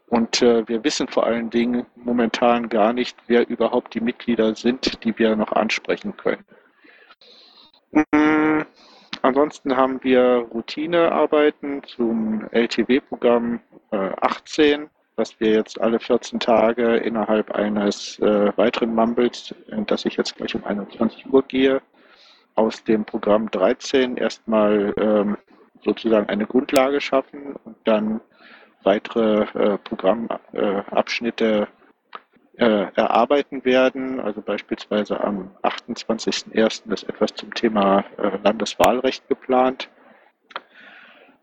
Und 0.08 0.42
äh, 0.42 0.68
wir 0.68 0.84
wissen 0.84 1.08
vor 1.08 1.26
allen 1.26 1.50
Dingen 1.50 1.86
momentan 1.96 2.70
gar 2.70 2.94
nicht, 2.94 3.18
wer 3.28 3.48
überhaupt 3.50 3.94
die 3.94 4.00
Mitglieder 4.00 4.56
sind, 4.56 5.04
die 5.04 5.18
wir 5.18 5.36
noch 5.36 5.52
ansprechen 5.52 6.16
können. 6.16 6.46
Mm, 7.92 8.62
ansonsten 9.22 9.76
haben 9.76 10.02
wir 10.04 10.48
Routinearbeiten 10.54 11.84
zum 11.84 12.48
LTW-Programm 12.52 13.60
äh, 13.92 13.98
18, 14.22 14.90
das 15.18 15.40
wir 15.40 15.52
jetzt 15.52 15.82
alle 15.82 16.00
14 16.00 16.40
Tage 16.40 16.96
innerhalb 16.98 17.52
eines 17.52 18.20
äh, 18.20 18.56
weiteren 18.56 18.94
Mumbles, 18.94 19.54
in 19.68 19.86
das 19.88 20.06
ich 20.06 20.16
jetzt 20.16 20.36
gleich 20.36 20.56
um 20.56 20.64
21 20.64 21.26
Uhr 21.34 21.44
gehe, 21.44 21.82
aus 22.56 22.84
dem 22.84 23.04
Programm 23.04 23.50
13 23.52 24.18
erstmal 24.18 24.94
ähm, 24.98 25.38
sozusagen 25.84 26.30
eine 26.30 26.46
Grundlage 26.46 27.02
schaffen 27.02 27.56
und 27.66 27.76
dann 27.84 28.22
weitere 28.84 29.42
äh, 29.54 29.78
Programmabschnitte 29.80 31.68
äh, 32.58 32.86
erarbeiten 32.96 33.66
werden. 33.66 34.20
Also 34.20 34.42
beispielsweise 34.42 35.20
am 35.20 35.52
28.01. 35.64 36.94
ist 36.94 37.10
etwas 37.10 37.34
zum 37.34 37.54
Thema 37.54 38.04
äh, 38.18 38.38
Landeswahlrecht 38.44 39.28
geplant. 39.28 39.90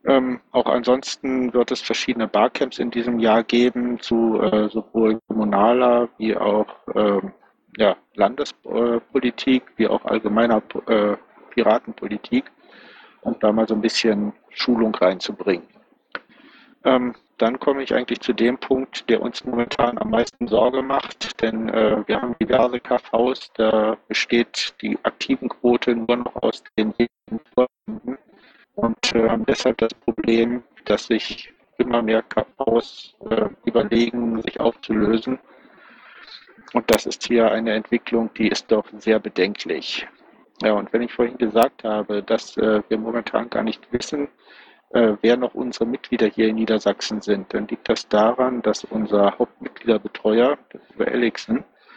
Ähm, 0.06 0.40
auch 0.52 0.66
ansonsten 0.66 1.52
wird 1.54 1.70
es 1.70 1.80
verschiedene 1.80 2.28
Barcamps 2.28 2.78
in 2.78 2.90
diesem 2.90 3.18
Jahr 3.18 3.42
geben 3.42 3.98
zu 4.00 4.40
äh, 4.40 4.68
sowohl 4.68 5.18
kommunaler 5.28 6.08
wie 6.18 6.36
auch 6.36 6.66
ähm, 6.94 7.32
ja, 7.78 7.96
Landespolitik 8.14 9.62
wie 9.76 9.88
auch 9.88 10.04
allgemeiner 10.04 10.62
äh, 10.86 11.16
Piratenpolitik, 11.50 12.44
um 13.22 13.36
da 13.40 13.50
mal 13.50 13.66
so 13.66 13.74
ein 13.74 13.80
bisschen 13.80 14.32
Schulung 14.50 14.94
reinzubringen. 14.94 15.66
Ähm, 16.84 17.14
dann 17.38 17.58
komme 17.58 17.82
ich 17.82 17.94
eigentlich 17.94 18.20
zu 18.20 18.32
dem 18.32 18.58
Punkt, 18.58 19.08
der 19.08 19.22
uns 19.22 19.44
momentan 19.44 19.98
am 19.98 20.10
meisten 20.10 20.46
Sorge 20.46 20.82
macht, 20.82 21.40
denn 21.42 21.68
äh, 21.68 22.06
wir 22.06 22.20
haben 22.20 22.36
diverse 22.40 22.78
KVs, 22.78 23.50
da 23.54 23.96
besteht 24.06 24.74
die 24.82 24.98
aktiven 25.02 25.48
Quote 25.48 25.96
nur 25.96 26.16
noch 26.16 26.36
aus 26.36 26.62
den 26.78 26.94
und 28.74 29.14
äh, 29.14 29.28
haben 29.28 29.44
deshalb 29.46 29.78
das 29.78 29.94
Problem, 29.94 30.62
dass 30.84 31.06
sich 31.06 31.52
immer 31.78 32.02
mehr 32.02 32.22
KVs 32.22 33.14
äh, 33.30 33.48
überlegen, 33.64 34.40
sich 34.42 34.60
aufzulösen. 34.60 35.38
Und 36.72 36.90
das 36.90 37.06
ist 37.06 37.26
hier 37.26 37.50
eine 37.50 37.72
Entwicklung, 37.72 38.30
die 38.34 38.48
ist 38.48 38.70
doch 38.70 38.87
sehr 38.98 39.20
bedenklich. 39.20 40.06
Ja, 40.62 40.72
und 40.72 40.92
wenn 40.92 41.02
ich 41.02 41.12
vorhin 41.12 41.38
gesagt 41.38 41.84
habe, 41.84 42.22
dass 42.22 42.56
äh, 42.56 42.82
wir 42.88 42.98
momentan 42.98 43.50
gar 43.50 43.62
nicht 43.62 43.92
wissen, 43.92 44.28
äh, 44.90 45.16
wer 45.22 45.37
noch 45.37 45.54
unsere 45.54 45.87
Mitglieder 45.87 46.26
hier 46.28 46.48
in 46.48 46.56
Niedersachsen 46.56 47.20
sind, 47.20 47.52
dann 47.52 47.66
liegt 47.66 47.88
das 47.88 48.08
daran, 48.08 48.62
dass 48.62 48.84
unser 48.84 49.37
Hauptmitgliederbetreuer, 49.38 50.56
das 50.70 51.48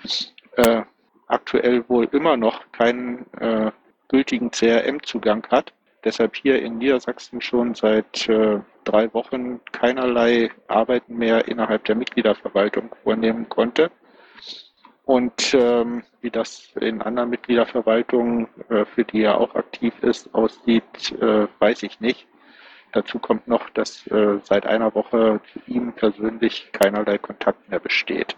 ist 0.03 0.33
äh, 0.55 0.81
aktuell 1.27 1.87
wohl 1.87 2.05
immer 2.11 2.37
noch 2.37 2.71
keinen 2.71 3.31
äh, 3.39 3.71
gültigen 4.07 4.51
CRM-Zugang 4.51 5.45
hat. 5.51 5.73
Deshalb 6.03 6.35
hier 6.35 6.61
in 6.61 6.77
Niedersachsen 6.77 7.41
schon 7.41 7.73
seit 7.73 8.29
äh, 8.29 8.59
drei 8.83 9.13
Wochen 9.13 9.59
keinerlei 9.71 10.51
Arbeiten 10.67 11.17
mehr 11.17 11.47
innerhalb 11.47 11.85
der 11.85 11.95
Mitgliederverwaltung 11.95 12.95
vornehmen 13.03 13.49
konnte. 13.49 13.91
Und 15.05 15.53
ähm, 15.53 16.03
wie 16.21 16.29
das 16.29 16.69
in 16.79 17.01
anderen 17.01 17.29
Mitgliederverwaltungen, 17.29 18.47
äh, 18.69 18.85
für 18.85 19.05
die 19.05 19.21
er 19.23 19.39
auch 19.39 19.55
aktiv 19.55 19.93
ist, 20.01 20.33
aussieht, 20.35 21.13
äh, 21.21 21.47
weiß 21.59 21.83
ich 21.83 21.99
nicht. 22.01 22.27
Dazu 22.91 23.17
kommt 23.19 23.47
noch, 23.47 23.69
dass 23.69 24.05
äh, 24.07 24.39
seit 24.43 24.65
einer 24.65 24.93
Woche 24.95 25.39
zu 25.51 25.59
ihm 25.67 25.93
persönlich 25.93 26.69
keinerlei 26.73 27.17
Kontakt 27.17 27.69
mehr 27.69 27.79
besteht. 27.79 28.35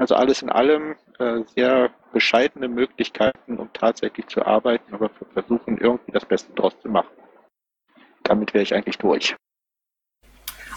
Also 0.00 0.14
alles 0.14 0.40
in 0.40 0.48
allem 0.48 0.96
äh, 1.18 1.42
sehr 1.54 1.90
bescheidene 2.14 2.68
Möglichkeiten, 2.68 3.58
um 3.58 3.70
tatsächlich 3.74 4.28
zu 4.28 4.46
arbeiten, 4.46 4.94
aber 4.94 5.10
wir 5.10 5.26
versuchen 5.34 5.76
irgendwie 5.76 6.12
das 6.12 6.24
Beste 6.24 6.50
draus 6.54 6.72
zu 6.80 6.88
machen. 6.88 7.10
Damit 8.22 8.54
wäre 8.54 8.62
ich 8.62 8.72
eigentlich 8.72 8.96
durch. 8.96 9.36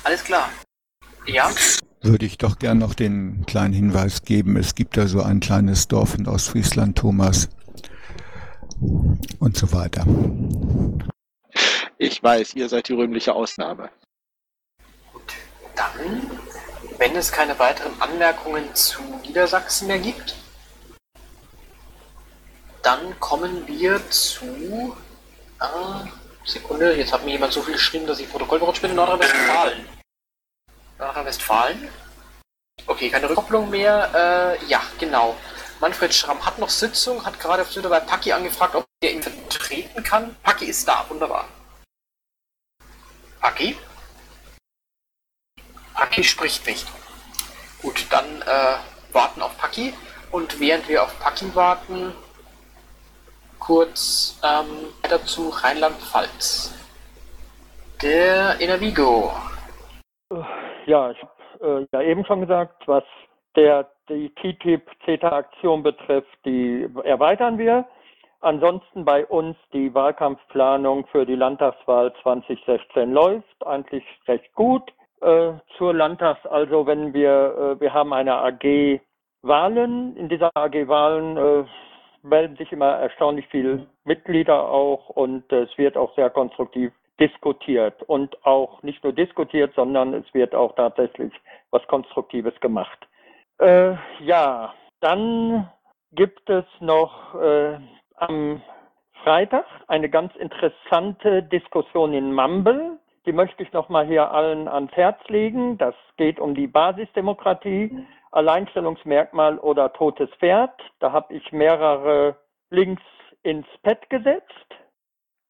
Alles 0.03 0.25
klar. 0.25 0.49
Ja. 1.25 1.49
Würde 2.01 2.25
ich 2.25 2.37
doch 2.37 2.59
gern 2.59 2.79
noch 2.79 2.95
den 2.95 3.45
kleinen 3.45 3.73
Hinweis 3.73 4.23
geben. 4.23 4.57
Es 4.57 4.75
gibt 4.75 4.97
da 4.97 5.07
so 5.07 5.21
ein 5.21 5.39
kleines 5.39 5.87
Dorf 5.87 6.15
in 6.15 6.27
Ostfriesland, 6.27 6.97
Thomas. 6.97 7.47
Und 9.39 9.55
so 9.55 9.71
weiter. 9.71 10.05
Ich 11.97 12.21
weiß, 12.21 12.55
ihr 12.55 12.67
seid 12.67 12.89
die 12.89 12.93
rühmliche 12.93 13.33
Ausnahme. 13.33 13.89
Gut, 15.13 15.33
dann, 15.77 16.29
wenn 17.03 17.17
es 17.17 17.33
keine 17.33 17.59
weiteren 17.59 18.01
Anmerkungen 18.01 18.73
zu 18.75 19.01
Niedersachsen 19.23 19.87
mehr 19.87 19.99
gibt, 19.99 20.35
dann 22.81 23.19
kommen 23.19 23.67
wir 23.67 24.09
zu. 24.09 24.95
Äh, 25.59 26.07
Sekunde, 26.45 26.95
jetzt 26.95 27.11
hat 27.11 27.25
mir 27.25 27.31
jemand 27.31 27.51
so 27.51 27.61
viel 27.61 27.73
geschrieben, 27.73 28.07
dass 28.07 28.19
ich 28.19 28.31
Protokoll 28.31 28.59
berutscht 28.59 28.81
bin. 28.81 28.95
Nordrhein-Westfalen. 28.95 29.85
Nordrhein-Westfalen. 30.97 31.89
Okay, 32.87 33.09
keine 33.09 33.27
Rückkopplung 33.27 33.69
mehr. 33.69 34.57
Äh, 34.61 34.65
ja, 34.67 34.81
genau. 34.97 35.35
Manfred 35.81 36.13
Schramm 36.13 36.45
hat 36.45 36.57
noch 36.57 36.69
Sitzung, 36.69 37.25
hat 37.25 37.37
gerade 37.37 37.63
auf 37.63 37.69
Twitter 37.69 37.89
bei 37.89 37.99
Paki 37.99 38.31
angefragt, 38.31 38.75
ob 38.75 38.85
er 39.03 39.11
ihn 39.11 39.21
vertreten 39.21 40.03
kann. 40.03 40.37
Paki 40.41 40.67
ist 40.67 40.87
da, 40.87 41.05
wunderbar. 41.09 41.49
Paki? 43.41 43.75
Paki 46.13 46.23
spricht 46.23 46.67
nicht. 46.67 46.85
Gut, 47.81 48.05
dann 48.11 48.43
äh, 48.43 49.13
warten 49.15 49.41
auf 49.41 49.57
Paki. 49.57 49.93
Und 50.31 50.59
während 50.59 50.87
wir 50.87 51.01
auf 51.01 51.19
Paki 51.19 51.55
warten, 51.55 52.13
kurz 53.59 54.39
ähm, 54.43 54.93
weiter 55.01 55.23
zu 55.25 55.49
Rheinland-Pfalz. 55.49 56.77
Der 58.03 58.59
Inavigo. 58.59 59.31
Ja, 60.85 61.09
ich 61.09 61.17
habe 61.19 61.87
äh, 61.91 61.97
ja 61.97 62.01
eben 62.03 62.23
schon 62.25 62.41
gesagt, 62.41 62.87
was 62.87 63.03
der 63.55 63.89
die 64.07 64.29
TTIP-CETA-Aktion 64.35 65.81
betrifft, 65.81 66.37
die 66.45 66.87
erweitern 67.05 67.57
wir. 67.57 67.87
Ansonsten 68.41 69.03
bei 69.03 69.25
uns 69.25 69.57
die 69.73 69.91
Wahlkampfplanung 69.95 71.07
für 71.07 71.25
die 71.25 71.35
Landtagswahl 71.35 72.13
2016 72.21 73.11
läuft 73.13 73.65
eigentlich 73.65 74.03
recht 74.27 74.53
gut. 74.53 74.91
Äh, 75.23 75.53
zur 75.77 75.93
Landtags, 75.93 76.45
also 76.45 76.85
wenn 76.85 77.13
wir, 77.13 77.77
äh, 77.77 77.79
wir 77.79 77.93
haben 77.93 78.11
eine 78.11 78.33
AG 78.33 78.99
Wahlen, 79.41 80.17
in 80.17 80.27
dieser 80.27 80.51
AG 80.53 80.87
Wahlen 80.87 81.37
äh, 81.37 81.63
melden 82.23 82.57
sich 82.57 82.71
immer 82.73 82.89
erstaunlich 82.89 83.47
viele 83.47 83.87
Mitglieder 84.03 84.67
auch 84.67 85.07
und 85.09 85.49
es 85.51 85.69
wird 85.77 85.95
auch 85.95 86.13
sehr 86.15 86.29
konstruktiv 86.29 86.91
diskutiert 87.21 88.03
und 88.03 88.45
auch 88.45 88.83
nicht 88.83 89.01
nur 89.03 89.13
diskutiert, 89.13 89.73
sondern 89.75 90.13
es 90.13 90.25
wird 90.33 90.53
auch 90.53 90.75
tatsächlich 90.75 91.31
was 91.71 91.85
Konstruktives 91.87 92.59
gemacht. 92.59 93.07
Äh, 93.59 93.95
ja, 94.19 94.73
dann 94.99 95.69
gibt 96.11 96.49
es 96.49 96.65
noch 96.81 97.35
äh, 97.35 97.77
am 98.17 98.61
Freitag 99.23 99.65
eine 99.87 100.09
ganz 100.09 100.35
interessante 100.35 101.43
Diskussion 101.43 102.13
in 102.13 102.33
Mumble. 102.33 102.97
Die 103.25 103.31
möchte 103.31 103.63
ich 103.63 103.71
nochmal 103.71 104.05
hier 104.05 104.31
allen 104.31 104.67
ans 104.67 104.91
Herz 104.93 105.19
legen. 105.27 105.77
Das 105.77 105.95
geht 106.17 106.39
um 106.39 106.55
die 106.55 106.67
Basisdemokratie, 106.67 108.05
Alleinstellungsmerkmal 108.31 109.59
oder 109.59 109.93
totes 109.93 110.29
Pferd. 110.39 110.73
Da 110.99 111.11
habe 111.11 111.33
ich 111.33 111.51
mehrere 111.51 112.35
Links 112.69 113.03
ins 113.43 113.67
Pad 113.83 114.09
gesetzt. 114.09 114.67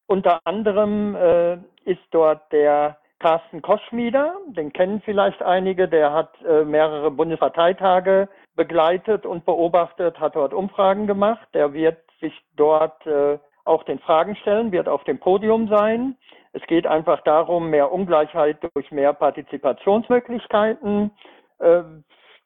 Unter 0.06 0.38
anderem 0.44 1.16
äh, 1.16 1.54
ist 1.84 2.02
dort 2.10 2.52
der 2.52 2.98
Carsten 3.18 3.62
Koschmieder, 3.62 4.36
den 4.48 4.72
kennen 4.72 5.00
vielleicht 5.02 5.40
einige, 5.42 5.88
der 5.88 6.12
hat 6.12 6.30
äh, 6.42 6.62
mehrere 6.62 7.10
Bundesparteitage 7.10 8.28
begleitet 8.54 9.24
und 9.24 9.46
beobachtet, 9.46 10.20
hat 10.20 10.36
dort 10.36 10.52
Umfragen 10.52 11.06
gemacht. 11.06 11.48
Der 11.54 11.72
wird 11.72 11.96
sich 12.20 12.34
dort 12.54 13.06
äh, 13.06 13.38
auch 13.64 13.82
den 13.84 13.98
Fragen 14.00 14.36
stellen, 14.36 14.72
wird 14.72 14.88
auf 14.88 15.04
dem 15.04 15.18
Podium 15.18 15.68
sein. 15.68 16.18
Es 16.54 16.62
geht 16.68 16.86
einfach 16.86 17.20
darum, 17.22 17.68
mehr 17.68 17.90
Ungleichheit 17.90 18.58
durch 18.74 18.90
mehr 18.92 19.12
Partizipationsmöglichkeiten. 19.12 21.10
Äh, 21.58 21.82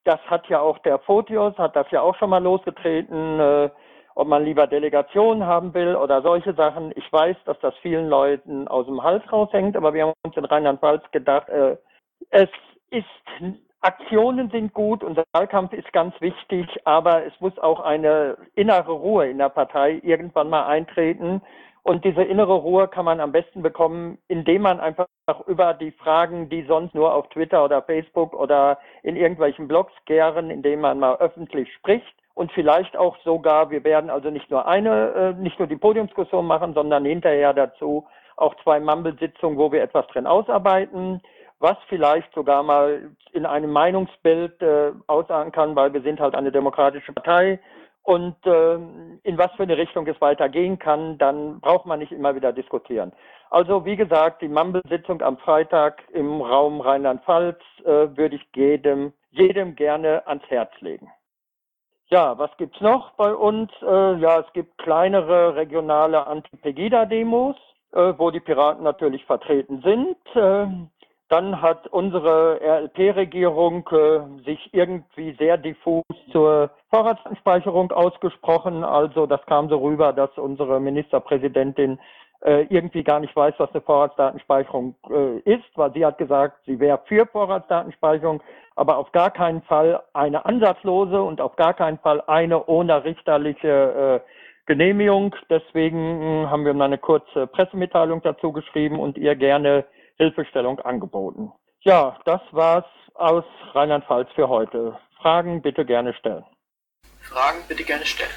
das 0.04 0.18
hat 0.26 0.48
ja 0.48 0.60
auch 0.60 0.78
der 0.78 0.98
Photios, 1.00 1.56
hat 1.58 1.76
das 1.76 1.90
ja 1.90 2.00
auch 2.00 2.16
schon 2.16 2.30
mal 2.30 2.42
losgetreten, 2.42 3.38
äh, 3.38 3.70
ob 4.14 4.26
man 4.26 4.44
lieber 4.44 4.66
Delegationen 4.66 5.46
haben 5.46 5.74
will 5.74 5.94
oder 5.94 6.22
solche 6.22 6.54
Sachen. 6.54 6.92
Ich 6.96 7.12
weiß, 7.12 7.36
dass 7.44 7.58
das 7.60 7.74
vielen 7.82 8.08
Leuten 8.08 8.66
aus 8.66 8.86
dem 8.86 9.02
Hals 9.02 9.22
raushängt, 9.30 9.76
aber 9.76 9.92
wir 9.92 10.06
haben 10.06 10.14
uns 10.24 10.36
in 10.36 10.46
Rheinland-Pfalz 10.46 11.04
gedacht, 11.10 11.50
äh, 11.50 11.76
es 12.30 12.48
ist 12.90 13.04
Aktionen 13.80 14.50
sind 14.50 14.74
gut 14.74 15.04
und 15.04 15.16
der 15.16 15.24
Wahlkampf 15.32 15.72
ist 15.72 15.92
ganz 15.92 16.12
wichtig, 16.20 16.66
aber 16.84 17.24
es 17.24 17.32
muss 17.38 17.56
auch 17.58 17.78
eine 17.78 18.36
innere 18.56 18.90
Ruhe 18.90 19.28
in 19.28 19.38
der 19.38 19.50
Partei 19.50 20.00
irgendwann 20.02 20.50
mal 20.50 20.66
eintreten. 20.66 21.42
Und 21.88 22.04
diese 22.04 22.22
innere 22.22 22.52
Ruhe 22.52 22.86
kann 22.86 23.06
man 23.06 23.18
am 23.18 23.32
besten 23.32 23.62
bekommen, 23.62 24.18
indem 24.28 24.60
man 24.60 24.78
einfach 24.78 25.08
über 25.46 25.72
die 25.72 25.90
Fragen, 25.90 26.50
die 26.50 26.62
sonst 26.64 26.94
nur 26.94 27.14
auf 27.14 27.30
Twitter 27.30 27.64
oder 27.64 27.80
Facebook 27.80 28.34
oder 28.34 28.76
in 29.02 29.16
irgendwelchen 29.16 29.68
Blogs 29.68 29.94
gären, 30.04 30.50
indem 30.50 30.82
man 30.82 30.98
mal 30.98 31.16
öffentlich 31.16 31.72
spricht. 31.72 32.14
Und 32.34 32.52
vielleicht 32.52 32.94
auch 32.94 33.16
sogar, 33.24 33.70
wir 33.70 33.84
werden 33.84 34.10
also 34.10 34.28
nicht 34.28 34.50
nur 34.50 34.68
eine, 34.68 35.34
äh, 35.38 35.42
nicht 35.42 35.58
nur 35.58 35.66
die 35.66 35.76
Podiumsdiskussion 35.76 36.46
machen, 36.46 36.74
sondern 36.74 37.06
hinterher 37.06 37.54
dazu 37.54 38.06
auch 38.36 38.54
zwei 38.62 38.78
Mumble-Sitzungen, 38.80 39.56
wo 39.56 39.72
wir 39.72 39.82
etwas 39.82 40.06
drin 40.08 40.26
ausarbeiten 40.26 41.22
was 41.60 41.76
vielleicht 41.88 42.32
sogar 42.34 42.62
mal 42.62 43.10
in 43.32 43.44
einem 43.44 43.72
Meinungsbild 43.72 44.62
äh, 44.62 44.92
aussagen 45.08 45.50
kann, 45.50 45.74
weil 45.74 45.92
wir 45.92 46.02
sind 46.02 46.20
halt 46.20 46.34
eine 46.34 46.52
demokratische 46.52 47.12
Partei 47.12 47.58
und 48.08 48.36
äh, 48.46 48.76
in 49.22 49.36
was 49.36 49.52
für 49.52 49.64
eine 49.64 49.76
Richtung 49.76 50.06
es 50.06 50.18
weitergehen 50.22 50.78
kann, 50.78 51.18
dann 51.18 51.60
braucht 51.60 51.84
man 51.84 51.98
nicht 51.98 52.10
immer 52.10 52.34
wieder 52.34 52.54
diskutieren. 52.54 53.12
Also 53.50 53.84
wie 53.84 53.96
gesagt, 53.96 54.40
die 54.40 54.48
Mumble-Sitzung 54.48 55.20
am 55.20 55.36
Freitag 55.36 56.02
im 56.14 56.40
Raum 56.40 56.80
Rheinland-Pfalz 56.80 57.60
äh, 57.84 58.16
würde 58.16 58.36
ich 58.36 58.48
jedem, 58.54 59.12
jedem 59.30 59.76
gerne 59.76 60.26
ans 60.26 60.42
Herz 60.48 60.70
legen. 60.80 61.10
Ja, 62.06 62.38
was 62.38 62.50
gibt's 62.56 62.80
noch 62.80 63.10
bei 63.12 63.34
uns? 63.34 63.70
Äh, 63.82 64.14
ja, 64.14 64.40
es 64.40 64.50
gibt 64.54 64.78
kleinere 64.78 65.54
regionale 65.54 66.26
Anti-Pegida-Demos, 66.26 67.56
äh, 67.92 68.14
wo 68.16 68.30
die 68.30 68.40
Piraten 68.40 68.84
natürlich 68.84 69.26
vertreten 69.26 69.82
sind. 69.82 70.88
Dann 71.28 71.60
hat 71.60 71.86
unsere 71.88 72.58
RLP-Regierung 72.62 73.86
äh, 73.92 74.44
sich 74.44 74.72
irgendwie 74.72 75.36
sehr 75.38 75.58
diffus 75.58 76.04
zur 76.32 76.70
Vorratsdatenspeicherung 76.90 77.92
ausgesprochen. 77.92 78.82
Also 78.82 79.26
das 79.26 79.44
kam 79.44 79.68
so 79.68 79.76
rüber, 79.78 80.14
dass 80.14 80.30
unsere 80.38 80.80
Ministerpräsidentin 80.80 81.98
äh, 82.40 82.62
irgendwie 82.70 83.02
gar 83.02 83.20
nicht 83.20 83.34
weiß, 83.36 83.54
was 83.58 83.70
eine 83.72 83.82
Vorratsdatenspeicherung 83.82 84.94
äh, 85.10 85.38
ist, 85.40 85.66
weil 85.74 85.92
sie 85.92 86.06
hat 86.06 86.18
gesagt, 86.18 86.60
sie 86.66 86.80
wäre 86.80 87.00
für 87.06 87.26
Vorratsdatenspeicherung, 87.26 88.42
aber 88.76 88.96
auf 88.96 89.12
gar 89.12 89.30
keinen 89.30 89.60
Fall 89.62 90.00
eine 90.14 90.46
ansatzlose 90.46 91.20
und 91.20 91.40
auf 91.40 91.56
gar 91.56 91.74
keinen 91.74 91.98
Fall 91.98 92.22
eine 92.26 92.64
ohne 92.66 93.04
richterliche 93.04 94.22
äh, 94.24 94.30
Genehmigung. 94.66 95.34
Deswegen 95.50 95.98
hm, 96.44 96.50
haben 96.50 96.64
wir 96.64 96.72
eine 96.72 96.98
kurze 96.98 97.46
Pressemitteilung 97.48 98.22
dazu 98.22 98.52
geschrieben 98.52 98.98
und 98.98 99.18
ihr 99.18 99.34
gerne 99.34 99.84
Hilfestellung 100.18 100.80
angeboten. 100.80 101.52
Ja, 101.80 102.18
das 102.24 102.40
war's 102.50 102.84
aus 103.14 103.44
Rheinland-Pfalz 103.72 104.28
für 104.34 104.48
heute. 104.48 104.98
Fragen 105.20 105.62
bitte 105.62 105.84
gerne 105.84 106.12
stellen. 106.14 106.44
Fragen 107.20 107.58
bitte 107.68 107.84
gerne 107.84 108.04
stellen. 108.04 108.30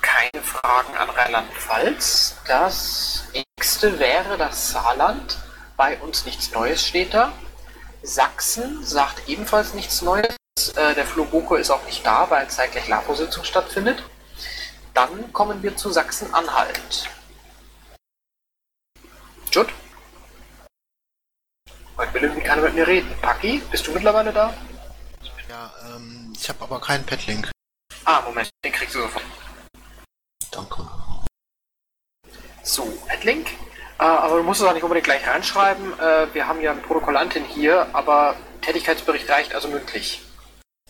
Keine 0.00 0.42
Fragen 0.42 0.96
an 0.96 1.08
Rheinland-Pfalz. 1.10 2.42
Das 2.46 3.32
nächste 3.32 3.98
wäre 3.98 4.36
das 4.36 4.72
Saarland. 4.72 5.38
Bei 5.76 5.98
uns 6.00 6.26
nichts 6.26 6.52
Neues 6.52 6.86
steht 6.86 7.14
da. 7.14 7.32
Sachsen 8.02 8.84
sagt 8.84 9.28
ebenfalls 9.28 9.74
nichts 9.74 10.02
Neues. 10.02 10.36
Äh, 10.76 10.94
der 10.94 11.04
Flo 11.04 11.24
Boko 11.24 11.54
ist 11.54 11.70
auch 11.70 11.84
nicht 11.86 12.04
da, 12.04 12.28
weil 12.28 12.48
zeitgleich 12.48 12.88
LAPO-Sitzung 12.88 13.44
stattfindet. 13.44 14.02
Dann 14.94 15.32
kommen 15.32 15.62
wir 15.62 15.76
zu 15.76 15.90
Sachsen-Anhalt. 15.90 17.08
Judd? 19.50 19.68
Heute 21.96 22.14
will 22.14 22.22
irgendwie 22.22 22.42
keiner 22.42 22.62
mit 22.62 22.74
mir 22.74 22.86
reden. 22.86 23.10
Paki, 23.20 23.62
bist 23.70 23.86
du 23.86 23.92
mittlerweile 23.92 24.32
da? 24.32 24.54
Ja, 25.48 25.70
ähm, 25.86 26.32
ich 26.34 26.48
habe 26.48 26.62
aber 26.62 26.80
keinen 26.80 27.04
Petlink. 27.04 27.50
Ah, 28.04 28.22
Moment, 28.22 28.48
den 28.64 28.72
kriegst 28.72 28.94
du 28.94 29.00
sofort. 29.00 29.24
Danke. 30.50 30.88
So, 32.62 32.86
Petlink. 33.06 33.50
Äh, 33.98 34.04
aber 34.04 34.38
du 34.38 34.42
musst 34.42 34.60
es 34.60 34.66
auch 34.66 34.72
nicht 34.72 34.82
unbedingt 34.82 35.04
gleich 35.04 35.26
reinschreiben. 35.26 35.98
Äh, 36.00 36.32
wir 36.32 36.46
haben 36.46 36.60
ja 36.60 36.72
eine 36.72 36.80
Protokollantin 36.80 37.44
hier, 37.44 37.86
aber 37.92 38.36
Tätigkeitsbericht 38.62 39.28
reicht 39.28 39.54
also 39.54 39.68
mündlich. 39.68 40.22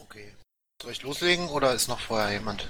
Okay. 0.01 0.33
Soll 0.81 0.93
ich 0.93 1.03
loslegen 1.03 1.49
oder 1.49 1.75
ist 1.75 1.89
noch 1.89 2.01
vorher 2.01 2.31
jemand? 2.31 2.69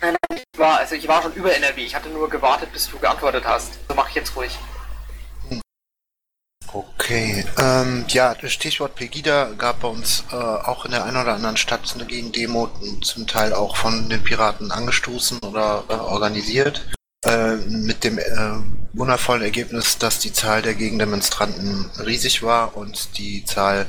Nein, 0.00 0.16
nein, 0.28 0.42
ich 0.52 0.58
war, 0.58 0.78
also 0.78 0.94
ich 0.96 1.06
war 1.06 1.22
schon 1.22 1.34
über 1.34 1.54
NRW. 1.54 1.84
Ich 1.84 1.94
hatte 1.94 2.08
nur 2.08 2.28
gewartet, 2.28 2.72
bis 2.72 2.90
du 2.90 2.98
geantwortet 2.98 3.44
hast. 3.46 3.78
So 3.88 3.94
mache 3.94 4.08
ich 4.08 4.16
jetzt 4.16 4.34
ruhig. 4.34 4.58
Okay, 6.72 7.44
ähm, 7.58 8.04
ja, 8.08 8.32
das 8.36 8.52
Stichwort 8.52 8.94
Pegida 8.94 9.50
gab 9.58 9.80
bei 9.80 9.88
uns 9.88 10.22
äh, 10.30 10.36
auch 10.36 10.84
in 10.84 10.92
der 10.92 11.04
einen 11.04 11.16
oder 11.16 11.34
anderen 11.34 11.56
Stadt 11.56 11.92
eine 11.94 12.06
Gegendemo, 12.06 12.68
zum 13.02 13.26
Teil 13.26 13.52
auch 13.52 13.76
von 13.76 14.08
den 14.08 14.22
Piraten 14.22 14.70
angestoßen 14.70 15.40
oder 15.40 15.82
äh, 15.88 15.94
organisiert, 15.94 16.86
äh, 17.24 17.56
mit 17.56 18.04
dem 18.04 18.18
äh, 18.20 18.22
wundervollen 18.92 19.42
Ergebnis, 19.42 19.98
dass 19.98 20.20
die 20.20 20.32
Zahl 20.32 20.62
der 20.62 20.74
Gegendemonstranten 20.74 21.90
riesig 22.06 22.44
war 22.44 22.76
und 22.76 23.18
die 23.18 23.44
Zahl 23.44 23.86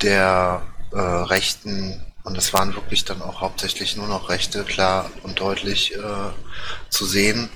der 0.00 0.62
äh, 0.92 0.98
Rechten, 1.00 2.00
und 2.22 2.38
es 2.38 2.54
waren 2.54 2.72
wirklich 2.76 3.04
dann 3.04 3.20
auch 3.20 3.40
hauptsächlich 3.40 3.96
nur 3.96 4.06
noch 4.06 4.28
Rechte, 4.28 4.62
klar 4.62 5.10
und 5.24 5.40
deutlich 5.40 5.96
äh, 5.96 5.98
zu 6.88 7.04
sehen, 7.04 7.48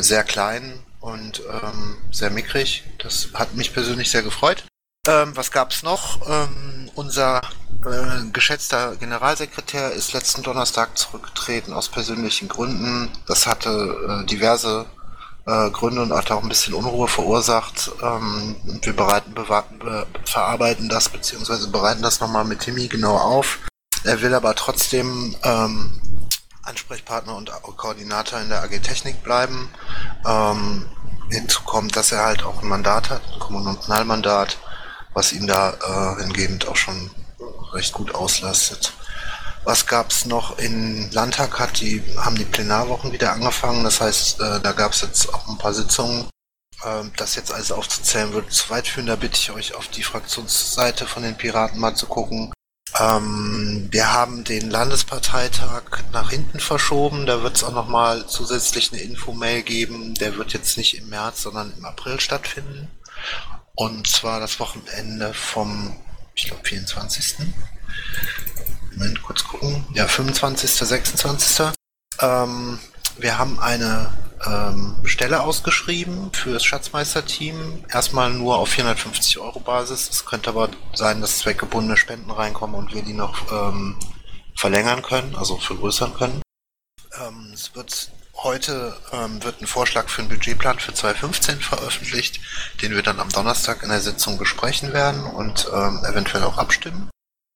sehr 0.00 0.22
klein 0.22 0.78
und 1.02 1.42
ähm, 1.50 1.98
sehr 2.10 2.30
mickrig. 2.30 2.84
Das 2.98 3.28
hat 3.34 3.54
mich 3.54 3.74
persönlich 3.74 4.10
sehr 4.10 4.22
gefreut. 4.22 4.64
Ähm, 5.06 5.36
was 5.36 5.50
gab's 5.50 5.82
noch? 5.82 6.26
Ähm, 6.28 6.90
unser 6.94 7.42
äh, 7.84 8.30
geschätzter 8.32 8.94
Generalsekretär 8.96 9.90
ist 9.90 10.12
letzten 10.12 10.42
Donnerstag 10.44 10.96
zurückgetreten 10.96 11.74
aus 11.74 11.88
persönlichen 11.88 12.48
Gründen. 12.48 13.10
Das 13.26 13.46
hatte 13.46 14.22
äh, 14.22 14.26
diverse 14.26 14.86
äh, 15.44 15.70
Gründe 15.70 16.02
und 16.02 16.12
hat 16.12 16.30
auch 16.30 16.42
ein 16.42 16.48
bisschen 16.48 16.74
Unruhe 16.74 17.08
verursacht. 17.08 17.90
Ähm, 18.00 18.54
wir 18.82 18.94
bereiten, 18.94 19.34
be 19.34 20.06
verarbeiten 20.24 20.88
das 20.88 21.08
beziehungsweise 21.08 21.68
bereiten 21.68 22.02
das 22.02 22.20
nochmal 22.20 22.44
mit 22.44 22.60
Timmy 22.60 22.86
genau 22.86 23.16
auf. 23.16 23.58
Er 24.04 24.22
will 24.22 24.34
aber 24.34 24.54
trotzdem 24.54 25.34
ähm, 25.42 26.00
Ansprechpartner 26.62 27.34
und 27.34 27.50
Koordinator 27.76 28.40
in 28.40 28.48
der 28.48 28.62
AG 28.62 28.80
Technik 28.82 29.22
bleiben. 29.22 29.70
Ähm, 30.26 30.88
hinzu 31.30 31.62
kommt, 31.62 31.96
dass 31.96 32.12
er 32.12 32.24
halt 32.24 32.44
auch 32.44 32.62
ein 32.62 32.68
Mandat 32.68 33.10
hat, 33.10 33.22
ein 33.32 33.38
Kommunalmandat, 33.38 34.58
was 35.14 35.32
ihn 35.32 35.46
da 35.46 35.70
äh, 35.70 36.22
hingehend 36.22 36.68
auch 36.68 36.76
schon 36.76 37.10
recht 37.72 37.92
gut 37.92 38.14
auslastet. 38.14 38.92
Was 39.64 39.86
gab's 39.86 40.26
noch? 40.26 40.58
In 40.58 41.10
Landtag 41.12 41.58
hat 41.58 41.80
die, 41.80 42.02
haben 42.16 42.36
die 42.36 42.44
Plenarwochen 42.44 43.12
wieder 43.12 43.32
angefangen. 43.32 43.84
Das 43.84 44.00
heißt, 44.00 44.40
äh, 44.40 44.60
da 44.60 44.72
gab's 44.72 45.02
jetzt 45.02 45.32
auch 45.32 45.46
ein 45.48 45.58
paar 45.58 45.72
Sitzungen. 45.72 46.28
Äh, 46.82 47.04
das 47.16 47.36
jetzt 47.36 47.52
alles 47.52 47.70
aufzuzählen 47.70 48.32
würde 48.32 48.48
zu 48.48 48.70
weit 48.70 48.88
führen. 48.88 49.06
Da 49.06 49.16
bitte 49.16 49.38
ich 49.38 49.50
euch 49.52 49.74
auf 49.74 49.88
die 49.88 50.02
Fraktionsseite 50.02 51.06
von 51.06 51.22
den 51.22 51.36
Piraten 51.36 51.78
mal 51.78 51.94
zu 51.94 52.06
gucken. 52.06 52.52
Ähm, 52.98 53.88
wir 53.90 54.12
haben 54.12 54.44
den 54.44 54.70
Landesparteitag 54.70 55.82
nach 56.12 56.30
hinten 56.30 56.60
verschoben. 56.60 57.26
Da 57.26 57.42
wird 57.42 57.56
es 57.56 57.64
auch 57.64 57.72
nochmal 57.72 58.26
zusätzlich 58.26 58.92
eine 58.92 59.02
Info-Mail 59.02 59.62
geben. 59.62 60.14
Der 60.14 60.36
wird 60.36 60.52
jetzt 60.52 60.76
nicht 60.76 60.96
im 60.96 61.08
März, 61.08 61.42
sondern 61.42 61.72
im 61.76 61.84
April 61.84 62.20
stattfinden. 62.20 62.88
Und 63.74 64.06
zwar 64.06 64.40
das 64.40 64.60
Wochenende 64.60 65.32
vom, 65.32 65.96
ich 66.34 66.46
glaube, 66.46 66.64
24. 66.64 67.46
Moment, 68.92 69.22
kurz 69.22 69.44
gucken. 69.44 69.86
Ja, 69.94 70.06
25., 70.06 70.70
26. 70.70 71.72
Ähm, 72.20 72.78
wir 73.16 73.38
haben 73.38 73.58
eine 73.58 74.12
ähm, 74.46 74.96
Stelle 75.04 75.42
ausgeschrieben 75.42 76.32
für 76.32 76.52
das 76.52 76.64
Schatzmeisterteam. 76.64 77.84
Erstmal 77.88 78.30
nur 78.30 78.58
auf 78.58 78.70
450 78.70 79.38
Euro 79.38 79.60
Basis. 79.60 80.08
Es 80.10 80.24
könnte 80.24 80.50
aber 80.50 80.70
sein, 80.94 81.20
dass 81.20 81.38
zweckgebundene 81.38 81.96
Spenden 81.96 82.30
reinkommen 82.30 82.76
und 82.76 82.94
wir 82.94 83.02
die 83.02 83.12
noch 83.12 83.50
ähm, 83.52 83.98
verlängern 84.54 85.02
können, 85.02 85.34
also 85.36 85.58
vergrößern 85.58 86.14
können. 86.14 86.42
Ähm, 87.20 87.50
es 87.52 87.74
wird 87.74 88.10
heute 88.42 88.96
ähm, 89.12 89.42
wird 89.44 89.60
ein 89.60 89.66
Vorschlag 89.66 90.08
für 90.08 90.22
einen 90.22 90.28
Budgetplan 90.30 90.78
für 90.78 90.92
2015 90.92 91.60
veröffentlicht, 91.60 92.40
den 92.80 92.94
wir 92.94 93.02
dann 93.02 93.20
am 93.20 93.28
Donnerstag 93.28 93.82
in 93.82 93.90
der 93.90 94.00
Sitzung 94.00 94.38
besprechen 94.38 94.92
werden 94.92 95.24
und 95.24 95.68
ähm, 95.72 96.04
eventuell 96.04 96.42
auch 96.44 96.58
abstimmen. 96.58 97.10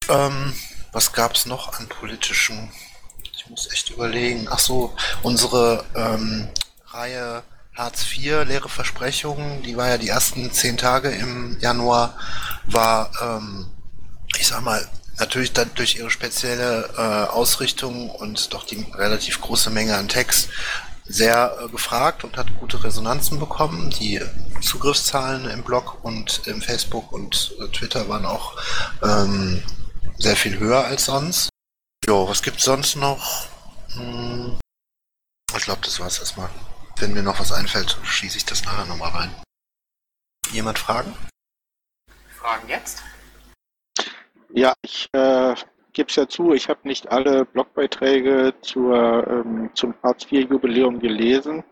Ähm, 0.08 0.52
was 0.92 1.12
gab 1.12 1.34
es 1.34 1.46
noch 1.46 1.78
an 1.78 1.88
politischen 1.88 2.70
ich 3.46 3.50
muss 3.50 3.72
echt 3.72 3.90
überlegen. 3.90 4.48
Ach 4.50 4.58
so, 4.58 4.92
unsere 5.22 5.84
ähm, 5.94 6.48
Reihe 6.96 7.42
Hartz 7.74 8.06
IV, 8.10 8.44
leere 8.46 8.70
Versprechungen, 8.70 9.62
die 9.62 9.76
war 9.76 9.88
ja 9.88 9.98
die 9.98 10.08
ersten 10.08 10.50
zehn 10.50 10.78
Tage 10.78 11.10
im 11.10 11.58
Januar, 11.60 12.16
war, 12.64 13.10
ähm, 13.20 13.66
ich 14.38 14.46
sag 14.46 14.62
mal, 14.62 14.88
natürlich 15.18 15.52
dann 15.52 15.70
durch 15.74 15.96
ihre 15.96 16.10
spezielle 16.10 16.88
äh, 16.96 17.30
Ausrichtung 17.30 18.10
und 18.10 18.52
doch 18.54 18.64
die 18.64 18.86
relativ 18.94 19.40
große 19.40 19.70
Menge 19.70 19.96
an 19.96 20.08
Text 20.08 20.48
sehr 21.04 21.56
äh, 21.60 21.68
gefragt 21.68 22.24
und 22.24 22.38
hat 22.38 22.58
gute 22.58 22.82
Resonanzen 22.82 23.38
bekommen. 23.38 23.90
Die 23.90 24.20
Zugriffszahlen 24.62 25.48
im 25.50 25.62
Blog 25.62 26.02
und 26.02 26.46
im 26.46 26.62
Facebook 26.62 27.12
und 27.12 27.54
äh, 27.60 27.68
Twitter 27.68 28.08
waren 28.08 28.24
auch 28.24 28.56
ähm, 29.02 29.62
sehr 30.18 30.36
viel 30.36 30.58
höher 30.58 30.84
als 30.84 31.04
sonst. 31.04 31.50
Jo, 32.06 32.26
was 32.28 32.42
gibt's 32.42 32.64
sonst 32.64 32.96
noch? 32.96 33.46
Hm, 33.92 34.58
ich 35.56 35.64
glaube, 35.64 35.80
das 35.84 36.00
war's 36.00 36.18
erstmal. 36.18 36.48
Wenn 36.98 37.12
mir 37.12 37.22
noch 37.22 37.38
was 37.38 37.52
einfällt, 37.52 37.98
schieße 38.04 38.38
ich 38.38 38.46
das 38.46 38.64
nachher 38.64 38.86
nochmal 38.86 39.10
rein. 39.10 39.30
Jemand 40.50 40.78
Fragen? 40.78 41.12
Fragen 42.28 42.68
jetzt? 42.68 43.02
Ja, 44.48 44.72
ich 44.80 45.08
äh, 45.12 45.54
gebe 45.92 46.08
es 46.08 46.16
ja 46.16 46.26
zu, 46.26 46.54
ich 46.54 46.70
habe 46.70 46.80
nicht 46.84 47.12
alle 47.12 47.44
Blogbeiträge 47.44 48.54
zur, 48.62 49.26
ähm, 49.28 49.70
zum 49.74 49.94
Hartz-IV-Jubiläum 50.02 50.98
gelesen. 50.98 51.64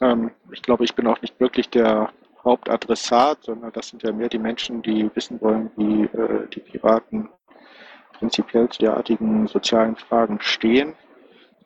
Ähm, 0.00 0.32
ich 0.50 0.62
glaube, 0.62 0.84
ich 0.84 0.94
bin 0.96 1.06
auch 1.06 1.20
nicht 1.22 1.38
wirklich 1.38 1.68
der 1.70 2.12
Hauptadressat, 2.42 3.44
sondern 3.44 3.70
das 3.70 3.88
sind 3.88 4.02
ja 4.02 4.12
mehr 4.12 4.28
die 4.28 4.38
Menschen, 4.38 4.82
die 4.82 5.08
wissen 5.14 5.40
wollen, 5.40 5.70
wie 5.76 6.04
äh, 6.04 6.48
die 6.48 6.60
Piraten 6.60 7.28
prinzipiell 8.18 8.68
zu 8.68 8.80
derartigen 8.80 9.46
sozialen 9.46 9.94
Fragen 9.94 10.40
stehen. 10.40 10.94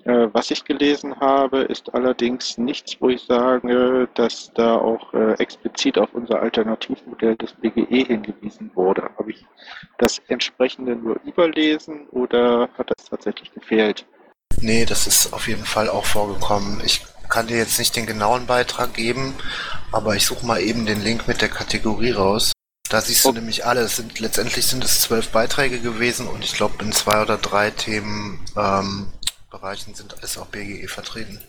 Äh, 0.05 0.29
was 0.33 0.51
ich 0.51 0.65
gelesen 0.65 1.19
habe, 1.21 1.63
ist 1.63 1.95
allerdings 1.95 2.59
nichts, 2.59 2.97
wo 3.01 3.09
ich 3.09 3.23
sage, 3.23 4.07
dass 4.15 4.53
da 4.55 4.77
auch 4.77 5.15
äh, 5.15 5.33
explizit 5.35 5.97
auf 5.97 6.11
unser 6.13 6.43
Alternativmodell 6.43 7.37
des 7.37 7.53
BGE 7.55 8.05
hingewiesen 8.05 8.71
wurde. 8.75 9.09
Habe 9.19 9.31
ich 9.31 9.47
das 9.99 10.21
entsprechende 10.29 10.95
nur 10.95 11.19
überlesen 11.25 12.07
oder 12.11 12.69
hat 12.77 12.91
das 12.95 13.09
tatsächlich 13.09 13.53
gefehlt? 13.55 14.05
Nee, 14.61 14.85
das 14.85 15.07
ist 15.07 15.33
auf 15.33 15.49
jeden 15.49 15.65
Fall 15.65 15.89
auch 15.89 16.05
vorgekommen. 16.05 16.83
Ich 16.85 17.03
kann 17.31 17.47
dir 17.47 17.57
jetzt 17.57 17.79
nicht 17.79 17.97
den 17.97 18.07
genauen 18.07 18.47
Beitrag 18.47 18.93
geben, 18.93 19.35
aber 19.91 20.17
ich 20.17 20.27
suche 20.27 20.45
mal 20.45 20.61
eben 20.61 20.85
den 20.85 21.03
Link 21.03 21.27
mit 21.27 21.41
der 21.41 21.49
Kategorie 21.49 22.13
raus. 22.13 22.53
Da 22.91 23.01
siehst 23.01 23.25
du 23.25 23.31
okay. 23.31 23.39
nämlich 23.39 23.65
alles. 23.65 23.97
Sind, 23.97 24.21
letztendlich 24.21 24.67
sind 24.67 24.85
es 24.85 25.01
zwölf 25.01 25.31
Beiträge 25.31 25.81
gewesen 25.81 26.29
und 26.29 26.45
ich 26.45 26.53
glaube 26.53 26.85
in 26.85 26.93
zwei 26.93 27.23
oder 27.23 27.39
drei 27.39 27.71
Themen 27.71 28.45
ähm, 28.57 29.09
Bereichen 29.55 29.95
sind, 29.95 30.15
ist 30.15 30.37
auch 30.37 30.47
BGE 30.47 30.89
vertreten. 30.89 31.41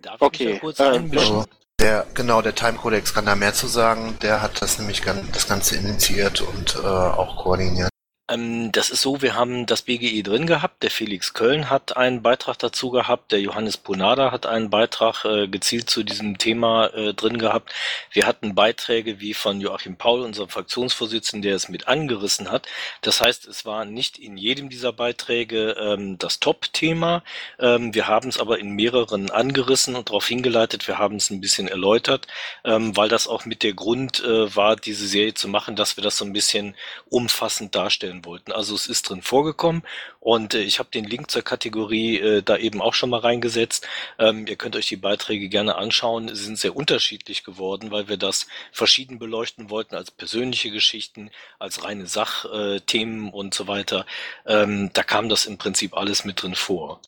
Darf 0.00 0.22
okay. 0.22 0.52
ich 0.52 0.60
kurz 0.60 0.78
ähm, 0.78 1.10
also 1.16 1.44
der, 1.80 2.06
genau, 2.14 2.40
der 2.40 2.54
Time 2.54 2.74
Codex 2.74 3.12
kann 3.12 3.26
da 3.26 3.34
mehr 3.34 3.52
zu 3.52 3.66
sagen. 3.66 4.16
Der 4.22 4.42
hat 4.42 4.62
das 4.62 4.78
nämlich 4.78 5.02
das 5.32 5.48
Ganze 5.48 5.76
initiiert 5.76 6.40
und 6.40 6.76
äh, 6.76 6.86
auch 6.86 7.42
koordiniert. 7.42 7.90
Ähm, 8.28 8.72
das 8.72 8.90
ist 8.90 9.02
so, 9.02 9.22
wir 9.22 9.34
haben 9.34 9.66
das 9.66 9.82
BGE 9.82 10.22
drin 10.22 10.46
gehabt, 10.46 10.82
der 10.82 10.90
Felix 10.90 11.32
Köln 11.32 11.70
hat 11.70 11.96
einen 11.96 12.22
Beitrag 12.22 12.58
dazu 12.58 12.90
gehabt, 12.90 13.30
der 13.30 13.40
Johannes 13.40 13.76
Ponada 13.76 14.32
hat 14.32 14.46
einen 14.46 14.68
Beitrag 14.68 15.24
äh, 15.24 15.46
gezielt 15.46 15.88
zu 15.88 16.02
diesem 16.02 16.36
Thema 16.36 16.88
äh, 16.88 17.14
drin 17.14 17.38
gehabt. 17.38 17.72
Wir 18.10 18.26
hatten 18.26 18.56
Beiträge 18.56 19.20
wie 19.20 19.32
von 19.32 19.60
Joachim 19.60 19.96
Paul, 19.96 20.22
unserem 20.22 20.48
Fraktionsvorsitzenden, 20.48 21.42
der 21.42 21.54
es 21.54 21.68
mit 21.68 21.86
angerissen 21.86 22.50
hat. 22.50 22.66
Das 23.00 23.20
heißt, 23.20 23.46
es 23.46 23.64
war 23.64 23.84
nicht 23.84 24.18
in 24.18 24.36
jedem 24.36 24.70
dieser 24.70 24.92
Beiträge 24.92 25.76
ähm, 25.78 26.18
das 26.18 26.40
Top-Thema. 26.40 27.22
Ähm, 27.60 27.94
wir 27.94 28.08
haben 28.08 28.28
es 28.28 28.40
aber 28.40 28.58
in 28.58 28.70
mehreren 28.70 29.30
angerissen 29.30 29.94
und 29.94 30.08
darauf 30.08 30.26
hingeleitet, 30.26 30.88
wir 30.88 30.98
haben 30.98 31.16
es 31.16 31.30
ein 31.30 31.40
bisschen 31.40 31.68
erläutert, 31.68 32.26
ähm, 32.64 32.96
weil 32.96 33.08
das 33.08 33.28
auch 33.28 33.44
mit 33.44 33.62
der 33.62 33.74
Grund 33.74 34.22
äh, 34.24 34.54
war, 34.56 34.74
diese 34.74 35.06
Serie 35.06 35.34
zu 35.34 35.46
machen, 35.46 35.76
dass 35.76 35.96
wir 35.96 36.02
das 36.02 36.16
so 36.16 36.24
ein 36.24 36.32
bisschen 36.32 36.74
umfassend 37.08 37.74
darstellen 37.76 38.15
darstellen 38.16 38.24
wollten. 38.24 38.52
Also 38.52 38.74
es 38.74 38.86
ist 38.86 39.08
drin 39.08 39.22
vorgekommen 39.22 39.82
und 40.20 40.54
äh, 40.54 40.62
ich 40.62 40.78
habe 40.78 40.90
den 40.90 41.04
Link 41.04 41.30
zur 41.30 41.42
Kategorie 41.42 42.18
äh, 42.18 42.42
da 42.42 42.56
eben 42.56 42.80
auch 42.80 42.94
schon 42.94 43.10
mal 43.10 43.20
reingesetzt. 43.20 43.86
Ähm, 44.18 44.46
ihr 44.46 44.56
könnt 44.56 44.76
euch 44.76 44.88
die 44.88 44.96
Beiträge 44.96 45.48
gerne 45.48 45.76
anschauen. 45.76 46.28
Sie 46.34 46.44
sind 46.44 46.58
sehr 46.58 46.76
unterschiedlich 46.76 47.44
geworden, 47.44 47.90
weil 47.90 48.08
wir 48.08 48.16
das 48.16 48.46
verschieden 48.72 49.18
beleuchten 49.18 49.70
wollten 49.70 49.94
als 49.94 50.10
persönliche 50.10 50.70
Geschichten, 50.70 51.30
als 51.58 51.84
reine 51.84 52.06
Sachthemen 52.06 53.30
und 53.30 53.54
so 53.54 53.66
weiter. 53.66 54.06
Ähm, 54.46 54.90
da 54.92 55.02
kam 55.02 55.28
das 55.28 55.46
im 55.46 55.58
Prinzip 55.58 55.96
alles 55.96 56.24
mit 56.24 56.42
drin 56.42 56.54
vor. 56.54 57.00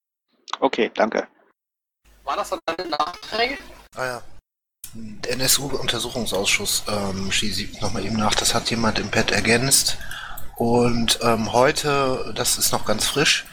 Okay, 0.61 0.91
danke. 0.95 1.29
War 2.25 2.37
das 2.37 2.51
dann 2.51 2.61
eine 2.67 2.89
Nachträge? 2.89 3.59
Ah 3.95 4.05
ja. 4.05 4.23
Der 4.95 5.35
NSU-Untersuchungsausschuss 5.35 6.85
ähm, 6.89 7.31
schieße 7.31 7.63
ich 7.63 7.81
nochmal 7.81 8.05
eben 8.07 8.17
nach. 8.17 8.35
Das 8.35 8.55
hat 8.55 8.71
jemand 8.71 8.99
im 8.99 9.11
Pad 9.11 9.31
ergänzt. 9.31 9.99
Und 10.59 11.21
ähm, 11.23 11.53
heute, 11.53 12.33
das 12.35 12.59
ist 12.59 12.73
noch 12.73 12.85
ganz 12.85 13.07
frisch, 13.07 13.47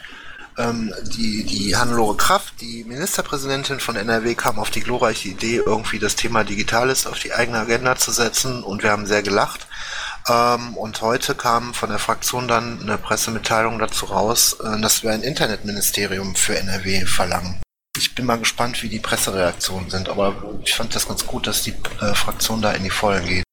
ähm, 0.58 0.92
die, 1.04 1.44
die 1.44 1.76
Hannelore 1.76 2.18
Kraft, 2.18 2.56
die 2.62 2.84
Ministerpräsidentin 2.84 3.80
von 3.80 3.96
NRW, 3.96 4.34
kam 4.34 4.58
auf 4.58 4.72
die 4.72 4.80
glorreiche 4.80 5.30
Idee, 5.30 5.58
irgendwie 5.64 6.00
das 6.00 6.16
Thema 6.16 6.44
Digitales 6.44 7.06
auf 7.06 7.20
die 7.20 7.32
eigene 7.32 7.60
Agenda 7.60 7.96
zu 7.96 8.12
setzen 8.12 8.64
und 8.64 8.82
wir 8.82 8.90
haben 8.90 9.06
sehr 9.06 9.22
gelacht. 9.22 9.68
Ähm, 10.28 10.76
und 10.76 11.00
heute 11.02 11.36
kam 11.36 11.76
von 11.76 11.90
der 11.90 12.00
Fraktion 12.00 12.48
dann 12.48 12.82
eine 12.82 12.98
Pressemitteilung 12.98 13.78
dazu 13.78 14.06
raus, 14.06 14.58
äh, 14.64 14.82
dass 14.82 15.04
wir 15.04 15.12
ein 15.12 15.22
Internetministerium 15.22 16.36
für 16.36 16.58
NRW 16.58 17.06
verlangen. 17.06 17.62
Ich 17.96 18.16
bin 18.16 18.26
mal 18.26 18.40
gespannt, 18.40 18.82
wie 18.82 18.90
die 18.90 19.00
Pressereaktionen 19.00 19.92
sind, 19.92 20.10
aber 20.10 20.34
ich 20.64 20.74
fand 20.74 20.96
das 20.96 21.08
ganz 21.08 21.28
gut, 21.28 21.46
dass 21.46 21.62
die 21.62 21.76
äh, 22.02 22.16
Fraktion 22.16 22.64
da 22.64 22.72
in 22.72 22.84
die 22.84 22.90
Vollen 22.90 23.28
geht. 23.28 23.45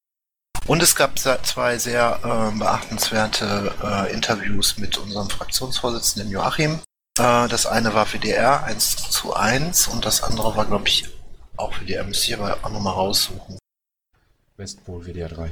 Und 0.67 0.83
es 0.83 0.95
gab 0.95 1.19
zwei 1.19 1.79
sehr 1.79 2.21
äh, 2.23 2.59
beachtenswerte 2.59 3.75
äh, 3.83 4.13
Interviews 4.13 4.79
mit 4.79 4.97
unserem 4.97 5.29
Fraktionsvorsitzenden 5.29 6.31
Joachim. 6.31 6.79
Äh, 7.19 7.49
das 7.49 7.67
eine 7.67 7.95
war 7.95 8.07
für 8.07 8.19
DR 8.19 8.65
1 8.65 9.11
zu 9.11 9.35
1 9.35 9.89
und 9.89 10.05
das 10.05 10.23
andere 10.23 10.57
war, 10.57 10.65
glaube 10.67 10.87
ich, 10.87 11.09
auch 11.57 11.75
für 11.75 11.85
DR. 11.85 12.05
Müsste 12.05 12.27
ich 12.27 12.39
aber 12.39 12.59
auch 12.63 12.71
nochmal 12.71 12.95
raussuchen. 12.95 13.59
Westpol 14.57 15.05
WDR 15.05 15.29
3. 15.29 15.51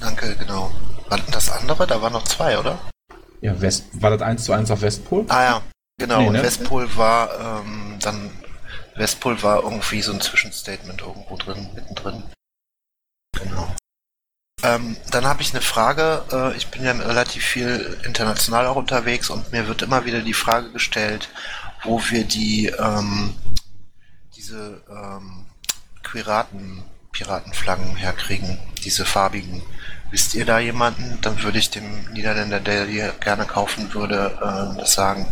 Danke, 0.00 0.36
genau. 0.36 0.72
War 1.08 1.18
das 1.30 1.50
andere? 1.50 1.86
Da 1.86 2.02
waren 2.02 2.12
noch 2.12 2.24
zwei, 2.24 2.58
oder? 2.58 2.78
Ja, 3.40 3.60
West, 3.60 3.84
war 3.92 4.10
das 4.10 4.22
1 4.22 4.44
zu 4.44 4.52
1 4.52 4.70
auf 4.70 4.80
Westpol? 4.80 5.26
Ah 5.28 5.42
ja, 5.42 5.62
genau. 5.98 6.20
Nee, 6.20 6.30
ne? 6.30 6.42
Westpol 6.42 6.96
war 6.96 7.60
ähm, 7.62 7.98
dann 8.00 8.30
Westpol 8.96 9.42
war 9.42 9.62
irgendwie 9.62 10.02
so 10.02 10.12
ein 10.12 10.20
Zwischenstatement 10.20 11.02
irgendwo 11.02 11.36
drin, 11.36 11.68
mittendrin. 11.74 12.24
Genau. 13.42 13.68
Ähm, 14.62 14.96
dann 15.10 15.26
habe 15.26 15.42
ich 15.42 15.52
eine 15.52 15.62
Frage. 15.62 16.24
Äh, 16.32 16.56
ich 16.56 16.68
bin 16.68 16.82
ja 16.82 16.92
relativ 16.92 17.44
viel 17.44 17.98
international 18.04 18.66
auch 18.66 18.76
unterwegs 18.76 19.30
und 19.30 19.52
mir 19.52 19.68
wird 19.68 19.82
immer 19.82 20.04
wieder 20.04 20.20
die 20.22 20.34
Frage 20.34 20.70
gestellt, 20.72 21.28
wo 21.84 22.00
wir 22.10 22.24
die 22.24 22.66
ähm, 22.66 23.34
diese 24.34 24.82
ähm, 24.88 25.46
Piraten, 26.02 26.82
Piratenflaggen 27.12 27.96
herkriegen, 27.96 28.58
diese 28.84 29.04
farbigen. 29.04 29.62
Wisst 30.10 30.34
ihr 30.34 30.44
da 30.44 30.58
jemanden? 30.58 31.18
Dann 31.20 31.42
würde 31.42 31.58
ich 31.58 31.70
dem 31.70 32.10
Niederländer, 32.12 32.60
der 32.60 32.86
die 32.86 33.02
gerne 33.20 33.44
kaufen 33.44 33.92
würde, 33.92 34.38
äh, 34.40 34.78
das 34.78 34.94
sagen. 34.94 35.28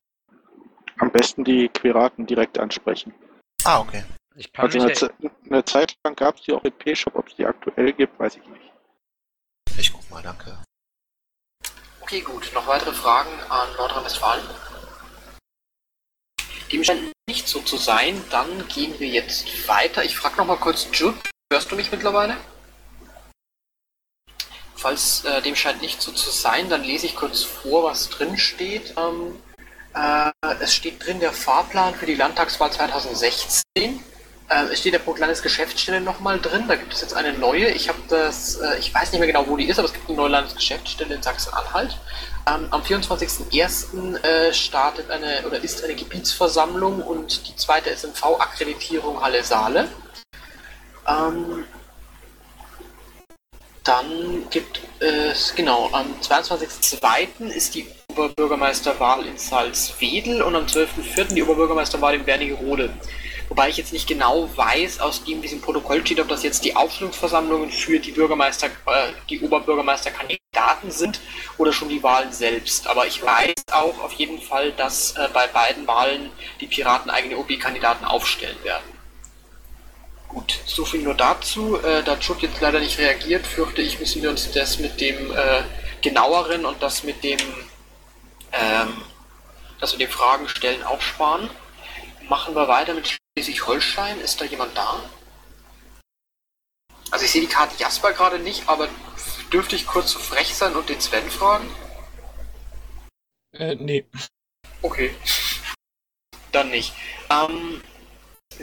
Am 0.98 1.11
besten 1.11 1.44
die 1.44 1.68
Piraten 1.68 2.26
direkt 2.26 2.59
ansprechen. 2.59 3.12
Ah, 3.64 3.78
okay. 3.80 4.05
Also 4.57 4.80
eine, 4.80 4.93
Ze 4.93 5.12
eine, 5.49 5.64
Zeit 5.64 5.97
lang 6.05 6.16
gab 6.16 6.37
es 6.37 6.43
die 6.43 6.53
auch 6.53 6.64
in 6.64 6.72
P-Shop, 6.72 7.14
ob 7.14 7.28
es 7.28 7.37
die 7.37 7.47
aktuell 7.47 7.93
gibt, 7.93 8.18
weiß 8.18 8.37
ich 8.37 8.47
nicht. 8.47 8.72
Ich 9.78 9.93
guck 9.93 10.09
mal, 10.11 10.22
danke. 10.22 10.59
Okay, 12.01 12.20
gut. 12.20 12.51
Noch 12.53 12.66
weitere 12.66 12.93
Fragen 12.93 13.30
an 13.49 13.68
Nordrhein-Westfalen? 13.76 14.45
Dem 16.70 16.85
scheint 16.85 17.12
nicht 17.26 17.49
so 17.49 17.61
zu 17.61 17.76
sein. 17.76 18.22
Dann 18.30 18.68
gehen 18.68 18.99
wir 18.99 19.09
jetzt 19.09 19.68
weiter. 19.68 20.05
Ich 20.05 20.16
frage 20.16 20.37
noch 20.37 20.47
mal 20.47 20.57
kurz, 20.57 20.87
Jude, 20.93 21.18
hörst 21.53 21.70
du 21.70 21.76
mich 21.76 21.91
mittlerweile? 21.91 22.37
Falls 24.76 25.24
äh, 25.24 25.41
dem 25.41 25.57
scheint 25.57 25.80
nicht 25.80 26.03
so 26.03 26.12
zu 26.12 26.30
sein, 26.30 26.68
dann 26.68 26.85
lese 26.85 27.07
ich 27.07 27.16
kurz 27.16 27.43
vor, 27.43 27.85
was 27.85 28.11
drin 28.11 28.37
steht. 28.37 28.95
Ähm, 28.99 29.41
äh, 29.95 30.30
es 30.61 30.74
steht 30.74 31.07
drin 31.07 31.20
der 31.20 31.32
Fahrplan 31.32 31.95
für 31.95 32.07
die 32.07 32.16
Landtagswahl 32.16 32.70
2016. 32.70 34.05
Äh, 34.49 34.64
es 34.72 34.80
steht 34.80 34.92
ja 34.92 34.99
pro 34.99 35.14
Landesgeschäftsstelle 35.14 36.01
nochmal 36.01 36.38
drin. 36.38 36.64
Da 36.68 36.76
gibt 36.76 36.92
es 36.92 37.01
jetzt 37.01 37.14
eine 37.14 37.32
neue. 37.32 37.68
Ich 37.68 37.88
habe 37.88 37.99
das, 38.09 38.57
äh, 38.57 38.78
ich 38.78 38.92
weiß 38.92 39.12
nicht 39.12 39.20
mehr 39.20 39.26
genau, 39.26 39.47
wo 39.49 39.57
die 39.57 39.68
ist, 39.68 39.78
aber 39.78 39.86
es 39.88 39.95
gibt 39.95 40.09
eine 40.09 40.16
neue 40.16 40.28
Landesgeschäftsstelle 40.28 41.14
in 41.14 41.22
Sachsen-Anhalt. 41.22 41.99
Ähm, 42.47 42.66
am 42.70 42.82
24.01. 42.82 44.22
Äh, 44.22 44.53
startet 44.53 45.11
eine 45.11 45.47
oder 45.47 45.62
ist 45.62 45.82
eine 45.82 45.95
Gebietsversammlung 45.95 47.01
und 47.03 47.49
die 47.49 47.57
zweite 47.57 47.90
SMV-Akkreditierung 47.90 49.22
Halle 49.22 49.42
Saale. 49.42 49.88
Ähm, 51.09 51.64
dann 53.82 54.49
gibt 54.49 54.80
es, 55.01 55.55
genau, 55.55 55.90
am 55.92 56.07
22.02. 56.22 57.49
ist 57.49 57.74
die 57.74 57.86
Oberbürgermeisterwahl 58.09 59.26
in 59.26 59.36
Salzwedel 59.36 60.40
und 60.42 60.57
am 60.57 60.64
12.04. 60.64 61.34
die 61.34 61.42
Oberbürgermeisterwahl 61.42 62.14
in 62.14 62.26
Wernigerode. 62.26 62.90
Wobei 63.55 63.68
ich 63.68 63.76
jetzt 63.76 63.92
nicht 63.92 64.09
genau 64.09 64.50
weiß, 64.57 64.98
aus 64.98 65.22
dem 65.22 65.40
diesem 65.40 65.61
Protokoll 65.61 66.05
steht, 66.05 66.18
ob 66.18 66.26
das 66.26 66.42
jetzt 66.42 66.64
die 66.64 66.74
Aufstellungsversammlungen 66.74 67.70
für 67.70 68.00
die 68.00 68.11
Bürgermeister, 68.11 68.66
äh, 68.66 69.12
die 69.30 69.42
Oberbürgermeisterkandidaten 69.42 70.90
sind 70.90 71.20
oder 71.57 71.72
schon 71.72 71.88
die 71.88 72.02
Wahlen 72.02 72.32
selbst. 72.32 72.88
Aber 72.88 73.07
ich 73.07 73.22
weiß 73.22 73.55
auch 73.70 74.00
auf 74.00 74.12
jeden 74.14 74.42
Fall, 74.42 74.72
dass 74.72 75.12
äh, 75.12 75.28
bei 75.32 75.46
beiden 75.46 75.86
Wahlen 75.86 76.30
die 76.61 76.66
Piraten 76.66 77.12
eigene 77.12 77.36
OB-Kandidaten 77.36 78.05
aufstellen 78.05 78.57
werden. 78.64 78.90
Gut, 80.26 80.59
so 80.66 80.84
viel 80.84 81.02
nur 81.02 81.14
dazu. 81.14 81.76
Äh, 81.76 82.02
da 82.02 82.16
Jupp 82.16 82.42
jetzt 82.42 82.61
leider 82.61 82.80
nicht 82.80 82.98
reagiert, 82.98 83.46
fürchte 83.46 83.82
ich, 83.82 84.00
müssen 84.00 84.20
wir 84.20 84.30
uns 84.30 84.50
das 84.50 84.80
mit 84.80 85.00
dem 85.00 85.30
äh, 85.30 85.62
genaueren 86.02 86.66
und 86.66 86.82
das 86.82 87.05
mit 87.05 87.22
dem, 87.22 87.38
ähm, 88.50 89.00
das 89.78 89.92
mit 89.92 90.00
dem 90.00 90.11
Fragen 90.11 90.48
stellen 90.48 90.82
auch 90.82 91.00
sparen. 91.00 91.48
Machen 92.28 92.57
wir 92.57 92.66
weiter 92.66 92.94
mit 92.94 93.16
Schleswig-Holstein. 93.37 94.20
Ist 94.20 94.41
da 94.41 94.45
jemand 94.45 94.76
da? 94.76 95.01
Also 97.11 97.24
ich 97.24 97.30
sehe 97.30 97.41
die 97.41 97.49
Karte 97.49 97.74
Jasper 97.78 98.12
gerade 98.12 98.39
nicht, 98.39 98.68
aber 98.68 98.89
dürfte 99.53 99.76
ich 99.76 99.87
kurz 99.87 100.12
so 100.12 100.18
frech 100.18 100.55
sein 100.55 100.74
und 100.74 100.89
den 100.89 101.01
Sven 101.01 101.28
fragen? 101.30 101.68
Äh, 103.53 103.74
nee. 103.76 104.07
Okay. 104.82 105.14
Dann 106.53 106.70
nicht. 106.70 106.95
Ähm, 107.30 107.82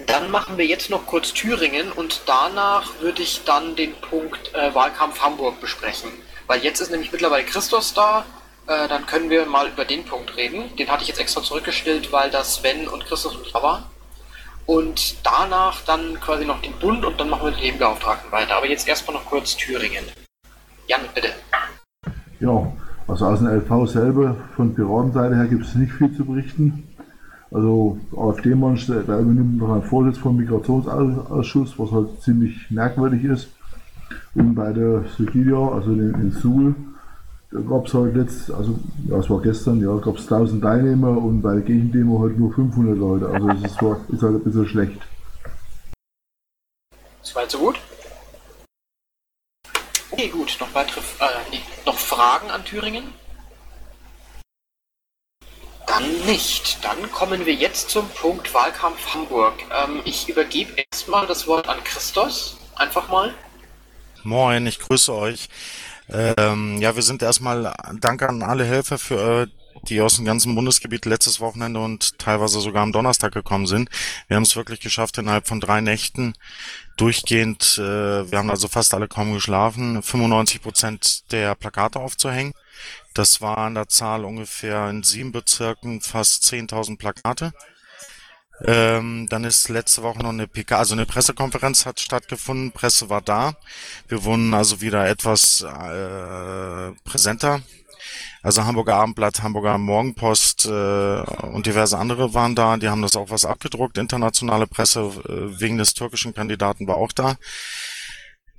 dann 0.07 0.31
machen 0.31 0.57
wir 0.57 0.65
jetzt 0.65 0.89
noch 0.89 1.05
kurz 1.05 1.33
Thüringen 1.33 1.91
und 1.91 2.21
danach 2.25 2.99
würde 2.99 3.21
ich 3.21 3.43
dann 3.43 3.75
den 3.75 3.93
Punkt 3.95 4.53
äh, 4.53 4.73
Wahlkampf 4.73 5.21
Hamburg 5.21 5.59
besprechen. 5.59 6.11
Weil 6.47 6.63
jetzt 6.63 6.79
ist 6.79 6.91
nämlich 6.91 7.11
mittlerweile 7.11 7.45
Christos 7.45 7.93
da, 7.93 8.25
äh, 8.67 8.87
dann 8.87 9.05
können 9.05 9.29
wir 9.29 9.45
mal 9.45 9.67
über 9.67 9.83
den 9.83 10.05
Punkt 10.05 10.35
reden. 10.37 10.73
Den 10.77 10.89
hatte 10.89 11.03
ich 11.03 11.09
jetzt 11.09 11.19
extra 11.19 11.43
zurückgestellt, 11.43 12.11
weil 12.11 12.31
da 12.31 12.43
Sven 12.43 12.87
und 12.87 13.05
Christos 13.05 13.35
und 13.35 13.53
da 13.53 13.61
waren. 13.61 13.85
Und 14.65 15.15
danach 15.23 15.81
dann 15.85 16.19
quasi 16.19 16.45
noch 16.45 16.61
den 16.61 16.73
Bund 16.73 17.03
und 17.03 17.19
dann 17.19 17.29
machen 17.29 17.45
wir 17.45 17.51
den 17.51 17.61
Nebenbeauftragten 17.61 18.31
weiter. 18.31 18.55
Aber 18.55 18.67
jetzt 18.67 18.87
erstmal 18.87 19.15
noch 19.15 19.25
kurz 19.25 19.55
Thüringen. 19.55 20.05
Jan, 20.87 21.01
bitte. 21.13 21.29
Ja, 22.39 22.71
also 23.07 23.25
aus 23.25 23.39
dem 23.39 23.47
LV 23.47 23.87
selber, 23.89 24.35
von 24.55 24.73
Piratenseite 24.73 25.35
her 25.35 25.47
gibt 25.47 25.65
es 25.65 25.75
nicht 25.75 25.91
viel 25.93 26.15
zu 26.15 26.25
berichten. 26.25 26.87
Also 27.51 27.99
AfD-Mensch, 28.15 28.87
der 28.87 29.01
übernimmt 29.01 29.57
noch 29.57 29.73
einen 29.73 29.83
Vorsitz 29.83 30.17
vom 30.17 30.37
Migrationsausschuss, 30.37 31.77
was 31.77 31.91
halt 31.91 32.21
ziemlich 32.21 32.71
merkwürdig 32.71 33.25
ist. 33.25 33.49
Und 34.33 34.55
bei 34.55 34.71
der 34.71 35.03
Sugidia, 35.17 35.57
also 35.57 35.91
in, 35.91 36.31
Suhl, 36.31 36.73
da 36.73 36.90
gab 37.51 37.85
es 37.85 37.93
halt 37.93 38.15
jetzt, 38.15 38.49
also 38.51 38.79
ja, 39.07 39.17
es 39.17 39.29
war 39.29 39.41
gestern, 39.41 39.81
ja, 39.81 39.93
gab 39.97 40.17
es 40.17 40.23
1000 40.23 40.63
Teilnehmer 40.63 41.17
und 41.17 41.41
bei 41.41 41.53
der 41.53 41.61
Gegendemo 41.61 42.21
halt 42.21 42.39
nur 42.39 42.53
500 42.53 42.97
Leute. 42.97 43.27
Also 43.27 43.49
es 43.49 43.71
ist, 43.71 43.81
war, 43.81 43.97
ist 44.09 44.21
halt 44.21 44.35
ein 44.35 44.43
bisschen 44.43 44.67
schlecht. 44.67 45.01
Soweit 47.21 47.51
so 47.51 47.59
gut? 47.59 47.79
Okay, 50.11 50.29
gut. 50.29 50.57
Noch 50.59 50.73
weitere, 50.73 50.99
äh, 50.99 51.25
nee, 51.51 51.61
noch 51.85 51.97
Fragen 51.97 52.49
an 52.51 52.63
Thüringen? 52.63 53.03
Dann 55.87 56.25
nicht. 56.25 56.83
Dann 56.83 57.11
kommen 57.11 57.45
wir 57.45 57.53
jetzt 57.53 57.89
zum 57.89 58.07
Punkt 58.09 58.53
Wahlkampf 58.53 59.13
Hamburg. 59.13 59.55
Ähm, 59.83 60.01
ich 60.05 60.29
übergebe 60.29 60.71
erstmal 60.89 61.27
das 61.27 61.47
Wort 61.47 61.67
an 61.67 61.83
Christos. 61.83 62.57
Einfach 62.75 63.09
mal. 63.09 63.33
Moin, 64.23 64.67
ich 64.67 64.79
grüße 64.79 65.13
euch. 65.13 65.49
Ähm, 66.11 66.77
ja, 66.81 66.95
wir 66.95 67.03
sind 67.03 67.21
erstmal 67.21 67.73
Danke 67.99 68.27
an 68.27 68.43
alle 68.43 68.65
Helfer 68.65 68.97
für 68.97 69.43
äh, 69.43 69.47
die 69.87 70.01
aus 70.01 70.17
dem 70.17 70.25
ganzen 70.25 70.53
Bundesgebiet 70.53 71.05
letztes 71.05 71.39
Wochenende 71.39 71.79
und 71.79 72.19
teilweise 72.19 72.59
sogar 72.59 72.83
am 72.83 72.91
Donnerstag 72.91 73.33
gekommen 73.33 73.67
sind. 73.67 73.89
Wir 74.27 74.35
haben 74.35 74.43
es 74.43 74.55
wirklich 74.55 74.79
geschafft, 74.79 75.17
innerhalb 75.17 75.47
von 75.47 75.59
drei 75.59 75.81
Nächten 75.81 76.33
durchgehend, 76.97 77.77
äh, 77.77 78.31
wir 78.31 78.37
haben 78.37 78.51
also 78.51 78.67
fast 78.67 78.93
alle 78.93 79.07
kaum 79.07 79.33
geschlafen, 79.33 80.03
95 80.03 80.61
Prozent 80.61 81.31
der 81.31 81.55
Plakate 81.55 81.99
aufzuhängen. 81.99 82.53
Das 83.13 83.41
war 83.41 83.57
an 83.57 83.75
der 83.75 83.87
Zahl 83.87 84.23
ungefähr 84.23 84.89
in 84.89 85.03
sieben 85.03 85.31
Bezirken 85.31 86.01
fast 86.01 86.43
10.000 86.43 86.97
Plakate. 86.97 87.53
Ähm, 88.65 89.27
dann 89.29 89.43
ist 89.43 89.69
letzte 89.69 90.03
Woche 90.03 90.19
noch 90.19 90.29
eine 90.29 90.47
PK, 90.47 90.77
also 90.77 90.93
eine 90.93 91.05
Pressekonferenz 91.05 91.85
hat 91.85 91.99
stattgefunden, 91.99 92.71
Presse 92.71 93.09
war 93.09 93.21
da. 93.21 93.55
Wir 94.07 94.23
wurden 94.23 94.53
also 94.53 94.81
wieder 94.81 95.07
etwas 95.07 95.61
äh, 95.61 96.91
präsenter. 97.03 97.61
Also 98.43 98.65
Hamburger 98.65 98.95
Abendblatt, 98.95 99.43
Hamburger 99.43 99.77
Morgenpost 99.77 100.65
äh, 100.65 100.69
und 100.69 101.65
diverse 101.67 101.97
andere 101.97 102.33
waren 102.33 102.55
da. 102.55 102.77
Die 102.77 102.89
haben 102.89 103.03
das 103.03 103.15
auch 103.15 103.29
was 103.29 103.45
abgedruckt. 103.45 103.97
Internationale 103.97 104.65
Presse 104.65 105.01
äh, 105.01 105.59
wegen 105.59 105.77
des 105.77 105.93
türkischen 105.93 106.33
Kandidaten 106.33 106.87
war 106.87 106.97
auch 106.97 107.11
da. 107.11 107.37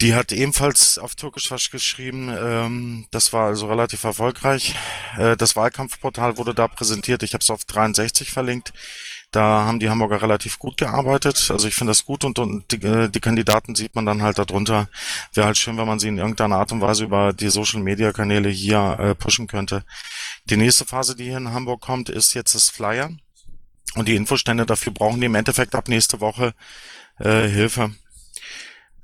Die 0.00 0.14
hat 0.14 0.32
ebenfalls 0.32 0.98
auf 0.98 1.14
Türkisch 1.14 1.50
was 1.50 1.70
geschrieben. 1.70 2.28
Ähm, 2.28 3.06
das 3.10 3.32
war 3.32 3.46
also 3.46 3.68
relativ 3.68 4.04
erfolgreich. 4.04 4.74
Äh, 5.16 5.36
das 5.36 5.56
Wahlkampfportal 5.56 6.38
wurde 6.38 6.54
da 6.54 6.68
präsentiert. 6.68 7.22
Ich 7.22 7.34
habe 7.34 7.42
es 7.42 7.50
auf 7.50 7.64
63 7.64 8.30
verlinkt. 8.30 8.72
Da 9.32 9.64
haben 9.64 9.80
die 9.80 9.88
Hamburger 9.88 10.20
relativ 10.20 10.58
gut 10.58 10.76
gearbeitet. 10.76 11.50
Also 11.50 11.66
ich 11.66 11.74
finde 11.74 11.90
das 11.90 12.04
gut 12.04 12.22
und, 12.24 12.38
und 12.38 12.70
die, 12.70 12.86
äh, 12.86 13.08
die, 13.08 13.20
Kandidaten 13.20 13.74
sieht 13.74 13.94
man 13.94 14.04
dann 14.04 14.20
halt 14.20 14.38
darunter. 14.38 14.88
Wäre 15.32 15.46
halt 15.46 15.56
schön, 15.56 15.78
wenn 15.78 15.86
man 15.86 15.98
sie 15.98 16.08
in 16.08 16.18
irgendeiner 16.18 16.56
Art 16.56 16.70
und 16.70 16.82
Weise 16.82 17.04
über 17.04 17.32
die 17.32 17.48
Social-Media-Kanäle 17.48 18.50
hier 18.50 18.98
äh, 19.00 19.14
pushen 19.14 19.46
könnte. 19.46 19.84
Die 20.44 20.58
nächste 20.58 20.84
Phase, 20.84 21.16
die 21.16 21.24
hier 21.24 21.38
in 21.38 21.52
Hamburg 21.52 21.80
kommt, 21.80 22.10
ist 22.10 22.34
jetzt 22.34 22.54
das 22.54 22.68
Flyer. 22.68 23.10
Und 23.94 24.06
die 24.06 24.16
Infostände 24.16 24.66
dafür 24.66 24.92
brauchen 24.92 25.20
die 25.20 25.26
im 25.26 25.34
Endeffekt 25.34 25.74
ab 25.74 25.88
nächste 25.88 26.20
Woche 26.20 26.52
äh, 27.18 27.48
Hilfe. 27.48 27.94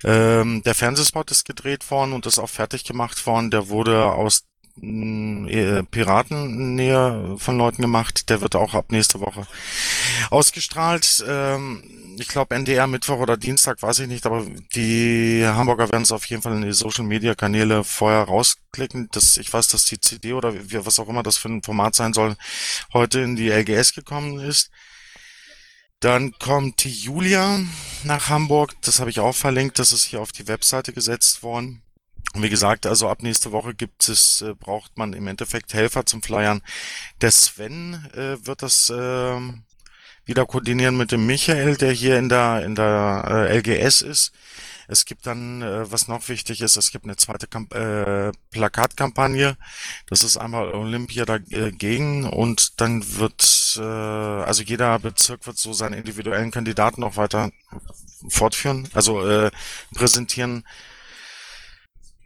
Ähm, 0.05 0.63
der 0.63 0.75
Fernsehspot 0.75 1.31
ist 1.31 1.47
gedreht 1.47 1.91
worden 1.91 2.13
und 2.13 2.27
ist 2.27 2.39
auch 2.39 2.51
fertig 2.51 2.85
gemacht 2.85 3.27
worden. 3.27 3.51
Der 3.51 3.69
wurde 3.69 4.05
aus 4.05 4.45
äh, 4.83 5.83
Piratennähe 5.85 7.37
von 7.39 7.59
Leuten 7.59 7.83
gemacht. 7.83 8.29
Der 8.31 8.41
wird 8.41 8.57
auch 8.57 8.75
ab 8.75 8.87
nächste 8.91 9.21
Woche 9.21 9.47
ausgestrahlt. 10.31 11.25
Ähm, 11.27 11.83
ich 12.19 12.29
glaube 12.29 12.55
NDR 12.55 12.87
Mittwoch 12.87 13.19
oder 13.19 13.37
Dienstag, 13.37 13.83
weiß 13.83 14.01
ich 14.01 14.09
nicht, 14.09 14.27
aber 14.27 14.45
die 14.75 15.45
Hamburger 15.47 15.91
werden 15.91 16.03
es 16.03 16.13
auf 16.13 16.25
jeden 16.27 16.43
Fall 16.43 16.55
in 16.57 16.63
die 16.63 16.73
Social 16.73 17.05
Media 17.05 17.35
Kanäle 17.35 17.85
vorher 17.85 18.23
rausklicken. 18.23 19.09
Das, 19.13 19.37
ich 19.37 19.53
weiß, 19.53 19.69
dass 19.69 19.85
die 19.85 20.01
CD 20.01 20.33
oder 20.33 20.55
was 20.55 20.99
auch 20.99 21.09
immer 21.09 21.23
das 21.23 21.39
für 21.39 21.49
ein 21.49 21.63
Format 21.63 21.95
sein 21.95 22.13
soll, 22.13 22.37
heute 22.93 23.21
in 23.21 23.37
die 23.37 23.51
LGS 23.51 23.95
gekommen 23.95 24.41
ist. 24.41 24.71
Dann 26.01 26.33
kommt 26.39 26.85
die 26.85 26.93
Julia 26.93 27.61
nach 28.05 28.29
Hamburg. 28.29 28.75
Das 28.83 29.01
habe 29.01 29.11
ich 29.11 29.19
auch 29.19 29.35
verlinkt. 29.35 29.79
Das 29.79 29.93
ist 29.93 30.05
hier 30.05 30.21
auf 30.21 30.31
die 30.31 30.47
Webseite 30.47 30.93
gesetzt 30.93 31.43
worden. 31.43 31.83
Und 32.35 32.43
wie 32.43 32.51
gesagt, 32.51 32.87
also 32.87 33.09
ab 33.09 33.23
nächste 33.23 33.53
Woche 33.53 33.75
gibt 33.75 34.09
es, 34.09 34.43
äh, 34.43 34.55
braucht 34.55 34.97
man 34.97 35.13
im 35.13 35.27
Endeffekt 35.27 35.75
Helfer 35.75 36.05
zum 36.07 36.23
Flyern. 36.23 36.63
Der 37.21 37.31
Sven 37.31 37.95
äh, 38.15 38.45
wird 38.47 38.63
das 38.63 38.91
äh, 38.91 39.41
wieder 40.27 40.45
koordinieren 40.47 40.97
mit 40.97 41.11
dem 41.11 41.27
Michael, 41.27 41.77
der 41.77 41.93
hier 41.93 42.19
in 42.19 42.29
der 42.29 42.65
in 42.65 42.75
der 42.75 43.49
äh, 43.51 43.59
LGS 43.59 44.03
ist. 44.03 44.33
Es 44.91 45.05
gibt 45.05 45.27
dann, 45.27 45.61
äh, 45.61 45.91
was 45.91 46.09
noch 46.09 46.29
wichtig 46.29 46.63
ist, 46.63 46.77
es 46.77 46.91
gibt 46.91 47.05
eine 47.05 47.17
zweite 47.17 47.47
Kamp 47.47 47.75
äh, 47.75 48.33
Plakatkampagne. 48.51 49.57
Das 50.07 50.23
ist 50.23 50.39
einmal 50.39 50.73
Olympia 50.73 51.27
dagegen 51.27 52.25
und 52.25 52.81
dann 52.81 53.17
wird, 53.19 53.77
äh, 53.79 53.83
also 53.83 54.63
jeder 54.63 54.99
Bezirk 54.99 55.47
wird 55.47 55.59
so 55.59 55.75
seinen 55.75 55.93
individuellen 55.93 56.51
Kandidaten 56.51 57.03
noch 57.03 57.17
weiter 57.17 57.51
fortführen, 58.29 58.89
also 58.95 59.27
äh, 59.27 59.51
präsentieren. 59.95 60.65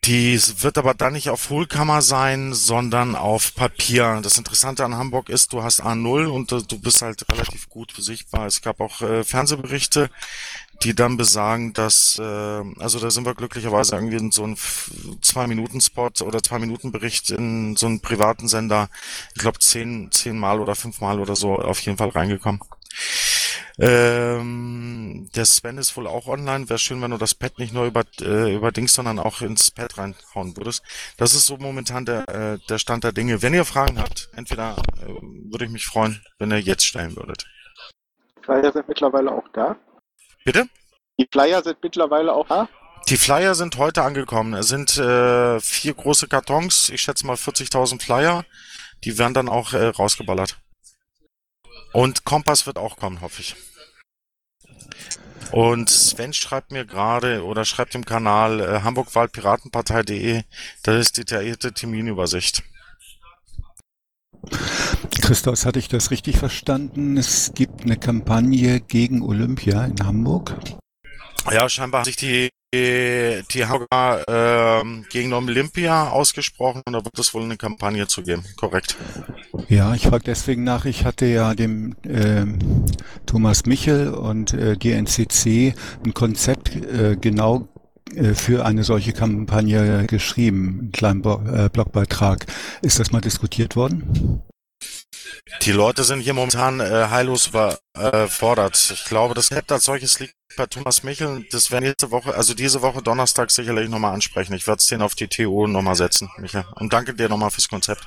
Die 0.05 0.41
wird 0.63 0.79
aber 0.79 0.95
dann 0.95 1.13
nicht 1.13 1.31
auf 1.31 1.49
Hohlkammer 1.49 2.03
sein, 2.03 2.55
sondern 2.55 3.15
auf 3.15 3.55
Papier. 3.55 4.19
Das 4.21 4.37
Interessante 4.37 4.85
an 4.85 4.97
Hamburg 4.97 5.29
ist, 5.29 5.53
du 5.53 5.63
hast 5.63 5.81
A0 5.81 6.27
und 6.27 6.51
du 6.51 6.79
bist 6.81 7.03
halt 7.03 7.25
relativ 7.31 7.69
gut 7.69 7.95
sichtbar. 7.97 8.47
Es 8.47 8.63
gab 8.63 8.81
auch 8.81 9.01
äh, 9.01 9.23
Fernsehberichte, 9.23 10.11
die 10.83 10.97
dann 10.97 11.17
besagen, 11.17 11.73
dass, 11.73 12.19
äh, 12.19 12.23
also 12.23 12.99
da 12.99 13.13
sind 13.13 13.27
wir 13.27 13.35
glücklicherweise 13.37 13.95
irgendwie 13.95 14.17
in 14.17 14.33
so 14.33 14.43
einem 14.43 14.57
Zwei-Minuten-Spot 15.21 16.11
oder 16.25 16.43
Zwei-Minuten-Bericht 16.43 17.31
in 17.31 17.77
so 17.77 17.87
einen 17.87 18.01
privaten 18.01 18.49
Sender, 18.49 18.89
ich 19.37 19.41
glaube 19.41 19.61
zehn, 19.61 20.11
zehn 20.11 20.37
Mal 20.37 20.59
oder 20.59 20.75
fünfmal 20.75 21.21
oder 21.21 21.37
so 21.37 21.55
auf 21.55 21.79
jeden 21.81 21.99
Fall 21.99 22.09
reingekommen. 22.09 22.61
Ähm, 23.79 25.29
der 25.35 25.45
Sven 25.45 25.79
ist 25.79 25.97
wohl 25.97 26.07
auch 26.07 26.27
online. 26.27 26.69
Wäre 26.69 26.79
schön, 26.79 27.01
wenn 27.03 27.11
du 27.11 27.19
das 27.19 27.35
Pad 27.35 27.59
nicht 27.59 27.73
nur 27.73 27.87
über, 27.87 28.03
äh, 28.21 28.55
über 28.55 28.73
Dings, 28.73 28.95
sondern 28.95 29.19
auch 29.19 29.41
ins 29.41 29.71
Pad 29.71 29.99
reinhauen 29.99 30.57
würdest. 30.57 30.83
Das 31.17 31.35
ist 31.35 31.47
so 31.47 31.57
momentan 31.57 32.05
der, 32.05 32.29
äh, 32.29 32.59
der 32.69 32.79
Stand 32.79 33.05
der 33.05 33.13
Dinge. 33.13 33.43
Wenn 33.43 33.55
ihr 33.55 33.65
Fragen 33.65 33.99
habt, 33.99 34.29
entweder 34.37 34.77
äh, 35.01 35.09
würde 35.51 35.65
ich 35.65 35.71
mich 35.71 35.87
freuen, 35.87 36.23
wenn 36.39 36.51
ihr 36.51 36.61
jetzt 36.61 36.85
stellen 36.85 37.17
würdet. 37.17 37.47
Flyer 38.43 38.73
sind 38.73 38.89
mittlerweile 38.89 39.33
auch 39.33 39.49
da. 39.53 39.77
Bitte? 40.45 40.67
Die 41.19 41.29
Flyer 41.31 41.63
sind 41.63 41.79
mittlerweile 41.83 42.33
auch 42.33 42.49
da. 42.49 42.69
Die 43.09 43.17
Flyer 43.17 43.55
sind 43.55 43.77
heute 43.79 44.03
angekommen. 44.03 44.55
Es 44.55 44.69
sind 44.69 44.97
äh, 44.97 45.61
vier 45.61 45.95
große 45.95 46.29
Kartons, 46.29 46.89
ich 46.91 47.03
schätze 47.03 47.27
mal 47.27 47.37
40.000 47.37 48.01
Flyer. 48.03 48.45
Die 49.05 49.19
werden 49.19 49.35
dann 49.35 49.49
auch 49.49 49.73
äh, 49.73 49.87
rausgeballert. 49.87 50.62
Und 51.93 52.25
Kompass 52.25 52.67
wird 52.67 52.79
auch 52.79 52.97
kommen, 52.97 53.21
hoffe 53.21 53.43
ich. 53.43 53.57
Und 55.51 55.91
Sven 55.91 56.33
schreibt 56.33 56.73
mir 56.73 56.87
gerade 56.87 57.45
oder 57.45 57.67
schreibt 57.67 57.95
im 57.95 58.07
Kanal 58.07 58.61
äh, 58.61 58.81
hamburgwaldpiratenpartei.de, 58.81 60.45
das 60.83 61.01
ist 61.01 61.19
detaillierte 61.19 61.73
Terminübersicht. 61.73 62.63
Christos, 65.21 65.67
hatte 65.67 65.79
ich 65.79 65.89
das 65.89 66.11
richtig 66.11 66.39
verstanden? 66.39 67.19
Es 67.19 67.53
gibt 67.55 67.83
eine 67.83 67.99
Kampagne 67.99 68.81
gegen 68.81 69.23
Olympia 69.23 69.85
in 69.85 70.05
Hamburg. 70.05 70.57
Ja, 71.51 71.69
scheinbar 71.69 72.01
hat 72.01 72.07
sich 72.07 72.17
die, 72.17 72.49
die 72.75 73.67
Hamburger 73.67 74.25
ähm, 74.29 75.05
gegen 75.11 75.33
Olympia 75.33 76.09
ausgesprochen 76.09 76.83
und 76.87 76.95
da 76.95 77.05
wird 77.05 77.19
es 77.19 77.35
wohl 77.35 77.43
eine 77.43 77.57
Kampagne 77.57 78.07
zu 78.07 78.23
geben. 78.23 78.45
Korrekt. 78.57 78.97
Ja, 79.69 79.95
ich 79.95 80.07
frage 80.07 80.25
deswegen 80.25 80.65
nach. 80.65 80.87
Ich 80.87 81.05
hatte 81.05 81.27
ja 81.27 81.55
dem 81.55 81.95
ähm, 82.05 82.87
Thomas 83.27 83.67
Michel 83.67 84.15
und 84.15 84.55
äh, 84.55 84.77
DNCC 84.77 85.75
ein 86.05 86.15
Konzept 86.15 86.75
äh, 86.75 87.17
genau 87.21 87.69
äh, 88.15 88.35
für 88.35 88.65
eine 88.65 88.85
solche 88.85 89.13
Kampagne 89.13 90.07
geschrieben, 90.07 90.79
einen 90.81 90.93
kleinen 90.93 91.23
äh, 91.25 91.69
Blogbeitrag. 91.71 92.47
Ist 92.81 92.99
das 92.99 93.13
mal 93.13 93.21
diskutiert 93.21 93.77
worden? 93.77 94.43
Die 95.63 95.73
Leute 95.73 96.05
sind 96.05 96.21
hier 96.21 96.35
momentan 96.35 96.81
äh, 96.81 97.09
heillos 97.11 97.49
überfordert. 97.49 98.93
Ich 98.95 99.05
glaube, 99.05 99.35
das 99.35 99.49
Konzept 99.49 99.73
als 99.73 99.85
solches 99.85 100.19
liegt 100.19 100.35
bei 100.57 100.67
Thomas 100.67 101.03
Michel. 101.03 101.47
Das 101.51 101.71
werden 101.71 101.85
nächste 101.85 102.11
Woche, 102.11 102.35
also 102.35 102.55
diese 102.55 102.83
Woche 102.83 103.03
Donnerstag 103.03 103.51
sicherlich 103.51 103.89
nochmal 103.89 104.15
ansprechen. 104.15 104.55
Ich 104.55 104.67
werde 104.67 104.79
es 104.79 104.87
den 104.87 105.03
auf 105.03 105.15
die 105.15 105.29
TU 105.29 105.67
nochmal 105.67 105.95
setzen, 105.95 106.31
Michael. 106.39 106.65
Und 106.75 106.93
danke 106.93 107.15
dir 107.15 107.29
nochmal 107.29 107.51
fürs 107.51 107.69
Konzept. 107.69 108.07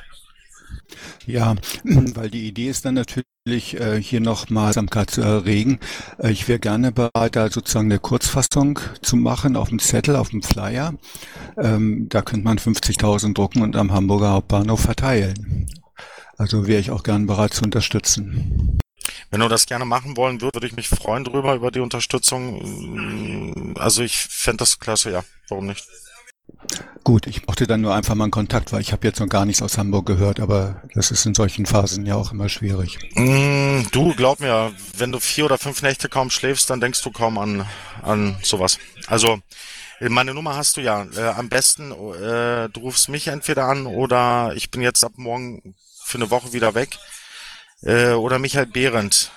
Ja, 1.26 1.56
weil 1.84 2.30
die 2.30 2.48
Idee 2.48 2.70
ist 2.70 2.86
dann 2.86 2.96
natürlich, 2.96 3.80
äh, 3.80 4.02
hier 4.02 4.22
nochmal 4.22 4.74
Samkeit 4.74 5.10
zu 5.12 5.22
erregen. 5.22 5.80
Äh, 6.18 6.32
ich 6.32 6.48
wäre 6.48 6.60
gerne 6.60 6.92
bereit, 6.92 7.36
da 7.36 7.50
sozusagen 7.50 7.92
eine 7.92 8.00
Kurzfassung 8.00 8.80
zu 9.02 9.16
machen 9.16 9.56
auf 9.56 9.70
dem 9.70 9.80
Zettel, 9.80 10.16
auf 10.16 10.30
dem 10.30 10.44
Flyer. 10.44 10.94
Ähm, 11.58 12.08
da 12.10 12.22
könnte 12.22 12.46
man 12.46 12.58
50.000 12.58 13.34
drucken 13.34 13.62
und 13.62 13.76
am 13.76 13.92
Hamburger 13.92 14.32
Hauptbahnhof 14.32 14.82
verteilen. 14.82 15.55
Also 16.38 16.68
wäre 16.68 16.82
ich 16.82 16.92
auch 16.92 17.04
gern 17.04 17.28
bereit 17.28 17.54
zu 17.54 17.64
unterstützen. 17.64 18.80
Wenn 19.30 19.40
du 19.40 19.48
das 19.48 19.66
gerne 19.66 19.86
machen 19.86 20.18
wollen 20.18 20.42
würdest, 20.42 20.56
würde 20.56 20.68
ich 20.68 20.76
mich 20.76 20.90
freuen 20.90 21.24
drüber, 21.24 21.56
über 21.56 21.72
die 21.72 21.80
Unterstützung. 21.80 23.76
Also 23.78 24.04
ich 24.04 24.18
fände 24.18 24.58
das 24.58 24.80
klasse, 24.80 25.12
ja. 25.12 25.24
Warum 25.50 25.68
nicht? 25.68 25.86
Gut, 27.04 27.28
ich 27.28 27.44
brauchte 27.44 27.68
dann 27.68 27.82
nur 27.82 27.94
einfach 27.94 28.16
mal 28.16 28.26
einen 28.26 28.32
Kontakt, 28.32 28.72
weil 28.72 28.82
ich 28.82 28.92
habe 28.92 29.06
jetzt 29.06 29.20
noch 29.20 29.30
gar 29.30 29.46
nichts 29.46 29.62
aus 29.62 29.78
Hamburg 29.78 30.08
gehört, 30.08 30.40
aber 30.40 30.82
das 30.94 31.12
ist 31.12 31.26
in 31.26 31.36
solchen 31.36 31.66
Phasen 31.66 32.06
ja 32.06 32.16
auch 32.16 32.32
immer 32.32 32.50
schwierig. 32.50 32.98
Mm, 33.14 33.84
du, 33.92 34.16
glaub 34.16 34.40
mir, 34.40 34.74
wenn 34.98 35.12
du 35.12 35.20
vier 35.20 35.46
oder 35.46 35.60
fünf 35.60 35.84
Nächte 35.84 36.10
kaum 36.10 36.32
schläfst, 36.32 36.70
dann 36.70 36.82
denkst 36.82 37.04
du 37.04 37.12
kaum 37.12 37.38
an, 37.38 37.68
an 38.02 38.38
sowas. 38.42 38.80
Also, 39.06 39.40
meine 40.00 40.34
Nummer 40.34 40.56
hast 40.56 40.78
du 40.78 40.82
ja. 40.82 41.06
Äh, 41.16 41.28
am 41.30 41.50
besten, 41.50 41.92
äh, 41.92 42.70
du 42.70 42.80
rufst 42.80 43.10
mich 43.10 43.28
entweder 43.28 43.66
an 43.66 43.86
oder 43.86 44.54
ich 44.56 44.72
bin 44.72 44.82
jetzt 44.82 45.04
ab 45.04 45.14
morgen 45.16 45.76
für 46.06 46.18
eine 46.20 46.30
Woche 46.30 46.54
wieder 46.54 46.76
weg. 46.76 46.98
Äh, 47.82 48.12
oder 48.12 48.40
Michael 48.40 48.68
Behrendt. 48.68 49.32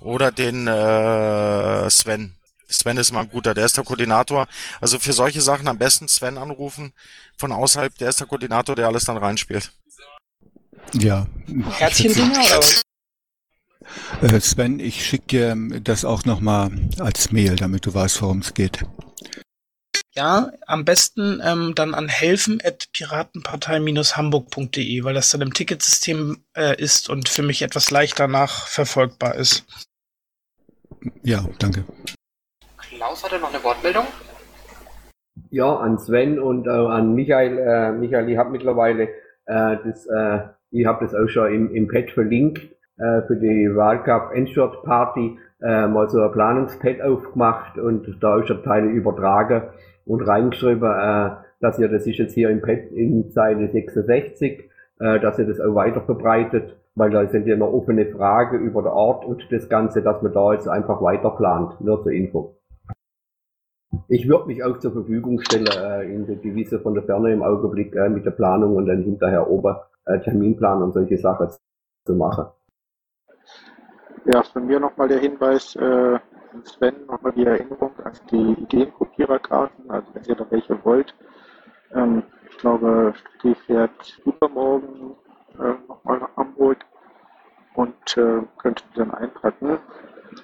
Oder 0.00 0.32
den 0.32 0.66
äh, 0.66 1.90
Sven. 1.90 2.34
Sven 2.68 2.96
ist 2.96 3.12
mal 3.12 3.20
ein 3.20 3.30
guter, 3.30 3.54
der 3.54 3.66
ist 3.66 3.76
der 3.76 3.84
Koordinator. 3.84 4.48
Also 4.80 4.98
für 4.98 5.12
solche 5.12 5.42
Sachen 5.42 5.68
am 5.68 5.78
besten 5.78 6.08
Sven 6.08 6.38
anrufen 6.38 6.92
von 7.36 7.52
außerhalb, 7.52 7.96
der 7.98 8.08
ist 8.08 8.20
der 8.20 8.26
Koordinator, 8.26 8.74
der 8.74 8.86
alles 8.86 9.04
dann 9.04 9.18
reinspielt. 9.18 9.72
Ja. 10.92 11.26
Herzchendinger 11.78 12.40
oder 12.40 12.58
was? 12.58 12.82
Äh, 14.22 14.40
Sven, 14.40 14.80
ich 14.80 15.04
schicke 15.04 15.26
dir 15.26 15.80
das 15.80 16.04
auch 16.04 16.24
nochmal 16.24 16.70
als 16.98 17.32
Mail, 17.32 17.56
damit 17.56 17.84
du 17.86 17.92
weißt, 17.92 18.22
worum 18.22 18.38
es 18.38 18.54
geht. 18.54 18.84
Ja, 20.16 20.52
am 20.68 20.84
besten 20.84 21.42
ähm, 21.44 21.72
dann 21.74 21.92
an 21.92 22.06
helfen.piratenpartei-hamburg.de, 22.06 25.02
weil 25.02 25.14
das 25.14 25.30
dann 25.30 25.40
im 25.40 25.52
Ticketsystem 25.52 26.36
äh, 26.56 26.80
ist 26.80 27.10
und 27.10 27.28
für 27.28 27.42
mich 27.42 27.62
etwas 27.62 27.90
leichter 27.90 28.28
nachverfolgbar 28.28 29.34
ist. 29.34 29.66
Ja, 31.24 31.44
danke. 31.58 31.82
Klaus 32.78 33.24
hatte 33.24 33.40
noch 33.40 33.52
eine 33.52 33.64
Wortmeldung. 33.64 34.06
Ja, 35.50 35.74
an 35.78 35.98
Sven 35.98 36.38
und 36.38 36.68
äh, 36.68 36.70
an 36.70 37.12
Michael. 37.14 37.58
Äh, 37.58 37.90
Michael, 37.90 38.30
ich 38.30 38.38
habe 38.38 38.50
mittlerweile 38.50 39.08
äh, 39.46 39.78
das, 39.84 40.06
äh, 40.06 40.42
ich 40.70 40.86
habe 40.86 41.04
das 41.04 41.12
auch 41.12 41.26
schon 41.26 41.52
im, 41.52 41.74
im 41.74 41.88
Pad 41.88 42.12
verlinkt 42.12 42.62
äh, 42.98 43.22
für 43.26 43.34
die 43.34 43.68
Wahlcup 43.74 44.30
Endshot 44.32 44.84
Party 44.84 45.40
äh, 45.60 45.88
mal 45.88 46.08
so 46.08 46.22
ein 46.22 46.30
Planungspad 46.30 47.02
aufgemacht 47.02 47.78
und 47.78 48.16
da 48.20 48.36
auch 48.36 48.46
schon 48.46 48.62
Teile 48.62 48.86
übertragen 48.86 49.72
und 50.06 50.22
reingeschrieben, 50.22 50.90
äh, 50.90 51.30
dass 51.60 51.78
ihr 51.78 51.88
das 51.88 52.06
ist 52.06 52.18
jetzt 52.18 52.34
hier 52.34 52.50
im 52.50 52.60
Pad 52.60 52.90
in 52.92 53.30
Seite 53.30 53.68
66, 53.70 54.70
äh, 55.00 55.20
dass 55.20 55.38
ihr 55.38 55.46
das 55.46 55.60
auch 55.60 55.74
weiter 55.74 56.02
verbreitet, 56.02 56.76
weil 56.94 57.10
da 57.10 57.26
sind 57.26 57.46
ja 57.46 57.56
noch 57.56 57.72
offene 57.72 58.06
Fragen 58.06 58.60
über 58.60 58.82
den 58.82 58.92
Ort 58.92 59.24
und 59.24 59.46
das 59.50 59.68
Ganze, 59.68 60.02
dass 60.02 60.22
man 60.22 60.32
da 60.32 60.52
jetzt 60.52 60.68
einfach 60.68 61.00
weiter 61.02 61.30
plant. 61.30 61.80
Nur 61.80 62.02
zur 62.02 62.12
Info. 62.12 62.56
Ich 64.08 64.28
würde 64.28 64.46
mich 64.46 64.62
auch 64.62 64.78
zur 64.78 64.92
Verfügung 64.92 65.40
stellen 65.40 65.66
äh, 65.66 66.02
in 66.12 66.26
der 66.26 66.36
Devise 66.36 66.80
von 66.80 66.94
der 66.94 67.04
Ferne 67.04 67.32
im 67.32 67.42
Augenblick 67.42 67.94
äh, 67.94 68.08
mit 68.08 68.26
der 68.26 68.32
Planung 68.32 68.76
und 68.76 68.86
dann 68.86 69.02
hinterher 69.02 69.48
oben 69.50 69.76
äh, 70.04 70.20
Terminplan 70.20 70.82
und 70.82 70.92
solche 70.92 71.18
Sachen 71.18 71.48
zu 72.04 72.14
machen. 72.14 72.46
Ja, 74.26 74.42
von 74.42 74.66
mir 74.66 74.80
nochmal 74.80 75.08
der 75.08 75.18
Hinweis, 75.18 75.76
äh, 75.76 76.18
Sven, 76.64 77.06
nochmal 77.06 77.32
die 77.32 77.44
Erinnerung 77.44 77.92
an 78.04 78.12
die 78.30 78.52
Ideenkopiererkarten, 78.52 79.90
also 79.90 80.06
wenn 80.14 80.24
ihr 80.24 80.34
da 80.36 80.46
welche 80.50 80.84
wollt. 80.84 81.14
Ähm, 81.94 82.22
ich 82.50 82.58
glaube, 82.58 83.14
Stücki 83.16 83.54
fährt 83.66 84.20
übermorgen 84.24 85.16
äh, 85.58 85.74
nochmal 85.88 86.18
nach 86.20 86.36
Hamburg 86.36 86.78
und 87.74 88.16
äh, 88.16 88.42
könnte 88.58 88.84
die 88.92 88.98
dann 88.98 89.12
einpacken. 89.12 89.78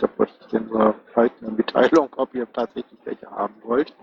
Da 0.00 0.06
bräuchte 0.06 0.38
ich 0.46 0.68
so 0.70 0.94
bald 1.14 1.32
eine 1.40 1.50
Mitteilung, 1.52 2.08
ob 2.16 2.34
ihr 2.34 2.50
tatsächlich 2.52 2.98
welche 3.04 3.30
haben 3.30 3.54
wollt. 3.62 3.94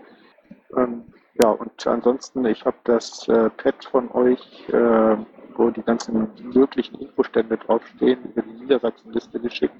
Ähm, 0.76 1.04
ja, 1.40 1.50
und 1.50 1.86
ansonsten, 1.86 2.44
ich 2.46 2.64
habe 2.64 2.76
das 2.84 3.28
äh, 3.28 3.48
Pad 3.50 3.84
von 3.84 4.10
euch, 4.12 4.68
äh, 4.68 5.16
wo 5.54 5.70
die 5.70 5.82
ganzen 5.82 6.28
möglichen 6.52 7.00
Infostände 7.00 7.56
draufstehen, 7.56 8.24
über 8.24 8.42
die 8.42 8.62
Niedersachsenliste 8.62 9.40
geschickt 9.40 9.74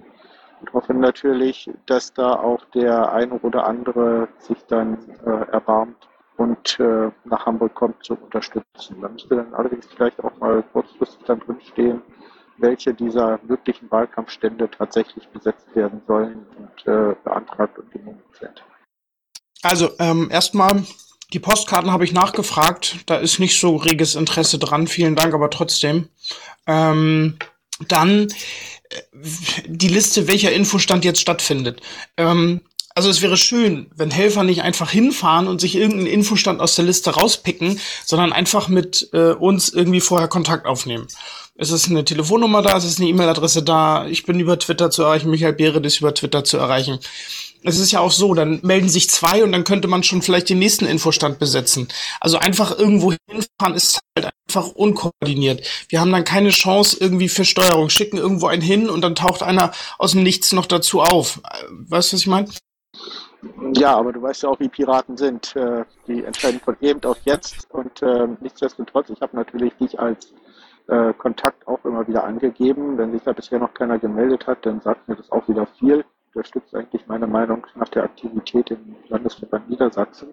und 0.60 0.72
hoffe 0.72 0.94
natürlich, 0.94 1.70
dass 1.86 2.12
da 2.12 2.34
auch 2.34 2.64
der 2.74 3.12
eine 3.12 3.34
oder 3.40 3.66
andere 3.66 4.28
sich 4.38 4.58
dann 4.68 4.98
äh, 5.24 5.50
erbarmt 5.52 6.08
und 6.36 6.78
äh, 6.78 7.10
nach 7.24 7.46
Hamburg 7.46 7.74
kommt 7.74 8.04
zum 8.04 8.18
Unterstützen. 8.18 9.00
Da 9.00 9.08
müsste 9.08 9.36
dann 9.36 9.54
allerdings 9.54 9.86
vielleicht 9.94 10.22
auch 10.22 10.36
mal 10.38 10.62
kurzfristig 10.72 11.18
dann 11.26 11.40
drinstehen, 11.40 12.02
welche 12.58 12.94
dieser 12.94 13.40
möglichen 13.42 13.90
Wahlkampfstände 13.90 14.70
tatsächlich 14.70 15.26
besetzt 15.28 15.66
werden 15.74 16.00
sollen 16.06 16.46
und 16.56 16.92
äh, 16.92 17.14
beantragt 17.24 17.78
und 17.78 17.90
genehmigt 17.90 18.36
sind. 18.38 18.62
Also 19.62 19.90
ähm, 19.98 20.28
erstmal, 20.30 20.84
die 21.32 21.40
Postkarten 21.40 21.90
habe 21.90 22.04
ich 22.04 22.12
nachgefragt. 22.12 22.98
Da 23.06 23.16
ist 23.16 23.40
nicht 23.40 23.58
so 23.58 23.76
reges 23.76 24.14
Interesse 24.14 24.58
dran. 24.58 24.86
Vielen 24.86 25.16
Dank, 25.16 25.34
aber 25.34 25.50
trotzdem. 25.50 26.08
Ähm, 26.66 27.38
dann 27.88 28.28
die 29.66 29.88
Liste, 29.88 30.28
welcher 30.28 30.52
Infostand 30.52 31.04
jetzt 31.04 31.20
stattfindet. 31.20 31.80
Ähm, 32.16 32.60
also 32.94 33.10
es 33.10 33.22
wäre 33.22 33.36
schön, 33.36 33.86
wenn 33.94 34.10
Helfer 34.10 34.42
nicht 34.42 34.62
einfach 34.62 34.90
hinfahren 34.90 35.46
und 35.46 35.60
sich 35.60 35.76
irgendeinen 35.76 36.08
Infostand 36.08 36.60
aus 36.60 36.74
der 36.74 36.84
Liste 36.84 37.10
rauspicken, 37.10 37.78
sondern 38.04 38.32
einfach 38.32 38.66
mit 38.66 39.10
äh, 39.12 39.34
uns 39.34 39.68
irgendwie 39.68 40.00
vorher 40.00 40.26
Kontakt 40.26 40.66
aufnehmen. 40.66 41.06
Es 41.54 41.70
ist 41.70 41.88
eine 41.88 42.04
Telefonnummer 42.04 42.62
da, 42.62 42.76
es 42.76 42.84
ist 42.84 42.98
eine 42.98 43.08
E-Mail-Adresse 43.08 43.62
da, 43.62 44.06
ich 44.06 44.26
bin 44.26 44.40
über 44.40 44.58
Twitter 44.58 44.90
zu 44.90 45.02
erreichen, 45.02 45.30
Michael 45.30 45.52
Behrend 45.52 45.86
ist 45.86 46.00
über 46.00 46.14
Twitter 46.14 46.42
zu 46.42 46.56
erreichen. 46.56 46.98
Es 47.62 47.78
ist 47.78 47.90
ja 47.92 48.00
auch 48.00 48.12
so, 48.12 48.34
dann 48.34 48.60
melden 48.62 48.88
sich 48.88 49.10
zwei 49.10 49.42
und 49.42 49.52
dann 49.52 49.64
könnte 49.64 49.88
man 49.88 50.02
schon 50.02 50.22
vielleicht 50.22 50.48
den 50.48 50.58
nächsten 50.58 50.86
Infostand 50.86 51.38
besetzen. 51.38 51.88
Also 52.20 52.38
einfach 52.38 52.78
irgendwo 52.78 53.12
hinfahren 53.28 53.74
ist 53.74 54.00
halt 54.16 54.30
einfach 54.46 54.70
unkoordiniert. 54.70 55.66
Wir 55.88 56.00
haben 56.00 56.12
dann 56.12 56.24
keine 56.24 56.50
Chance 56.50 56.96
irgendwie 57.00 57.28
für 57.28 57.44
Steuerung. 57.44 57.90
Schicken 57.90 58.16
irgendwo 58.18 58.46
einen 58.46 58.62
hin 58.62 58.88
und 58.88 59.02
dann 59.02 59.14
taucht 59.14 59.42
einer 59.42 59.72
aus 59.98 60.12
dem 60.12 60.22
Nichts 60.22 60.52
noch 60.52 60.66
dazu 60.66 61.00
auf. 61.00 61.40
Weißt 61.70 62.12
du, 62.12 62.16
was 62.16 62.20
ich 62.20 62.26
meine? 62.26 62.48
Ja, 63.74 63.96
aber 63.96 64.12
du 64.12 64.22
weißt 64.22 64.42
ja 64.42 64.48
auch, 64.48 64.58
wie 64.60 64.68
Piraten 64.68 65.16
sind. 65.16 65.54
Äh, 65.54 65.84
Die 66.06 66.24
entscheiden 66.24 66.60
von 66.60 66.76
eben 66.80 67.02
auf 67.04 67.18
jetzt 67.24 67.70
und 67.70 68.02
äh, 68.02 68.26
nichtsdestotrotz, 68.40 69.10
ich 69.10 69.20
habe 69.20 69.36
natürlich 69.36 69.72
dich 69.74 69.98
als 69.98 70.32
äh, 70.88 71.12
Kontakt 71.14 71.66
auch 71.68 71.84
immer 71.84 72.06
wieder 72.08 72.24
angegeben. 72.24 72.98
Wenn 72.98 73.12
sich 73.12 73.22
da 73.22 73.32
bisher 73.32 73.58
noch 73.58 73.74
keiner 73.74 73.98
gemeldet 73.98 74.46
hat, 74.46 74.64
dann 74.66 74.80
sagt 74.80 75.08
mir 75.08 75.16
das 75.16 75.30
auch 75.30 75.46
wieder 75.48 75.66
viel. 75.78 76.04
Unterstützt 76.34 76.74
eigentlich 76.74 77.06
meine 77.06 77.26
Meinung 77.26 77.66
nach 77.74 77.88
der 77.88 78.04
Aktivität 78.04 78.70
im 78.70 78.96
Landesverband 79.08 79.68
Niedersachsen. 79.70 80.28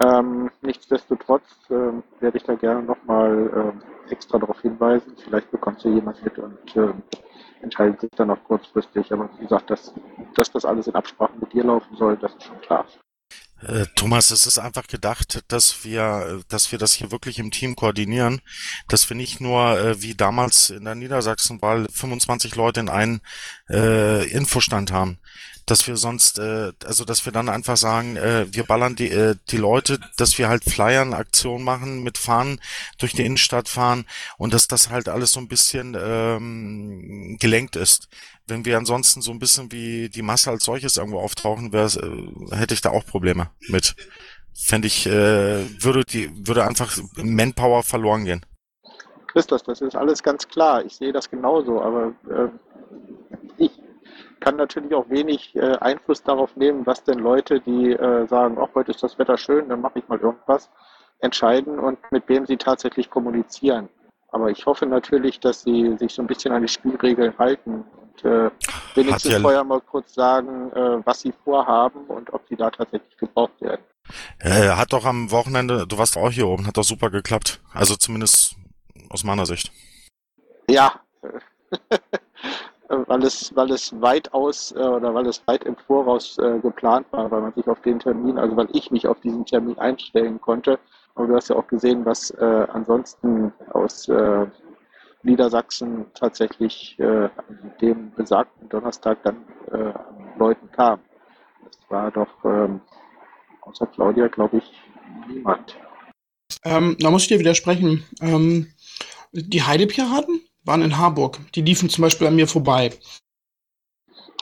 Ähm, 0.00 0.50
nichtsdestotrotz 0.62 1.70
äh, 1.70 1.92
werde 2.20 2.36
ich 2.36 2.42
da 2.42 2.54
gerne 2.54 2.82
nochmal 2.82 3.74
äh, 4.08 4.12
extra 4.12 4.38
darauf 4.38 4.60
hinweisen. 4.60 5.14
Vielleicht 5.16 5.50
bekommt 5.50 5.80
sie 5.80 5.90
jemand 5.90 6.22
mit 6.24 6.38
und 6.38 6.76
äh, 6.76 6.92
entscheidet 7.62 8.00
sich 8.00 8.10
dann 8.12 8.30
auch 8.30 8.42
kurzfristig. 8.44 9.12
Aber 9.12 9.28
wie 9.38 9.42
gesagt, 9.42 9.70
dass, 9.70 9.92
dass 10.34 10.50
das 10.50 10.64
alles 10.64 10.86
in 10.86 10.94
Absprache 10.94 11.32
mit 11.38 11.52
dir 11.52 11.64
laufen 11.64 11.96
soll, 11.96 12.16
das 12.16 12.34
ist 12.34 12.44
schon 12.44 12.60
klar. 12.60 12.86
Äh, 13.62 13.86
Thomas, 13.94 14.30
es 14.30 14.46
ist 14.46 14.58
einfach 14.58 14.86
gedacht, 14.86 15.42
dass 15.48 15.84
wir, 15.84 16.42
dass 16.48 16.72
wir 16.72 16.78
das 16.78 16.92
hier 16.92 17.10
wirklich 17.10 17.38
im 17.38 17.50
Team 17.50 17.76
koordinieren, 17.76 18.40
dass 18.88 19.08
wir 19.08 19.16
nicht 19.16 19.40
nur 19.40 19.78
äh, 19.78 20.02
wie 20.02 20.14
damals 20.14 20.70
in 20.70 20.84
der 20.84 20.94
Niedersachsenwahl 20.94 21.86
25 21.90 22.56
Leute 22.56 22.80
in 22.80 22.88
einen 22.88 23.20
äh, 23.70 24.28
Infostand 24.28 24.92
haben, 24.92 25.18
dass 25.66 25.86
wir 25.86 25.96
sonst, 25.96 26.38
äh, 26.38 26.72
also 26.84 27.04
dass 27.04 27.24
wir 27.24 27.32
dann 27.32 27.48
einfach 27.48 27.76
sagen, 27.76 28.16
äh, 28.16 28.46
wir 28.52 28.64
ballern 28.64 28.96
die, 28.96 29.08
äh, 29.08 29.36
die 29.50 29.56
Leute, 29.56 29.98
dass 30.16 30.36
wir 30.36 30.48
halt 30.48 30.64
Flyern, 30.64 31.14
Aktionen 31.14 31.64
machen, 31.64 32.02
mit 32.02 32.18
Fahren 32.18 32.60
durch 32.98 33.12
die 33.12 33.24
Innenstadt 33.24 33.68
fahren 33.68 34.04
und 34.36 34.52
dass 34.52 34.68
das 34.68 34.90
halt 34.90 35.08
alles 35.08 35.32
so 35.32 35.40
ein 35.40 35.48
bisschen 35.48 35.96
ähm, 35.98 37.36
gelenkt 37.40 37.76
ist. 37.76 38.08
Wenn 38.46 38.64
wir 38.66 38.76
ansonsten 38.76 39.22
so 39.22 39.30
ein 39.30 39.38
bisschen 39.38 39.72
wie 39.72 40.10
die 40.10 40.22
Masse 40.22 40.50
als 40.50 40.64
solches 40.64 40.98
irgendwo 40.98 41.20
auftauchen, 41.20 41.72
wär, 41.72 41.86
äh, 41.86 42.56
hätte 42.56 42.74
ich 42.74 42.82
da 42.82 42.90
auch 42.90 43.06
Probleme 43.06 43.48
mit. 43.68 43.94
Fände 44.52 44.86
ich, 44.86 45.06
äh, 45.06 45.64
würde 45.82 46.04
die, 46.04 46.46
würde 46.46 46.64
einfach 46.64 46.96
Manpower 47.16 47.82
verloren 47.82 48.24
gehen. 48.24 48.44
Christoph, 49.28 49.62
das 49.62 49.80
ist 49.80 49.96
alles 49.96 50.22
ganz 50.22 50.46
klar. 50.46 50.84
Ich 50.84 50.96
sehe 50.96 51.12
das 51.12 51.30
genauso, 51.30 51.82
aber 51.82 52.12
äh, 52.28 52.48
ich 53.56 53.72
kann 54.40 54.56
natürlich 54.56 54.92
auch 54.94 55.08
wenig 55.08 55.56
äh, 55.56 55.76
Einfluss 55.78 56.22
darauf 56.22 56.54
nehmen, 56.54 56.84
was 56.86 57.02
denn 57.02 57.18
Leute, 57.18 57.60
die 57.60 57.92
äh, 57.92 58.28
sagen, 58.28 58.58
ach, 58.60 58.68
heute 58.74 58.90
ist 58.90 59.02
das 59.02 59.18
Wetter 59.18 59.38
schön, 59.38 59.70
dann 59.70 59.80
mache 59.80 59.98
ich 59.98 60.08
mal 60.08 60.20
irgendwas, 60.20 60.68
entscheiden 61.20 61.78
und 61.78 61.98
mit 62.12 62.28
wem 62.28 62.44
sie 62.44 62.58
tatsächlich 62.58 63.08
kommunizieren. 63.08 63.88
Aber 64.28 64.50
ich 64.50 64.66
hoffe 64.66 64.84
natürlich, 64.84 65.40
dass 65.40 65.62
sie 65.62 65.96
sich 65.98 66.12
so 66.12 66.22
ein 66.22 66.26
bisschen 66.26 66.52
an 66.52 66.62
die 66.62 66.68
Spielregeln 66.68 67.36
halten 67.38 67.84
und 68.22 68.30
äh, 68.30 68.50
wenigstens 68.94 69.32
ja- 69.32 69.40
vorher 69.40 69.64
mal 69.64 69.80
kurz 69.80 70.14
sagen, 70.14 70.70
äh, 70.72 71.04
was 71.04 71.20
sie 71.20 71.32
vorhaben 71.44 72.04
und 72.06 72.32
ob 72.32 72.46
sie 72.48 72.56
da 72.56 72.70
tatsächlich 72.70 73.16
gebraucht 73.16 73.60
werden. 73.60 73.82
Äh, 74.38 74.70
hat 74.70 74.92
doch 74.92 75.04
am 75.04 75.30
Wochenende, 75.30 75.86
du 75.86 75.96
warst 75.98 76.16
auch 76.16 76.30
hier 76.30 76.46
oben, 76.46 76.66
hat 76.66 76.76
doch 76.76 76.84
super 76.84 77.10
geklappt. 77.10 77.60
Also 77.72 77.96
zumindest 77.96 78.56
aus 79.08 79.24
meiner 79.24 79.46
Sicht. 79.46 79.72
Ja, 80.68 81.00
weil 82.88 83.22
es, 83.24 83.54
weil 83.56 83.70
es 83.70 83.98
weitaus 84.00 84.72
äh, 84.72 84.80
oder 84.80 85.14
weil 85.14 85.26
es 85.26 85.42
weit 85.46 85.64
im 85.64 85.76
Voraus 85.76 86.38
äh, 86.38 86.58
geplant 86.60 87.06
war, 87.12 87.30
weil 87.30 87.40
man 87.40 87.54
sich 87.54 87.66
auf 87.66 87.80
den 87.80 87.98
Termin, 87.98 88.38
also 88.38 88.56
weil 88.56 88.68
ich 88.72 88.90
mich 88.90 89.06
auf 89.06 89.20
diesen 89.20 89.44
Termin 89.46 89.78
einstellen 89.78 90.40
konnte. 90.40 90.78
Und 91.14 91.28
du 91.28 91.36
hast 91.36 91.48
ja 91.48 91.56
auch 91.56 91.66
gesehen, 91.68 92.04
was 92.04 92.30
äh, 92.32 92.66
ansonsten 92.72 93.52
aus 93.72 94.08
äh, 94.08 94.46
Niedersachsen 95.24 96.06
tatsächlich 96.14 96.98
äh, 96.98 97.24
an 97.24 97.72
dem 97.80 98.12
besagten 98.12 98.68
Donnerstag 98.68 99.22
dann 99.24 99.44
äh, 99.72 99.76
an 99.76 100.32
Leuten 100.38 100.70
kam. 100.70 101.00
Das 101.64 101.78
war 101.88 102.10
doch 102.10 102.44
ähm, 102.44 102.80
außer 103.62 103.86
Claudia, 103.86 104.28
glaube 104.28 104.58
ich, 104.58 104.72
niemand. 105.28 105.76
Ähm, 106.64 106.96
da 107.00 107.10
muss 107.10 107.22
ich 107.22 107.28
dir 107.28 107.38
widersprechen. 107.38 108.04
Ähm, 108.20 108.72
die 109.32 109.62
Heidepiraten 109.62 110.42
waren 110.64 110.82
in 110.82 110.96
Harburg. 110.98 111.38
Die 111.54 111.62
liefen 111.62 111.88
zum 111.88 112.02
Beispiel 112.02 112.26
an 112.26 112.36
mir 112.36 112.46
vorbei. 112.46 112.90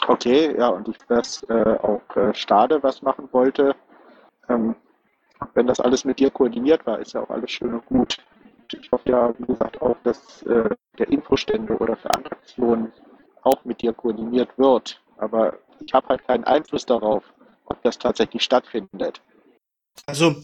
Okay, 0.09 0.57
ja, 0.59 0.69
und 0.69 0.89
ich 0.89 0.97
das 1.09 1.43
äh, 1.49 1.77
auch 1.83 2.17
äh, 2.17 2.35
Stade 2.35 2.83
was 2.83 3.03
machen 3.03 3.29
wollte. 3.33 3.75
Ähm, 4.49 4.75
wenn 5.55 5.67
das 5.67 5.81
alles 5.81 6.05
mit 6.05 6.19
dir 6.19 6.31
koordiniert 6.31 6.87
war, 6.87 6.99
ist 6.99 7.15
ja 7.15 7.23
auch 7.23 7.31
alles 7.31 7.51
schön 7.51 7.75
und 7.75 7.87
gut. 7.87 8.17
Ich 8.81 8.91
hoffe 8.91 9.11
ja, 9.11 9.35
wie 9.39 9.47
gesagt, 9.47 9.81
auch, 9.83 9.97
dass 10.05 10.43
äh, 10.43 10.71
der 10.99 11.09
Infostände 11.09 11.77
oder 11.77 11.97
für 11.97 12.13
andere 12.15 12.33
Aktionen 12.37 12.93
auch 13.43 13.65
mit 13.65 13.83
dir 13.83 13.93
koordiniert 13.93 14.51
wird. 14.57 15.01
Aber 15.19 15.59
ich 15.85 15.93
habe 15.93 16.09
halt 16.09 16.27
keinen 16.27 16.45
Einfluss 16.45 16.87
darauf, 16.87 17.25
ob 17.67 17.83
das 17.83 17.99
tatsächlich 17.99 18.43
stattfindet. 18.43 19.21
Also, 20.07 20.37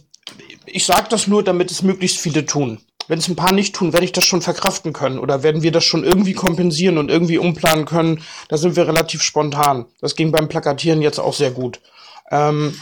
ich 0.66 0.84
sage 0.84 1.06
das 1.10 1.26
nur, 1.26 1.42
damit 1.42 1.70
es 1.70 1.82
möglichst 1.82 2.18
viele 2.18 2.44
tun. 2.44 2.80
Wenn 3.06 3.18
es 3.18 3.28
ein 3.28 3.36
paar 3.36 3.52
nicht 3.52 3.74
tun, 3.74 3.94
werde 3.94 4.04
ich 4.04 4.12
das 4.12 4.24
schon 4.24 4.42
verkraften 4.42 4.92
können 4.92 5.18
oder 5.18 5.42
werden 5.42 5.62
wir 5.62 5.72
das 5.72 5.84
schon 5.84 6.04
irgendwie 6.04 6.34
kompensieren 6.34 6.98
und 6.98 7.10
irgendwie 7.10 7.38
umplanen 7.38 7.86
können. 7.86 8.22
Da 8.48 8.58
sind 8.58 8.76
wir 8.76 8.86
relativ 8.86 9.22
spontan. 9.22 9.86
Das 10.00 10.14
ging 10.14 10.30
beim 10.30 10.48
Plakatieren 10.48 11.00
jetzt 11.00 11.18
auch 11.18 11.32
sehr 11.32 11.50
gut. 11.50 11.80
Ähm, 12.30 12.78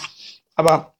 aber 0.57 0.95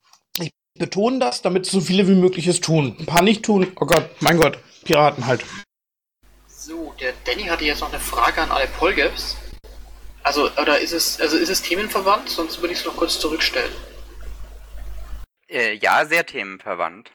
ich 0.77 0.79
betone 0.79 1.19
das, 1.19 1.41
damit 1.41 1.65
so 1.65 1.81
viele 1.81 2.07
wie 2.07 2.15
möglich 2.15 2.47
es 2.47 2.61
tun. 2.61 2.95
Ein 2.99 3.07
paar 3.07 3.23
nicht 3.23 3.43
tun, 3.43 3.73
oh 3.81 3.87
Gott, 3.87 4.11
mein 4.21 4.37
Gott, 4.37 4.59
Piraten 4.85 5.25
halt. 5.25 5.43
So, 6.49 6.95
der 7.01 7.15
Danny 7.25 7.45
hatte 7.45 7.65
jetzt 7.65 7.81
noch 7.81 7.91
eine 7.91 7.99
Frage 7.99 8.43
an 8.43 8.51
alle 8.51 8.67
Polgaps. 8.67 9.39
Also, 10.23 10.51
oder 10.61 10.79
ist 10.79 10.93
es, 10.93 11.19
also 11.19 11.39
ist 11.39 11.49
es 11.49 11.63
themenverwandt? 11.63 12.29
Sonst 12.29 12.61
würde 12.61 12.75
ich 12.75 12.81
es 12.81 12.85
noch 12.85 12.95
kurz 12.95 13.19
zurückstellen. 13.19 13.73
Äh, 15.49 15.79
ja, 15.79 16.05
sehr 16.05 16.27
themenverwandt. 16.27 17.11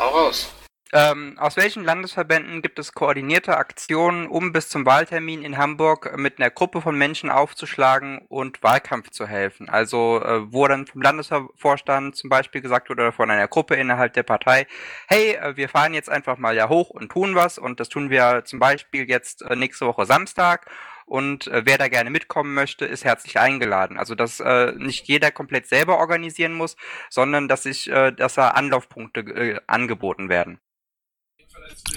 Hau 0.00 0.08
raus. 0.08 0.48
Ähm, 0.92 1.36
aus 1.38 1.56
welchen 1.56 1.82
Landesverbänden 1.84 2.62
gibt 2.62 2.78
es 2.78 2.92
koordinierte 2.92 3.56
Aktionen, 3.56 4.28
um 4.28 4.52
bis 4.52 4.68
zum 4.68 4.86
Wahltermin 4.86 5.42
in 5.42 5.58
Hamburg 5.58 6.16
mit 6.16 6.38
einer 6.38 6.50
Gruppe 6.50 6.80
von 6.80 6.96
Menschen 6.96 7.28
aufzuschlagen 7.28 8.18
und 8.28 8.62
Wahlkampf 8.62 9.10
zu 9.10 9.26
helfen? 9.26 9.68
Also, 9.68 10.22
äh, 10.22 10.52
wo 10.52 10.68
dann 10.68 10.86
vom 10.86 11.02
Landesvorstand 11.02 12.14
zum 12.14 12.30
Beispiel 12.30 12.60
gesagt 12.60 12.88
wurde 12.88 13.02
oder 13.02 13.12
von 13.12 13.30
einer 13.30 13.48
Gruppe 13.48 13.74
innerhalb 13.74 14.12
der 14.12 14.22
Partei, 14.22 14.68
hey, 15.08 15.32
äh, 15.34 15.56
wir 15.56 15.68
fahren 15.68 15.92
jetzt 15.92 16.08
einfach 16.08 16.38
mal 16.38 16.54
ja 16.54 16.68
hoch 16.68 16.90
und 16.90 17.10
tun 17.10 17.34
was 17.34 17.58
und 17.58 17.80
das 17.80 17.88
tun 17.88 18.08
wir 18.10 18.44
zum 18.44 18.60
Beispiel 18.60 19.08
jetzt 19.08 19.42
äh, 19.42 19.56
nächste 19.56 19.86
Woche 19.86 20.06
Samstag 20.06 20.70
und 21.04 21.48
äh, 21.48 21.62
wer 21.64 21.78
da 21.78 21.88
gerne 21.88 22.10
mitkommen 22.10 22.54
möchte, 22.54 22.84
ist 22.84 23.04
herzlich 23.04 23.38
eingeladen. 23.40 23.98
Also 23.98 24.14
dass 24.14 24.40
äh, 24.40 24.72
nicht 24.76 25.08
jeder 25.08 25.30
komplett 25.32 25.66
selber 25.66 25.98
organisieren 25.98 26.52
muss, 26.52 26.76
sondern 27.10 27.48
dass 27.48 27.64
sich, 27.64 27.90
äh, 27.90 28.12
dass 28.12 28.34
da 28.34 28.50
Anlaufpunkte 28.50 29.20
äh, 29.20 29.60
angeboten 29.66 30.28
werden. 30.28 30.60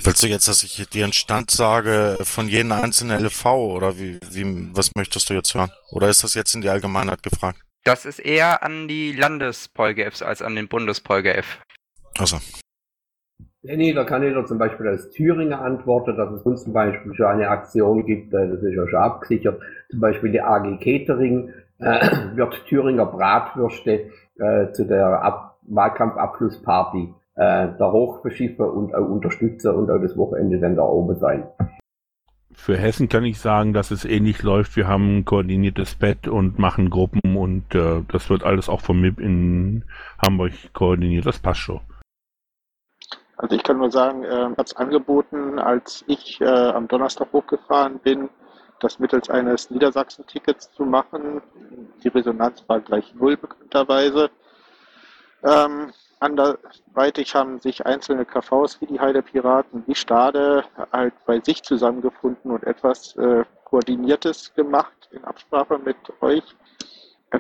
Willst 0.04 0.24
du 0.24 0.28
jetzt, 0.28 0.48
dass 0.48 0.64
ich 0.64 0.88
dir 0.90 1.04
einen 1.04 1.14
Stand 1.14 1.52
sage 1.52 2.18
von 2.22 2.48
jedem 2.48 2.72
einzelnen 2.72 3.24
LV 3.24 3.46
oder 3.46 3.98
wie, 3.98 4.20
wie, 4.32 4.70
was 4.74 4.96
möchtest 4.96 5.30
du 5.30 5.34
jetzt 5.34 5.54
hören? 5.54 5.72
Oder 5.92 6.10
ist 6.10 6.24
das 6.24 6.36
jetzt 6.36 6.56
in 6.56 6.62
die 6.62 6.70
Allgemeinheit 6.70 7.24
gefragt? 7.24 7.60
Das 7.84 8.06
ist 8.06 8.20
eher 8.20 8.64
an 8.64 8.88
die 8.88 9.12
Landespolgefs 9.14 10.22
als 10.22 10.42
an 10.42 10.56
den 10.56 10.68
Bundespolgef. 10.68 11.60
Also. 12.18 12.38
Nee, 13.62 13.94
da 13.94 14.06
kann 14.06 14.24
ich 14.24 14.34
dir 14.34 14.46
zum 14.46 14.58
Beispiel 14.58 14.88
als 14.88 15.10
Thüringer 15.12 15.62
antworten, 15.62 16.16
dass 16.16 16.32
es 16.32 16.44
uns 16.44 16.64
zum 16.64 16.72
Beispiel 16.72 17.14
schon 17.14 17.26
eine 17.26 17.50
Aktion 17.50 18.06
gibt, 18.06 18.34
äh, 18.34 18.48
das 18.48 18.62
ist 18.62 18.74
ja 18.74 18.88
schon 18.88 19.00
abgesichert, 19.00 19.62
zum 19.90 20.00
Beispiel 20.00 20.32
die 20.32 20.42
AG 20.42 20.80
Catering 20.80 21.54
äh, 21.80 22.36
wird 22.36 22.66
Thüringer 22.68 23.06
Bratwürste 23.06 24.12
äh, 24.38 24.72
zu 24.72 24.86
der 24.86 25.22
Ab 25.22 25.60
Wahlkampfabschlussparty 25.64 27.14
äh, 27.40 27.70
da 27.78 27.92
hochbeschiffen 27.92 28.66
und 28.66 28.94
auch 28.94 29.08
unterstützen 29.08 29.74
und 29.74 29.90
auch 29.90 30.00
das 30.00 30.18
Wochenende 30.18 30.60
dann 30.60 30.76
da 30.76 30.84
oben 30.84 31.18
sein. 31.20 31.48
Für 32.52 32.76
Hessen 32.76 33.08
kann 33.08 33.24
ich 33.24 33.40
sagen, 33.40 33.72
dass 33.72 33.92
es 33.92 34.04
ähnlich 34.04 34.44
läuft. 34.44 34.76
Wir 34.76 34.90
haben 34.90 35.20
ein 35.20 35.26
koordiniertes 35.26 35.96
Bett 35.96 36.28
und 36.28 36.60
machen 36.60 36.90
Gruppen 36.90 37.38
und 37.38 37.74
äh, 37.74 38.02
das 38.12 38.30
wird 38.30 38.44
alles 38.44 38.68
auch 38.68 38.82
vom 38.82 39.00
MIP 39.00 39.22
in 39.22 39.86
Hamburg 40.22 40.52
koordiniert. 40.74 41.26
Das 41.26 41.40
passt 41.40 41.62
schon. 41.62 41.80
Also 43.38 43.56
ich 43.56 43.64
kann 43.64 43.78
nur 43.78 43.90
sagen, 43.90 44.26
äh, 44.26 44.50
hat 44.58 44.68
es 44.68 44.76
angeboten, 44.76 45.60
als 45.60 46.04
ich 46.08 46.42
äh, 46.42 46.46
am 46.46 46.90
Donnerstag 46.90 47.32
hochgefahren 47.32 48.00
bin, 48.00 48.30
das 48.82 49.00
mittels 49.00 49.30
eines 49.30 49.70
Niedersachsen-Tickets 49.70 50.74
zu 50.74 50.84
machen. 50.84 51.42
Die 52.04 52.10
Resonanz 52.10 52.66
war 52.68 52.82
gleich 52.82 53.16
null 53.16 53.38
bekannterweise. 53.38 54.30
Ähm, 55.42 55.94
anderweitig 56.20 57.34
haben 57.36 57.60
sich 57.60 57.86
einzelne 57.86 58.26
KVs 58.26 58.82
wie 58.82 58.88
die 58.88 59.00
Heidepiraten, 59.00 59.84
wie 59.88 59.96
Stade 59.96 60.64
halt 60.92 61.14
bei 61.26 61.40
sich 61.40 61.64
zusammengefunden 61.64 62.52
und 62.52 62.64
etwas 62.64 63.16
äh, 63.16 63.44
Koordiniertes 63.64 64.54
gemacht 64.54 65.10
in 65.12 65.24
Absprache 65.24 65.78
mit 65.78 65.98
euch, 66.22 66.44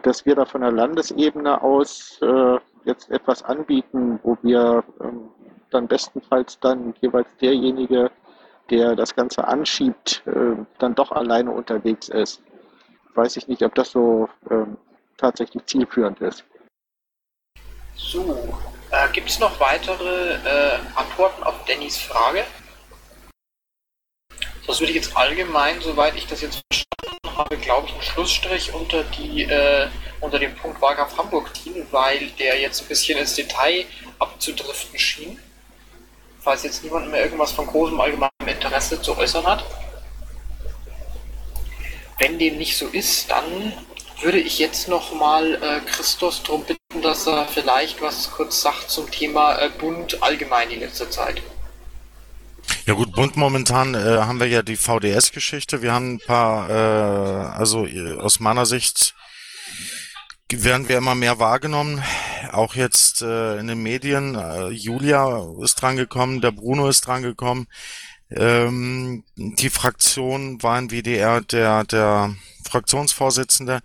dass 0.03 0.25
wir 0.25 0.35
da 0.35 0.45
von 0.45 0.61
der 0.61 0.71
Landesebene 0.71 1.61
aus 1.61 2.19
äh, 2.21 2.57
jetzt 2.85 3.09
etwas 3.09 3.43
anbieten, 3.43 4.19
wo 4.23 4.37
wir 4.41 4.83
ähm, 5.01 5.29
dann 5.71 5.87
bestenfalls 5.87 6.59
dann 6.59 6.93
jeweils 7.01 7.27
derjenige, 7.41 8.11
der 8.69 8.95
das 8.95 9.15
Ganze 9.15 9.47
anschiebt, 9.47 10.23
äh, 10.27 10.55
dann 10.77 10.95
doch 10.95 11.11
alleine 11.11 11.51
unterwegs 11.51 12.09
ist. 12.09 12.41
Weiß 13.15 13.37
ich 13.37 13.47
nicht, 13.47 13.63
ob 13.63 13.73
das 13.75 13.91
so 13.91 14.29
ähm, 14.49 14.77
tatsächlich 15.17 15.65
zielführend 15.65 16.21
ist. 16.21 16.45
So, 18.11 18.57
äh, 18.89 19.07
gibt 19.13 19.29
es 19.29 19.37
noch 19.37 19.59
weitere 19.59 20.33
äh, 20.33 20.79
Antworten 20.95 21.43
auf 21.43 21.63
Dannys 21.65 21.95
Frage? 21.95 22.43
Sonst 24.65 24.79
würde 24.79 24.91
ich 24.93 24.95
jetzt 24.95 25.15
allgemein, 25.15 25.79
soweit 25.79 26.15
ich 26.15 26.25
das 26.25 26.41
jetzt 26.41 26.59
verstanden 26.71 27.37
habe, 27.37 27.55
glaube 27.57 27.85
ich, 27.85 27.93
einen 27.93 28.01
Schlussstrich 28.01 28.73
unter 28.73 29.03
die 29.03 29.43
äh, 29.43 29.89
unter 30.21 30.39
dem 30.39 30.55
Punkt 30.55 30.81
Wahlkampf 30.81 31.19
Hamburg 31.19 31.55
ziehen, 31.55 31.85
weil 31.91 32.31
der 32.39 32.59
jetzt 32.59 32.81
ein 32.81 32.87
bisschen 32.87 33.19
ins 33.19 33.35
Detail 33.35 33.85
abzudriften 34.17 34.97
schien. 34.97 35.39
falls 36.39 36.63
jetzt 36.63 36.83
niemand 36.83 37.11
mehr 37.11 37.21
irgendwas 37.21 37.51
von 37.51 37.67
großem 37.67 38.01
allgemeinem 38.01 38.31
Interesse 38.47 38.99
zu 38.99 39.15
äußern 39.19 39.45
hat. 39.45 39.63
Wenn 42.17 42.39
dem 42.39 42.57
nicht 42.57 42.75
so 42.75 42.87
ist, 42.87 43.29
dann 43.29 43.73
würde 44.21 44.39
ich 44.39 44.59
jetzt 44.59 44.87
nochmal 44.87 45.55
äh, 45.55 45.79
Christos 45.85 46.43
darum 46.43 46.63
bitten, 46.63 47.01
dass 47.01 47.27
er 47.27 47.47
vielleicht 47.47 48.01
was 48.01 48.31
kurz 48.31 48.61
sagt 48.61 48.89
zum 48.89 49.09
Thema 49.09 49.57
äh, 49.59 49.69
Bund 49.69 50.21
allgemein 50.21 50.69
in 50.71 50.81
letzter 50.81 51.09
Zeit. 51.09 51.41
Ja 52.85 52.93
gut, 52.93 53.13
Bund 53.13 53.37
momentan 53.37 53.95
äh, 53.95 54.19
haben 54.19 54.39
wir 54.39 54.47
ja 54.47 54.61
die 54.61 54.75
VDS-Geschichte. 54.75 55.81
Wir 55.81 55.93
haben 55.93 56.15
ein 56.15 56.19
paar, 56.19 56.69
äh, 56.69 57.57
also 57.57 57.85
äh, 57.85 58.19
aus 58.19 58.39
meiner 58.39 58.65
Sicht 58.65 59.15
werden 60.51 60.89
wir 60.89 60.97
immer 60.97 61.15
mehr 61.15 61.39
wahrgenommen. 61.39 62.03
Auch 62.51 62.75
jetzt 62.75 63.21
äh, 63.21 63.57
in 63.59 63.67
den 63.67 63.81
Medien. 63.83 64.35
Äh, 64.35 64.69
Julia 64.69 65.45
ist 65.63 65.75
drangekommen, 65.75 66.41
der 66.41 66.51
Bruno 66.51 66.89
ist 66.89 67.05
drangekommen. 67.05 67.67
Ähm, 68.31 69.23
die 69.35 69.69
Fraktion 69.69 70.61
war 70.61 70.77
in 70.77 70.89
WDR 70.91 71.41
der, 71.41 71.83
der 71.83 72.35
Fraktionsvorsitzende. 72.63 73.81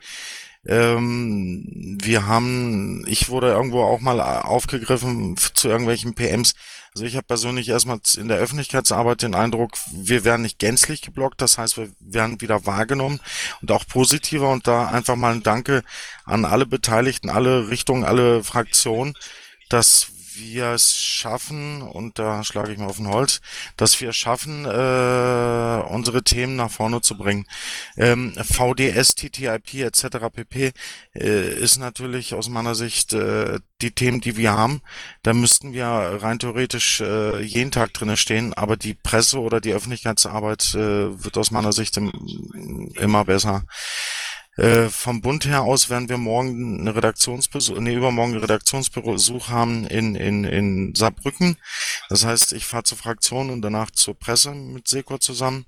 Ähm, 0.66 1.98
wir 2.02 2.26
haben, 2.26 3.04
ich 3.06 3.28
wurde 3.28 3.48
irgendwo 3.48 3.82
auch 3.82 4.00
mal 4.00 4.20
aufgegriffen 4.20 5.36
zu 5.54 5.68
irgendwelchen 5.68 6.14
PMs. 6.14 6.54
Also 6.94 7.06
ich 7.06 7.16
habe 7.16 7.26
persönlich 7.26 7.68
erstmal 7.68 7.98
in 8.16 8.28
der 8.28 8.38
Öffentlichkeitsarbeit 8.38 9.22
den 9.22 9.34
Eindruck, 9.34 9.72
wir 9.92 10.24
werden 10.24 10.42
nicht 10.42 10.60
gänzlich 10.60 11.02
geblockt, 11.02 11.40
das 11.40 11.58
heißt, 11.58 11.76
wir 11.76 11.90
werden 11.98 12.40
wieder 12.40 12.66
wahrgenommen 12.66 13.20
und 13.60 13.72
auch 13.72 13.84
positiver 13.86 14.48
und 14.50 14.68
da 14.68 14.86
einfach 14.86 15.16
mal 15.16 15.34
ein 15.34 15.42
Danke 15.42 15.82
an 16.24 16.44
alle 16.44 16.66
Beteiligten, 16.66 17.30
alle 17.30 17.68
Richtungen, 17.68 18.04
alle 18.04 18.44
Fraktionen, 18.44 19.14
dass 19.68 20.13
wir 20.36 20.72
es 20.72 20.96
schaffen, 20.96 21.82
und 21.82 22.18
da 22.18 22.44
schlage 22.44 22.72
ich 22.72 22.78
mal 22.78 22.86
auf 22.86 22.96
den 22.96 23.08
Holz, 23.08 23.40
dass 23.76 24.00
wir 24.00 24.10
es 24.10 24.16
schaffen, 24.16 24.64
äh, 24.64 25.82
unsere 25.88 26.22
Themen 26.24 26.56
nach 26.56 26.70
vorne 26.70 27.00
zu 27.00 27.16
bringen. 27.16 27.46
Ähm, 27.96 28.34
VDS, 28.34 29.14
TTIP 29.14 29.74
etc. 29.74 30.06
pp. 30.32 30.72
Äh, 31.14 31.54
ist 31.54 31.78
natürlich 31.78 32.34
aus 32.34 32.48
meiner 32.48 32.74
Sicht 32.74 33.12
äh, 33.12 33.58
die 33.80 33.92
Themen, 33.92 34.20
die 34.20 34.36
wir 34.36 34.52
haben. 34.52 34.80
Da 35.22 35.34
müssten 35.34 35.72
wir 35.72 35.86
rein 35.86 36.38
theoretisch 36.38 37.00
äh, 37.00 37.40
jeden 37.42 37.70
Tag 37.70 37.92
drinnen 37.92 38.16
stehen, 38.16 38.54
aber 38.54 38.76
die 38.76 38.94
Presse 38.94 39.38
oder 39.40 39.60
die 39.60 39.72
Öffentlichkeitsarbeit 39.72 40.74
äh, 40.74 41.24
wird 41.24 41.36
aus 41.36 41.50
meiner 41.50 41.72
Sicht 41.72 41.96
im, 41.96 42.10
immer 42.96 43.24
besser. 43.24 43.64
Äh, 44.56 44.88
vom 44.88 45.20
Bund 45.20 45.46
her 45.46 45.62
aus 45.62 45.90
werden 45.90 46.08
wir 46.08 46.18
morgen 46.18 46.80
eine 46.80 46.94
Redaktionsbesuch, 46.94 47.78
nee, 47.80 47.94
übermorgen 47.94 48.32
einen 48.32 48.42
Redaktionsbesuch 48.42 49.48
haben 49.48 49.86
in, 49.86 50.14
in, 50.14 50.44
in 50.44 50.94
Saarbrücken. 50.94 51.56
Das 52.08 52.24
heißt, 52.24 52.52
ich 52.52 52.64
fahre 52.64 52.84
zur 52.84 52.98
Fraktion 52.98 53.50
und 53.50 53.62
danach 53.62 53.90
zur 53.90 54.14
Presse 54.14 54.52
mit 54.52 54.86
Seko 54.86 55.18
zusammen. 55.18 55.66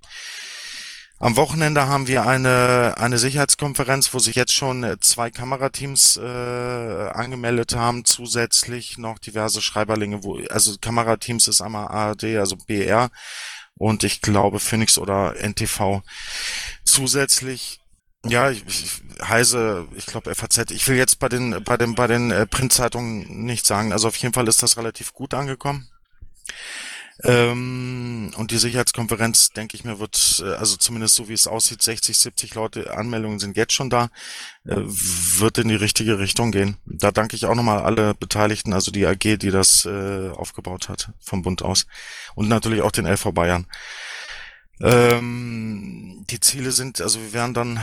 Am 1.18 1.36
Wochenende 1.36 1.88
haben 1.88 2.08
wir 2.08 2.26
eine, 2.26 2.94
eine 2.98 3.16
Sicherheitskonferenz, 3.16 4.12
wo 4.12 4.18
sich 4.18 4.36
jetzt 4.36 4.52
schon 4.52 4.96
zwei 5.00 5.30
Kamerateams 5.30 6.18
äh, 6.18 6.20
angemeldet 6.20 7.74
haben, 7.74 8.04
zusätzlich 8.04 8.98
noch 8.98 9.18
diverse 9.18 9.62
Schreiberlinge, 9.62 10.22
wo, 10.22 10.38
also 10.50 10.76
Kamerateams 10.78 11.48
ist 11.48 11.62
einmal 11.62 11.88
ARD, 11.88 12.36
also 12.36 12.56
BR 12.56 13.10
und 13.78 14.04
ich 14.04 14.20
glaube 14.20 14.60
Phoenix 14.60 14.98
oder 14.98 15.34
NTV. 15.36 16.02
Zusätzlich 16.84 17.80
ja, 18.28 18.50
ich, 18.50 18.64
ich 18.66 19.02
heiße, 19.22 19.88
ich 19.96 20.06
glaube 20.06 20.34
FAZ. 20.34 20.70
Ich 20.70 20.86
will 20.88 20.96
jetzt 20.96 21.18
bei 21.18 21.28
den 21.28 21.62
bei 21.64 21.76
den 21.76 21.94
bei 21.94 22.06
den 22.06 22.30
äh, 22.30 22.46
Printzeitungen 22.46 23.44
nicht 23.44 23.66
sagen. 23.66 23.92
Also 23.92 24.08
auf 24.08 24.16
jeden 24.16 24.34
Fall 24.34 24.48
ist 24.48 24.62
das 24.62 24.76
relativ 24.76 25.12
gut 25.12 25.34
angekommen. 25.34 25.88
Ähm, 27.24 28.30
und 28.36 28.50
die 28.50 28.58
Sicherheitskonferenz, 28.58 29.50
denke 29.50 29.74
ich 29.74 29.84
mir, 29.84 29.98
wird, 29.98 30.42
äh, 30.44 30.52
also 30.54 30.76
zumindest 30.76 31.14
so 31.14 31.28
wie 31.28 31.32
es 31.32 31.46
aussieht, 31.46 31.80
60, 31.80 32.16
70 32.16 32.54
Leute, 32.54 32.94
Anmeldungen 32.94 33.38
sind 33.38 33.56
jetzt 33.56 33.72
schon 33.72 33.88
da, 33.88 34.10
äh, 34.66 34.76
wird 34.76 35.56
in 35.56 35.68
die 35.68 35.76
richtige 35.76 36.18
Richtung 36.18 36.52
gehen. 36.52 36.76
Da 36.84 37.10
danke 37.12 37.34
ich 37.34 37.46
auch 37.46 37.54
nochmal 37.54 37.82
alle 37.82 38.14
Beteiligten, 38.14 38.74
also 38.74 38.90
die 38.90 39.06
AG, 39.06 39.38
die 39.38 39.50
das 39.50 39.86
äh, 39.86 40.28
aufgebaut 40.28 40.90
hat, 40.90 41.10
vom 41.18 41.40
Bund 41.40 41.62
aus. 41.62 41.86
Und 42.34 42.48
natürlich 42.48 42.82
auch 42.82 42.92
den 42.92 43.06
LV 43.06 43.32
Bayern. 43.32 43.66
Ähm, 44.80 46.24
die 46.28 46.40
Ziele 46.40 46.72
sind, 46.72 47.00
also 47.00 47.20
wir 47.20 47.32
werden 47.32 47.54
dann, 47.54 47.76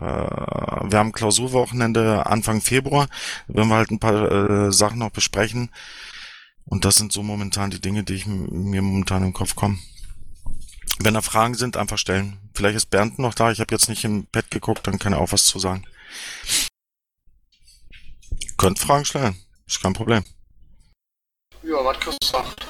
äh, 0.00 0.90
wir 0.90 0.98
haben 0.98 1.12
Klausurwochenende 1.12 2.26
Anfang 2.26 2.60
Februar, 2.60 3.08
werden 3.46 3.68
wir 3.68 3.76
halt 3.76 3.90
ein 3.90 4.00
paar 4.00 4.30
äh, 4.30 4.72
Sachen 4.72 4.98
noch 4.98 5.10
besprechen. 5.10 5.70
Und 6.66 6.84
das 6.84 6.96
sind 6.96 7.12
so 7.12 7.22
momentan 7.22 7.70
die 7.70 7.80
Dinge, 7.80 8.04
die 8.04 8.14
ich 8.14 8.26
mir 8.26 8.82
momentan 8.82 9.22
im 9.22 9.32
Kopf 9.32 9.54
kommen. 9.54 9.82
Wenn 10.98 11.14
da 11.14 11.20
Fragen 11.20 11.54
sind, 11.54 11.76
einfach 11.76 11.98
stellen. 11.98 12.38
Vielleicht 12.54 12.76
ist 12.76 12.90
Bernd 12.90 13.18
noch 13.18 13.34
da. 13.34 13.50
Ich 13.50 13.60
habe 13.60 13.74
jetzt 13.74 13.88
nicht 13.88 14.04
im 14.04 14.24
Bett 14.26 14.50
geguckt, 14.50 14.86
dann 14.86 14.98
kann 14.98 15.12
er 15.12 15.20
auch 15.20 15.32
was 15.32 15.44
zu 15.44 15.58
sagen. 15.58 15.84
Könnt 18.56 18.78
Fragen 18.78 19.04
stellen. 19.04 19.36
Ist 19.66 19.82
kein 19.82 19.92
Problem. 19.92 20.24
Ja, 21.62 21.84
was 21.84 21.98
gesagt. 22.00 22.66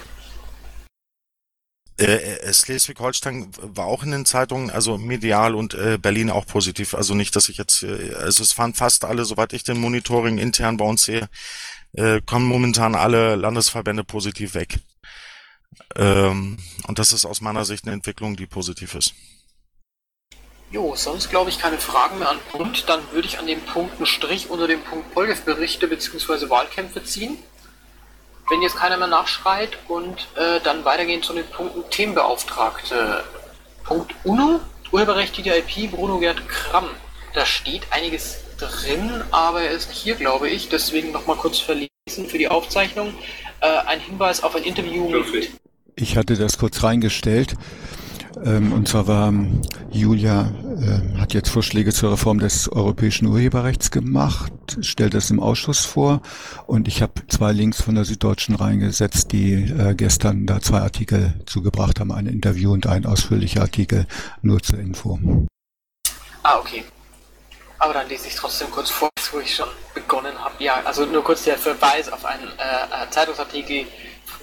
Äh, 1.97 2.07
äh, 2.07 2.53
Schleswig-Holstein 2.53 3.51
war 3.61 3.86
auch 3.86 4.03
in 4.03 4.11
den 4.11 4.24
Zeitungen, 4.26 4.70
also 4.70 4.99
medial 4.99 5.55
und 5.55 5.74
äh, 5.74 5.97
Berlin 5.97 6.28
auch 6.28 6.45
positiv. 6.45 6.95
Also 6.95 7.14
nicht, 7.14 7.36
dass 7.36 7.49
ich 7.49 7.57
jetzt, 7.57 7.84
äh, 7.84 8.14
also 8.14 8.42
es 8.42 8.53
fahren 8.53 8.74
fast 8.74 9.05
alle, 9.05 9.24
soweit 9.24 9.53
ich 9.53 9.62
den 9.62 9.78
Monitoring 9.78 10.38
intern 10.38 10.76
bei 10.76 10.84
uns 10.84 11.05
sehe, 11.05 11.28
äh, 11.92 12.20
kommen 12.26 12.47
momentan 12.47 12.97
alle 12.97 13.36
Landesverbände 13.36 14.03
positiv 14.03 14.55
weg. 14.55 14.80
Ähm, 15.95 16.59
und 16.88 16.99
das 16.99 17.12
ist 17.12 17.24
aus 17.24 17.40
meiner 17.40 17.64
Sicht 17.64 17.84
eine 17.84 17.95
Entwicklung, 17.95 18.34
die 18.34 18.47
positiv 18.47 18.97
ist. 18.97 19.14
Jo, 20.72 20.97
sonst 20.97 21.30
glaube 21.30 21.51
ich 21.51 21.61
keine 21.61 21.78
Fragen 21.78 22.18
mehr 22.18 22.30
an 22.30 22.38
Bund. 22.51 22.88
Dann 22.88 23.01
würde 23.12 23.28
ich 23.28 23.38
an 23.38 23.47
dem 23.47 23.61
Punkt 23.61 23.97
einen 23.97 24.07
Strich 24.07 24.51
unter 24.51 24.66
dem 24.66 24.80
Punkt 24.80 25.14
Polgev-Berichte 25.14 25.86
bzw. 25.86 26.51
Wahlkämpfe 26.51 27.05
ziehen 27.05 27.38
wenn 28.55 28.62
jetzt 28.62 28.76
keiner 28.76 28.96
mehr 28.96 29.09
nachschreit 29.09 29.70
und 29.88 30.28
äh, 30.36 30.61
dann 30.62 30.84
weitergehen 30.84 31.24
zu 31.24 31.32
den 31.32 31.44
Punkten 31.44 31.90
Themenbeauftragte. 31.90 33.24
Punkt 33.82 34.14
UNO, 34.22 34.61
Urheberrecht 34.92 35.34
TTIP, 35.34 35.90
Bruno 35.90 36.20
Gerd 36.20 36.48
Kramm. 36.48 36.88
Da 37.34 37.46
steht 37.46 37.82
einiges 37.90 38.36
drin, 38.57 39.24
aber 39.32 39.62
er 39.62 39.72
ist 39.72 39.88
nicht 39.88 39.98
hier, 39.98 40.14
glaube 40.14 40.48
ich. 40.48 40.68
Deswegen 40.68 41.11
nochmal 41.11 41.34
kurz 41.34 41.59
verlesen 41.59 41.90
für 42.07 42.38
die 42.38 42.46
Aufzeichnung. 42.46 43.12
Äh, 43.61 43.66
ein 43.66 43.98
Hinweis 43.98 44.44
auf 44.44 44.55
ein 44.55 44.62
Interview 44.62 45.09
mit. 45.09 45.50
Ich 45.96 46.16
hatte 46.16 46.36
das 46.36 46.57
kurz 46.57 46.84
reingestellt. 46.84 47.55
Ähm, 48.43 48.72
und 48.72 48.89
zwar 48.89 49.07
war 49.07 49.28
ähm, 49.28 49.62
Julia 49.91 50.51
äh, 50.80 51.18
hat 51.18 51.35
jetzt 51.35 51.51
Vorschläge 51.51 51.93
zur 51.93 52.12
Reform 52.12 52.39
des 52.39 52.68
europäischen 52.70 53.26
Urheberrechts 53.26 53.91
gemacht, 53.91 54.53
stellt 54.80 55.14
das 55.14 55.30
im 55.30 55.41
Ausschuss 55.41 55.85
vor 55.85 56.20
und 56.66 56.89
ich 56.89 57.01
habe 57.03 57.12
zwei 57.28 57.53
Links 57.53 57.80
von 57.80 57.95
der 57.95 58.05
Süddeutschen 58.05 58.57
reingesetzt, 58.57 59.32
die 59.32 59.55
äh, 59.55 59.95
gestern 59.95 60.47
da 60.47 60.61
zwei 60.61 60.80
Artikel 60.80 61.35
zugebracht 61.47 62.01
haben, 62.01 62.11
ein 62.12 62.26
Interview 62.26 62.72
und 62.72 62.87
ein 62.87 63.07
ausführlicher 63.07 63.62
Artikel 63.62 64.07
nur 64.43 64.61
zur 64.62 64.78
Info. 64.78 65.18
Ah, 66.43 66.59
okay. 66.59 66.85
Aber 67.78 67.95
dann 67.95 68.09
lese 68.09 68.28
ich 68.28 68.35
trotzdem 68.35 68.70
kurz 68.70 68.91
vor, 68.91 69.11
wo 69.32 69.41
ich 69.41 69.55
schon 69.55 69.68
begonnen 69.95 70.32
habe. 70.39 70.55
Ja, 70.62 70.80
also 70.85 71.05
nur 71.05 71.22
kurz 71.22 71.45
der 71.45 71.59
Verweis 71.59 72.09
auf 72.09 72.24
einen 72.24 72.49
äh, 72.49 73.11
Zeitungsartikel 73.11 73.87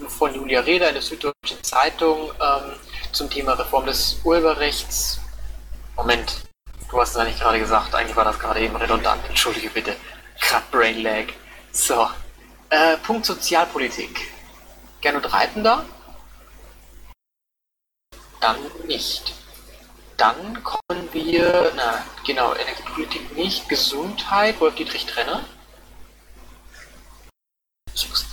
von 0.08 0.34
Julia 0.34 0.62
Reda 0.62 0.88
in 0.88 0.94
der 0.94 1.02
Süddeutschen 1.02 1.64
Zeitung. 1.64 2.32
Ähm, 2.40 2.74
zum 3.12 3.30
Thema 3.30 3.54
Reform 3.54 3.86
des 3.86 4.20
Urheberrechts. 4.24 5.20
Moment, 5.96 6.44
du 6.90 7.00
hast 7.00 7.16
es 7.16 7.24
nicht 7.24 7.40
gerade 7.40 7.60
gesagt, 7.60 7.94
eigentlich 7.94 8.16
war 8.16 8.26
das 8.26 8.40
gerade 8.40 8.60
eben 8.60 8.76
redundant, 8.76 9.22
entschuldige 9.28 9.70
bitte. 9.70 9.96
Gerade 10.40 10.66
Brain 10.72 11.04
Lag. 11.04 11.26
So, 11.72 12.10
äh, 12.70 12.98
Punkt 12.98 13.26
Sozialpolitik. 13.26 14.32
Gernot 15.02 15.32
Reitender? 15.32 15.86
Dann 18.40 18.58
nicht. 18.88 19.34
Dann 20.18 20.64
kommen 20.64 21.10
wir, 21.12 21.72
na 21.76 22.06
genau, 22.26 22.54
Energiepolitik 22.54 23.36
nicht, 23.36 23.68
Gesundheit, 23.70 24.60
Wolf 24.60 24.76
Dietrich 24.76 25.06
Trenner. 25.06 25.44
Ich 27.94 28.08
muss 28.10 28.31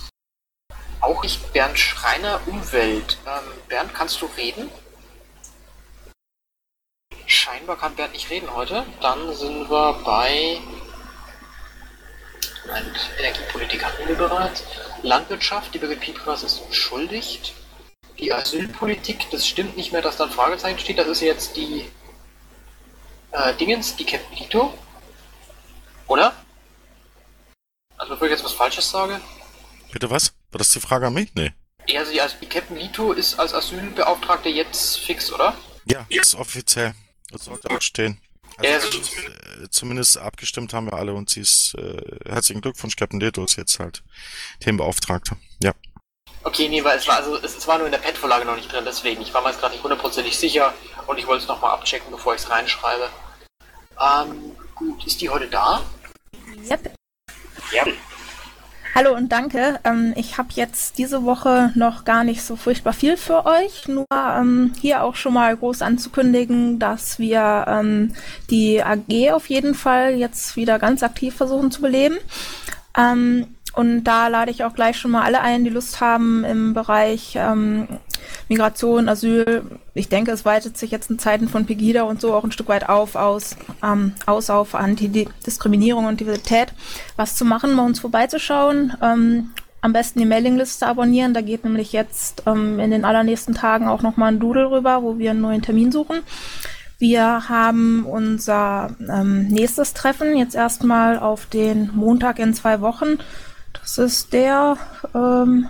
auch 1.01 1.23
nicht 1.23 1.53
Bernd 1.53 1.77
Schreiner, 1.77 2.39
Umwelt. 2.45 3.17
Ähm, 3.25 3.51
Bernd, 3.67 3.93
kannst 3.93 4.21
du 4.21 4.25
reden? 4.37 4.69
Scheinbar 7.25 7.77
kann 7.77 7.95
Bernd 7.95 8.13
nicht 8.13 8.29
reden 8.29 8.53
heute. 8.53 8.85
Dann 9.01 9.33
sind 9.35 9.69
wir 9.69 9.93
bei 10.03 10.59
Moment, 12.69 13.09
Energiepolitik 13.17 13.83
hatten 13.83 14.07
wir 14.07 14.15
bereits. 14.15 14.63
Landwirtschaft, 15.01 15.73
die 15.73 15.79
Birgit 15.79 16.01
Piepers 16.01 16.43
ist 16.43 16.61
entschuldigt. 16.61 17.53
Die 18.19 18.31
Asylpolitik, 18.31 19.29
das 19.31 19.47
stimmt 19.47 19.75
nicht 19.77 19.91
mehr, 19.91 20.01
dass 20.01 20.17
da 20.17 20.25
ein 20.25 20.29
Fragezeichen 20.29 20.77
steht. 20.77 20.99
Das 20.99 21.07
ist 21.07 21.21
jetzt 21.21 21.55
die 21.55 21.89
äh, 23.31 23.53
Dingens, 23.55 23.95
die 23.95 24.05
Capito. 24.05 24.73
Oder? 26.07 26.33
Also 27.97 28.13
bevor 28.13 28.27
ich 28.27 28.31
jetzt 28.31 28.43
was 28.43 28.53
Falsches 28.53 28.89
sage. 28.89 29.19
Bitte 29.91 30.09
was? 30.09 30.31
War 30.51 30.57
das 30.57 30.71
die 30.71 30.79
Frage 30.79 31.07
an 31.07 31.13
mich? 31.13 31.29
Nee. 31.35 31.53
Ja, 31.87 32.01
also, 32.01 32.19
also 32.19 32.35
die 32.41 32.47
Captain 32.47 32.77
Lito 32.77 33.13
ist 33.13 33.39
als 33.39 33.53
Asylbeauftragte 33.53 34.49
jetzt 34.49 34.99
fix, 34.99 35.31
oder? 35.31 35.55
Ja, 35.85 36.05
ist 36.09 36.35
offiziell. 36.35 36.93
Das 37.31 37.45
sollte 37.45 37.69
auch 37.69 37.81
stehen. 37.81 38.19
Ja, 38.61 38.73
Also, 38.73 38.87
also, 38.87 38.99
äh, 39.63 39.69
zumindest 39.69 40.17
abgestimmt 40.17 40.73
haben 40.73 40.87
wir 40.87 40.93
alle 40.93 41.13
und 41.13 41.29
sie 41.29 41.41
ist, 41.41 41.75
äh, 41.75 42.01
herzlichen 42.25 42.61
Glückwunsch, 42.61 42.95
Captain 42.95 43.19
Leto 43.19 43.43
ist 43.43 43.55
jetzt 43.55 43.79
halt 43.79 44.03
Themenbeauftragte. 44.59 45.37
Ja. 45.63 45.73
okay, 46.43 46.67
nee, 46.67 46.83
weil 46.83 46.97
es 46.97 47.07
war, 47.07 47.17
also, 47.17 47.37
es, 47.37 47.55
es 47.55 47.67
war 47.67 47.77
nur 47.77 47.87
in 47.87 47.91
der 47.91 47.99
Pad-Vorlage 47.99 48.45
noch 48.45 48.55
nicht 48.55 48.71
drin, 48.71 48.83
deswegen. 48.85 49.21
Ich 49.21 49.33
war 49.33 49.41
mir 49.41 49.49
jetzt 49.49 49.59
gerade 49.59 49.73
nicht 49.73 49.83
hundertprozentig 49.83 50.37
sicher 50.37 50.73
und 51.07 51.17
ich 51.17 51.27
wollte 51.27 51.43
es 51.43 51.47
nochmal 51.47 51.71
abchecken, 51.71 52.11
bevor 52.11 52.35
ich 52.35 52.41
es 52.41 52.49
reinschreibe. 52.49 53.09
Ähm, 53.99 54.55
gut, 54.75 55.05
ist 55.05 55.21
die 55.21 55.29
heute 55.29 55.47
da? 55.47 55.83
Yep. 56.69 56.95
Ja. 57.71 57.85
Hallo 58.95 59.15
und 59.15 59.31
danke. 59.31 59.79
Ähm, 59.83 60.13
ich 60.15 60.37
habe 60.37 60.49
jetzt 60.53 60.97
diese 60.97 61.23
Woche 61.23 61.71
noch 61.75 62.05
gar 62.05 62.23
nicht 62.23 62.41
so 62.41 62.55
furchtbar 62.55 62.91
viel 62.93 63.17
für 63.17 63.45
euch. 63.45 63.87
Nur 63.87 64.07
ähm, 64.11 64.73
hier 64.81 65.03
auch 65.03 65.15
schon 65.15 65.33
mal 65.33 65.55
groß 65.55 65.83
anzukündigen, 65.83 66.79
dass 66.79 67.19
wir 67.19 67.65
ähm, 67.67 68.13
die 68.49 68.83
AG 68.83 69.31
auf 69.31 69.47
jeden 69.47 69.75
Fall 69.75 70.15
jetzt 70.15 70.55
wieder 70.55 70.79
ganz 70.79 71.03
aktiv 71.03 71.35
versuchen 71.35 71.69
zu 71.71 71.81
beleben. 71.81 72.17
Ähm, 72.97 73.47
und 73.73 74.03
da 74.05 74.27
lade 74.27 74.49
ich 74.51 74.63
auch 74.63 74.73
gleich 74.73 74.97
schon 74.97 75.11
mal 75.11 75.21
alle 75.21 75.41
ein, 75.41 75.63
die 75.63 75.69
Lust 75.69 76.01
haben 76.01 76.43
im 76.43 76.73
Bereich 76.73 77.35
ähm, 77.35 77.87
Migration, 78.47 79.09
Asyl. 79.09 79.63
Ich 79.93 80.09
denke, 80.09 80.31
es 80.31 80.45
weitet 80.45 80.77
sich 80.77 80.91
jetzt 80.91 81.09
in 81.09 81.19
Zeiten 81.19 81.47
von 81.47 81.65
Pegida 81.65 82.03
und 82.03 82.21
so 82.21 82.33
auch 82.33 82.43
ein 82.43 82.51
Stück 82.51 82.69
weit 82.69 82.89
auf, 82.89 83.15
aus, 83.15 83.55
ähm, 83.83 84.13
aus 84.25 84.49
auf 84.49 84.75
Antidiskriminierung 84.75 86.05
und 86.05 86.19
Diversität, 86.19 86.73
was 87.15 87.35
zu 87.35 87.45
machen, 87.45 87.75
bei 87.75 87.83
uns 87.83 87.99
vorbeizuschauen. 87.99 88.93
Ähm, 89.01 89.51
am 89.81 89.93
besten 89.93 90.19
die 90.19 90.25
Mailingliste 90.25 90.85
abonnieren. 90.85 91.33
Da 91.33 91.41
geht 91.41 91.63
nämlich 91.63 91.93
jetzt 91.93 92.43
ähm, 92.45 92.79
in 92.79 92.91
den 92.91 93.05
allernächsten 93.05 93.55
Tagen 93.55 93.87
auch 93.87 94.01
nochmal 94.01 94.33
ein 94.33 94.39
Doodle 94.39 94.71
rüber, 94.71 95.03
wo 95.03 95.17
wir 95.17 95.31
einen 95.31 95.41
neuen 95.41 95.61
Termin 95.61 95.91
suchen. 95.91 96.19
Wir 96.97 97.47
haben 97.47 98.05
unser 98.05 98.93
ähm, 98.99 99.47
nächstes 99.47 99.93
Treffen 99.93 100.35
jetzt 100.35 100.53
erstmal 100.53 101.17
auf 101.17 101.45
den 101.45 101.91
Montag 101.95 102.39
in 102.39 102.53
zwei 102.53 102.81
Wochen. 102.81 103.19
Das 103.71 103.97
ist 103.97 104.33
der, 104.33 104.75
ähm, 105.15 105.69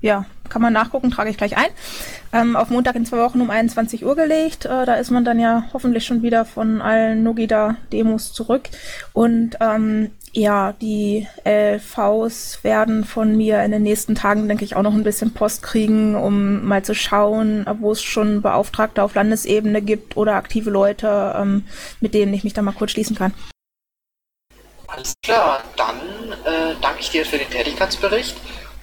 ja, 0.00 0.24
kann 0.48 0.62
man 0.62 0.72
nachgucken, 0.72 1.10
trage 1.10 1.30
ich 1.30 1.36
gleich 1.36 1.56
ein. 1.56 1.68
Ähm, 2.32 2.56
auf 2.56 2.70
Montag 2.70 2.96
in 2.96 3.06
zwei 3.06 3.18
Wochen 3.18 3.40
um 3.40 3.50
21 3.50 4.04
Uhr 4.04 4.16
gelegt. 4.16 4.64
Äh, 4.64 4.86
da 4.86 4.94
ist 4.94 5.10
man 5.10 5.24
dann 5.24 5.38
ja 5.38 5.64
hoffentlich 5.72 6.04
schon 6.04 6.22
wieder 6.22 6.44
von 6.44 6.82
allen 6.82 7.22
Nogida-Demos 7.22 8.32
zurück. 8.32 8.68
Und 9.12 9.56
ähm, 9.60 10.10
ja, 10.32 10.72
die 10.72 11.26
LVs 11.44 12.62
werden 12.62 13.04
von 13.04 13.36
mir 13.36 13.62
in 13.62 13.70
den 13.70 13.82
nächsten 13.82 14.14
Tagen, 14.14 14.48
denke 14.48 14.64
ich, 14.64 14.76
auch 14.76 14.82
noch 14.82 14.92
ein 14.92 15.02
bisschen 15.02 15.32
Post 15.32 15.62
kriegen, 15.62 16.14
um 16.14 16.64
mal 16.64 16.84
zu 16.84 16.94
schauen, 16.94 17.64
wo 17.80 17.92
es 17.92 18.02
schon 18.02 18.42
Beauftragte 18.42 19.02
auf 19.02 19.14
Landesebene 19.14 19.80
gibt 19.80 20.16
oder 20.16 20.34
aktive 20.34 20.68
Leute, 20.68 21.34
ähm, 21.38 21.64
mit 22.00 22.12
denen 22.12 22.34
ich 22.34 22.44
mich 22.44 22.52
da 22.52 22.60
mal 22.60 22.72
kurz 22.72 22.90
schließen 22.90 23.16
kann. 23.16 23.32
Alles 24.88 25.14
klar, 25.22 25.62
dann 25.76 25.96
äh, 26.44 26.74
danke 26.80 27.00
ich 27.00 27.10
dir 27.10 27.24
für 27.24 27.38
den 27.38 27.50
Tätigkeitsbericht 27.50 28.36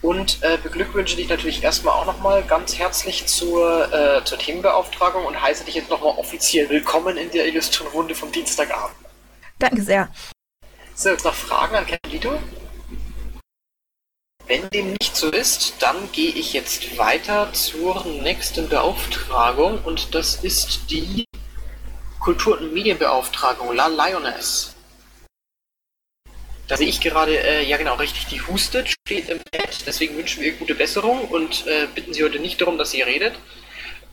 und 0.03 0.43
äh, 0.43 0.57
beglückwünsche 0.61 1.15
dich 1.15 1.29
natürlich 1.29 1.63
erstmal 1.63 1.95
auch 1.95 2.05
nochmal 2.05 2.43
ganz 2.43 2.77
herzlich 2.77 3.25
zur, 3.25 3.91
äh, 3.91 4.23
zur 4.25 4.37
Themenbeauftragung 4.37 5.25
und 5.25 5.41
heiße 5.41 5.63
dich 5.63 5.75
jetzt 5.75 5.89
nochmal 5.89 6.13
offiziell 6.17 6.69
willkommen 6.69 7.17
in 7.17 7.31
der 7.31 7.47
illustren 7.47 7.87
Runde 7.87 8.13
vom 8.13 8.31
Dienstagabend. 8.31 8.95
Danke 9.59 9.81
sehr. 9.81 10.09
So, 10.93 11.09
jetzt 11.09 11.23
noch 11.23 11.33
Fragen 11.33 11.75
an 11.75 11.87
Captain 11.87 12.11
Lito? 12.11 12.37
Wenn 14.45 14.69
dem 14.71 14.91
nicht 14.99 15.15
so 15.15 15.31
ist, 15.31 15.75
dann 15.79 16.11
gehe 16.11 16.31
ich 16.31 16.51
jetzt 16.51 16.97
weiter 16.97 17.53
zur 17.53 18.05
nächsten 18.05 18.67
Beauftragung 18.67 19.79
und 19.85 20.13
das 20.13 20.35
ist 20.43 20.91
die 20.91 21.25
Kultur- 22.19 22.59
und 22.59 22.73
Medienbeauftragung, 22.73 23.73
La 23.73 23.87
Lioness. 23.87 24.72
Da 26.67 26.77
sehe 26.77 26.87
ich 26.87 27.01
gerade, 27.01 27.37
äh, 27.37 27.63
ja 27.63 27.77
genau, 27.77 27.95
richtig, 27.95 28.27
die 28.27 28.41
hustet, 28.41 28.87
steht 28.87 29.27
im 29.29 29.39
Pad, 29.51 29.85
deswegen 29.85 30.15
wünschen 30.15 30.41
wir 30.41 30.53
ihr 30.53 30.57
gute 30.57 30.75
Besserung 30.75 31.27
und 31.27 31.67
äh, 31.67 31.87
bitten 31.93 32.13
sie 32.13 32.23
heute 32.23 32.39
nicht 32.39 32.61
darum, 32.61 32.77
dass 32.77 32.91
sie 32.91 33.01
redet 33.01 33.37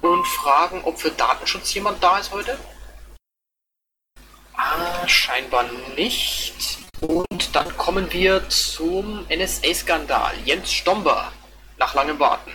und 0.02 0.26
fragen, 0.26 0.82
ob 0.84 0.98
für 0.98 1.10
Datenschutz 1.10 1.72
jemand 1.74 2.02
da 2.02 2.18
ist 2.18 2.32
heute. 2.32 2.58
Ah, 4.54 5.06
scheinbar 5.06 5.70
nicht. 5.96 6.78
Und 7.00 7.54
dann 7.54 7.68
kommen 7.76 8.12
wir 8.12 8.48
zum 8.48 9.26
NSA-Skandal. 9.28 10.34
Jens 10.44 10.72
Stomber, 10.72 11.32
nach 11.78 11.94
langem 11.94 12.18
Warten. 12.18 12.52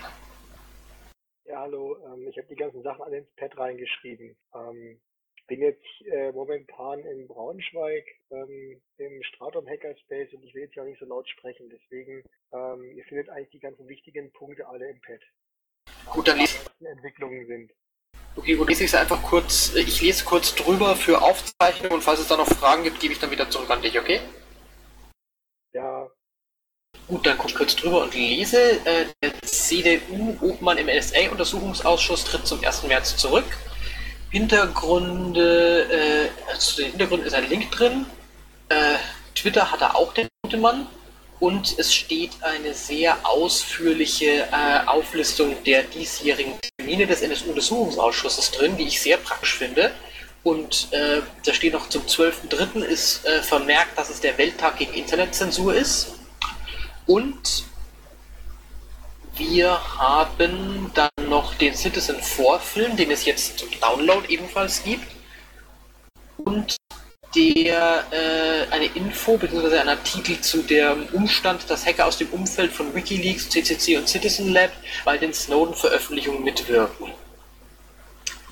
Ja, 1.46 1.62
hallo. 1.62 1.98
Ähm, 2.06 2.28
ich 2.28 2.38
habe 2.38 2.48
die 2.50 2.56
ganzen 2.56 2.84
Sachen 2.84 3.02
alle 3.02 3.20
ins 3.20 3.36
Pad 3.38 3.58
reingeschrieben. 3.58 4.36
Ähm, 4.54 5.02
bin 5.48 5.62
jetzt 5.62 5.86
äh, 6.12 6.32
momentan 6.32 7.00
in 7.00 7.28
Braunschweig 7.28 8.06
ähm, 8.32 8.82
im 8.98 9.24
Stratum 9.24 9.68
Hackerspace 9.68 10.34
und 10.34 10.44
ich 10.44 10.54
will 10.54 10.64
jetzt 10.64 10.76
ja 10.76 10.84
nicht 10.84 11.00
so 11.00 11.06
laut 11.06 11.28
sprechen. 11.30 11.70
Deswegen, 11.70 12.24
ähm, 12.54 12.92
ihr 12.98 13.04
findet 13.06 13.30
eigentlich 13.30 13.50
die 13.52 13.60
ganzen 13.60 13.88
wichtigen 13.88 14.32
Punkte 14.32 14.68
alle 14.68 14.90
im 14.90 15.00
Pad. 15.02 15.22
Gut, 16.08 16.28
dann 16.28 16.38
lese 16.38 16.58
Entwicklungen 16.80 17.46
sind. 17.48 17.72
Okay, 18.36 18.56
gut, 18.56 18.68
lese 18.70 18.84
ich 18.84 18.90
es 18.94 18.96
einfach 18.96 19.22
kurz. 19.24 19.76
äh, 19.76 19.82
Ich 19.82 20.02
lese 20.02 20.26
kurz 20.26 20.56
drüber 20.56 20.96
für 20.96 21.22
Aufzeichnung 21.22 21.92
und 21.92 22.02
falls 22.02 22.20
es 22.20 22.28
da 22.28 22.38
noch 22.38 22.48
Fragen 22.48 22.84
gibt, 22.84 23.00
gebe 23.00 23.14
ich 23.14 23.20
dann 23.20 23.32
wieder 23.32 23.50
zurück 23.50 23.70
an 23.70 23.82
dich, 23.82 24.00
okay? 24.00 24.20
Ja, 25.74 26.10
Gut, 27.08 27.24
dann 27.28 27.38
gucke 27.38 27.52
ich 27.52 27.56
kurz 27.56 27.76
drüber 27.76 28.02
und 28.04 28.16
lese. 28.16 28.80
Äh, 28.86 29.06
der 29.22 29.34
CDU-Obmann 29.44 30.80
im 30.80 30.88
NSA-Untersuchungsausschuss 30.88 32.24
tritt 32.26 32.48
zum 32.48 32.64
1. 32.64 32.84
März 32.88 33.16
zurück. 33.18 33.46
Hintergründe, 34.32 35.84
äh, 35.92 36.50
also 36.50 36.60
zu 36.72 36.82
den 36.82 36.92
Hintergründen 36.92 37.28
ist 37.28 37.34
ein 37.36 37.48
Link 37.48 37.70
drin. 37.72 38.08
Äh, 38.70 38.96
Twitter 39.36 39.72
hat 39.72 39.82
er 39.82 39.96
auch 39.96 40.14
den 40.14 40.28
gute 40.44 40.58
Mann. 40.58 40.88
Und 41.40 41.78
es 41.78 41.94
steht 41.94 42.32
eine 42.42 42.74
sehr 42.74 43.18
ausführliche 43.24 44.48
äh, 44.52 44.86
Auflistung 44.86 45.56
der 45.66 45.84
diesjährigen 45.84 46.54
Termine 46.78 47.06
des 47.06 47.22
NSU-Untersuchungsausschusses 47.22 48.52
drin, 48.52 48.78
die 48.78 48.88
ich 48.88 49.02
sehr 49.02 49.18
praktisch 49.18 49.56
finde. 49.56 49.92
Und 50.44 50.88
äh, 50.92 51.22
da 51.44 51.54
steht 51.54 51.74
noch 51.74 51.90
zum 51.90 52.04
12.03. 52.04 52.84
ist 52.84 53.26
äh, 53.26 53.42
vermerkt, 53.42 53.98
dass 53.98 54.10
es 54.10 54.22
der 54.22 54.38
Welttag 54.38 54.78
gegen 54.78 54.94
Internetzensur 54.94 55.76
ist. 55.76 56.14
Und 57.06 57.66
wir 59.36 59.70
haben 59.98 60.92
dann 60.94 61.10
noch 61.28 61.56
den 61.56 61.76
Citizen 61.76 62.22
4 62.22 62.60
Film, 62.60 62.96
den 62.96 63.12
es 63.12 63.26
jetzt 63.26 63.60
zum 63.60 63.70
Download 63.82 64.26
ebenfalls 64.30 64.84
gibt. 64.84 65.12
Und 66.38 66.78
der 67.36 68.06
äh, 68.12 68.72
eine 68.74 68.86
Info 68.86 69.38
bzw. 69.38 69.78
ein 69.78 69.90
Artikel 69.90 70.40
zu 70.42 70.64
dem 70.64 71.06
Umstand, 71.12 71.70
dass 71.70 71.86
Hacker 71.86 72.06
aus 72.06 72.18
dem 72.18 72.30
Umfeld 72.30 72.72
von 72.72 72.94
Wikileaks, 72.96 73.50
CCC 73.50 73.98
und 73.98 74.08
Citizen 74.08 74.54
Lab 74.54 74.72
bei 75.04 75.18
den 75.18 75.34
Snowden-Veröffentlichungen 75.34 76.44
mitwirken. 76.44 77.12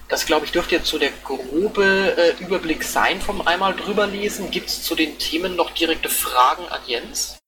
Das 0.09 0.25
glaube 0.25 0.45
ich 0.45 0.51
dürfte 0.51 0.75
jetzt 0.75 0.87
so 0.87 0.99
der 0.99 1.11
grobe 1.23 2.15
äh, 2.17 2.43
Überblick 2.43 2.83
sein 2.83 3.19
vom 3.21 3.47
einmal 3.47 3.73
drüber 3.75 4.05
lesen. 4.05 4.51
Gibt 4.51 4.69
es 4.69 4.83
zu 4.83 4.95
den 4.95 5.17
Themen 5.17 5.55
noch 5.55 5.71
direkte 5.71 6.09
Fragen 6.09 6.67
an 6.67 6.81
Jens? 6.85 7.39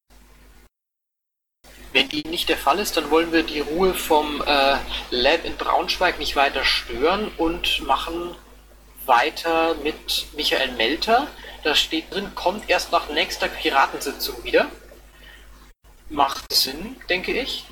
Wenn 1.93 2.09
die 2.09 2.23
nicht 2.23 2.49
der 2.49 2.57
Fall 2.57 2.79
ist, 2.79 2.97
dann 2.97 3.09
wollen 3.11 3.31
wir 3.31 3.43
die 3.43 3.59
Ruhe 3.59 3.93
vom 3.93 4.41
äh, 4.41 4.77
Lab 5.11 5.45
in 5.45 5.55
Braunschweig 5.57 6.17
nicht 6.17 6.35
weiter 6.35 6.63
stören 6.63 7.31
und 7.37 7.85
machen 7.85 8.35
weiter 9.07 9.75
mit 9.83 10.27
Michael 10.35 10.71
Melter. 10.73 11.27
Da 11.63 11.75
steht 11.75 12.13
drin, 12.13 12.31
kommt 12.35 12.69
erst 12.69 12.91
nach 12.91 13.09
nächster 13.09 13.47
Piratensitzung 13.47 14.43
wieder. 14.43 14.67
Macht 16.09 16.51
Sinn, 16.53 16.97
denke 17.09 17.31
ich. 17.31 17.65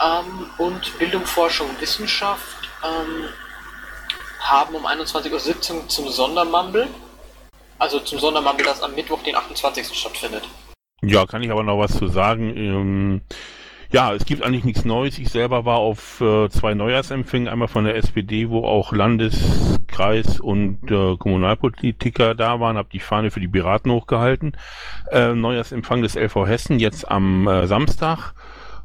Ähm, 0.00 0.50
und 0.58 0.98
Bildung, 0.98 1.24
Forschung, 1.24 1.68
Wissenschaft 1.80 2.68
ähm, 2.84 3.28
haben 4.40 4.74
um 4.74 4.86
21.17 4.86 5.74
Uhr 5.74 5.88
zum 5.88 6.08
Sondermumble. 6.08 6.88
Also 7.78 8.00
zum 8.00 8.18
Sondermumble, 8.18 8.64
das 8.64 8.82
am 8.82 8.94
Mittwoch, 8.94 9.22
den 9.22 9.36
28. 9.36 9.96
stattfindet. 9.96 10.44
Ja, 11.02 11.26
kann 11.26 11.42
ich 11.42 11.50
aber 11.50 11.62
noch 11.62 11.78
was 11.78 11.96
zu 11.96 12.08
sagen. 12.08 12.56
Ähm, 12.56 13.22
ja, 13.92 14.14
es 14.14 14.24
gibt 14.24 14.42
eigentlich 14.42 14.64
nichts 14.64 14.84
Neues. 14.84 15.18
Ich 15.18 15.28
selber 15.28 15.64
war 15.64 15.78
auf 15.78 16.20
äh, 16.20 16.48
zwei 16.48 16.74
Neujahrsempfängen, 16.74 17.48
einmal 17.48 17.68
von 17.68 17.84
der 17.84 17.96
SPD, 17.96 18.48
wo 18.48 18.64
auch 18.64 18.92
Landes-, 18.92 19.78
Kreis- 19.86 20.40
und 20.40 20.90
äh, 20.90 21.16
Kommunalpolitiker 21.16 22.34
da 22.34 22.58
waren, 22.58 22.78
habe 22.78 22.88
die 22.90 23.00
Fahne 23.00 23.30
für 23.30 23.40
die 23.40 23.48
Piraten 23.48 23.92
hochgehalten. 23.92 24.56
Äh, 25.10 25.34
Neujahrsempfang 25.34 26.02
des 26.02 26.16
LV 26.16 26.46
Hessen 26.46 26.78
jetzt 26.78 27.10
am 27.10 27.46
äh, 27.46 27.66
Samstag 27.66 28.34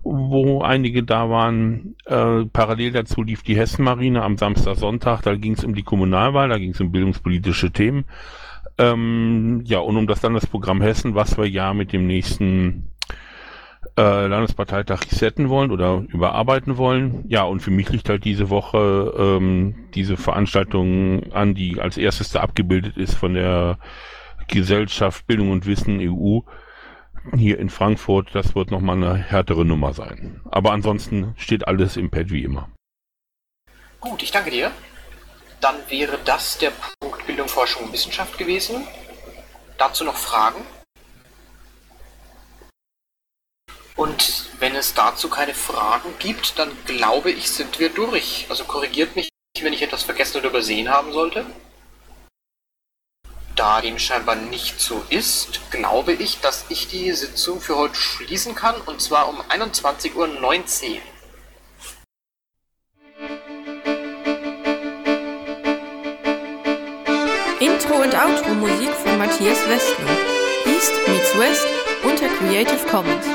wo 0.10 0.62
einige 0.62 1.04
da 1.04 1.30
waren. 1.30 1.96
Äh, 2.06 2.46
parallel 2.46 2.92
dazu 2.94 3.24
lief 3.24 3.44
die 3.44 3.58
Hessenmarine 3.58 4.24
am 4.24 4.38
Samstag, 4.38 4.78
Sonntag. 4.78 5.22
Da 5.24 5.36
ging 5.36 5.54
es 5.54 5.66
um 5.66 5.76
die 5.76 5.84
Kommunalwahl, 5.84 6.48
da 6.48 6.58
ging 6.58 6.72
es 6.72 6.80
um 6.80 6.92
bildungspolitische 6.92 7.72
Themen. 7.72 8.06
Ähm, 8.78 9.64
ja, 9.66 9.80
und 9.80 9.98
um 9.98 10.08
das 10.08 10.22
Landesprogramm 10.22 10.82
Hessen, 10.82 11.16
was 11.16 11.38
wir 11.38 11.50
ja 11.50 11.74
mit 11.74 11.92
dem 11.92 12.08
nächsten 12.08 12.90
äh, 13.98 14.28
Landesparteitag 14.28 15.02
resetten 15.12 15.50
wollen 15.50 15.72
oder 15.72 16.04
überarbeiten 16.08 16.78
wollen. 16.78 17.26
Ja, 17.28 17.44
und 17.44 17.62
für 17.62 17.72
mich 17.72 17.90
liegt 17.90 18.10
halt 18.10 18.26
diese 18.26 18.50
Woche 18.50 19.14
ähm, 19.18 19.90
diese 19.94 20.18
Veranstaltung 20.18 21.32
an, 21.34 21.56
die 21.56 21.80
als 21.80 21.98
erstes 21.98 22.32
da 22.32 22.42
abgebildet 22.42 22.98
ist 22.98 23.16
von 23.16 23.34
der 23.34 23.80
Gesellschaft 24.48 25.28
Bildung 25.28 25.52
und 25.52 25.66
Wissen 25.66 26.00
EU 26.00 26.40
hier 27.36 27.60
in 27.60 27.70
Frankfurt. 27.70 28.30
Das 28.34 28.56
wird 28.56 28.72
nochmal 28.72 28.98
eine 28.98 29.16
härtere 29.16 29.66
Nummer 29.66 29.94
sein. 29.94 30.42
Aber 30.50 30.72
ansonsten 30.72 31.34
steht 31.38 31.68
alles 31.68 31.98
im 31.98 32.10
Pad 32.10 32.30
wie 32.30 32.44
immer. 32.44 32.70
Gut, 34.00 34.22
ich 34.24 34.32
danke 34.32 34.52
dir. 34.52 34.72
Dann 35.60 35.76
wäre 35.90 36.20
das 36.24 36.58
der 36.60 36.72
Punkt 37.00 37.26
Bildung, 37.26 37.48
Forschung 37.48 37.86
und 37.86 37.94
Wissenschaft 37.94 38.38
gewesen. 38.38 38.88
Dazu 39.78 40.04
noch 40.04 40.16
Fragen? 40.16 40.62
Und 43.98 44.46
wenn 44.60 44.76
es 44.76 44.94
dazu 44.94 45.28
keine 45.28 45.56
Fragen 45.56 46.14
gibt, 46.20 46.60
dann 46.60 46.72
glaube 46.86 47.32
ich, 47.32 47.50
sind 47.50 47.80
wir 47.80 47.90
durch. 47.90 48.46
Also 48.48 48.64
korrigiert 48.64 49.16
mich, 49.16 49.30
wenn 49.60 49.74
ich 49.74 49.82
etwas 49.82 50.04
vergessen 50.04 50.38
oder 50.38 50.50
übersehen 50.50 50.90
haben 50.90 51.12
sollte. 51.12 51.46
Da 53.56 53.82
dem 53.82 53.98
scheinbar 53.98 54.36
nicht 54.36 54.80
so 54.80 55.04
ist, 55.10 55.72
glaube 55.72 56.14
ich, 56.14 56.40
dass 56.42 56.66
ich 56.70 56.88
die 56.88 57.12
Sitzung 57.12 57.60
für 57.60 57.76
heute 57.76 57.96
schließen 57.96 58.54
kann, 58.54 58.80
und 58.82 59.02
zwar 59.02 59.28
um 59.30 59.42
21.19 59.42 60.14
Uhr. 60.14 60.28
Intro 67.60 67.96
und 67.96 68.14
Outro 68.14 68.54
Musik 68.54 68.92
von 68.92 69.18
Matthias 69.18 69.68
Westner. 69.68 70.18
East 70.68 70.94
meets 71.08 71.36
West 71.40 71.68
unter 72.04 72.28
Creative 72.28 72.86
Commons. 72.92 73.26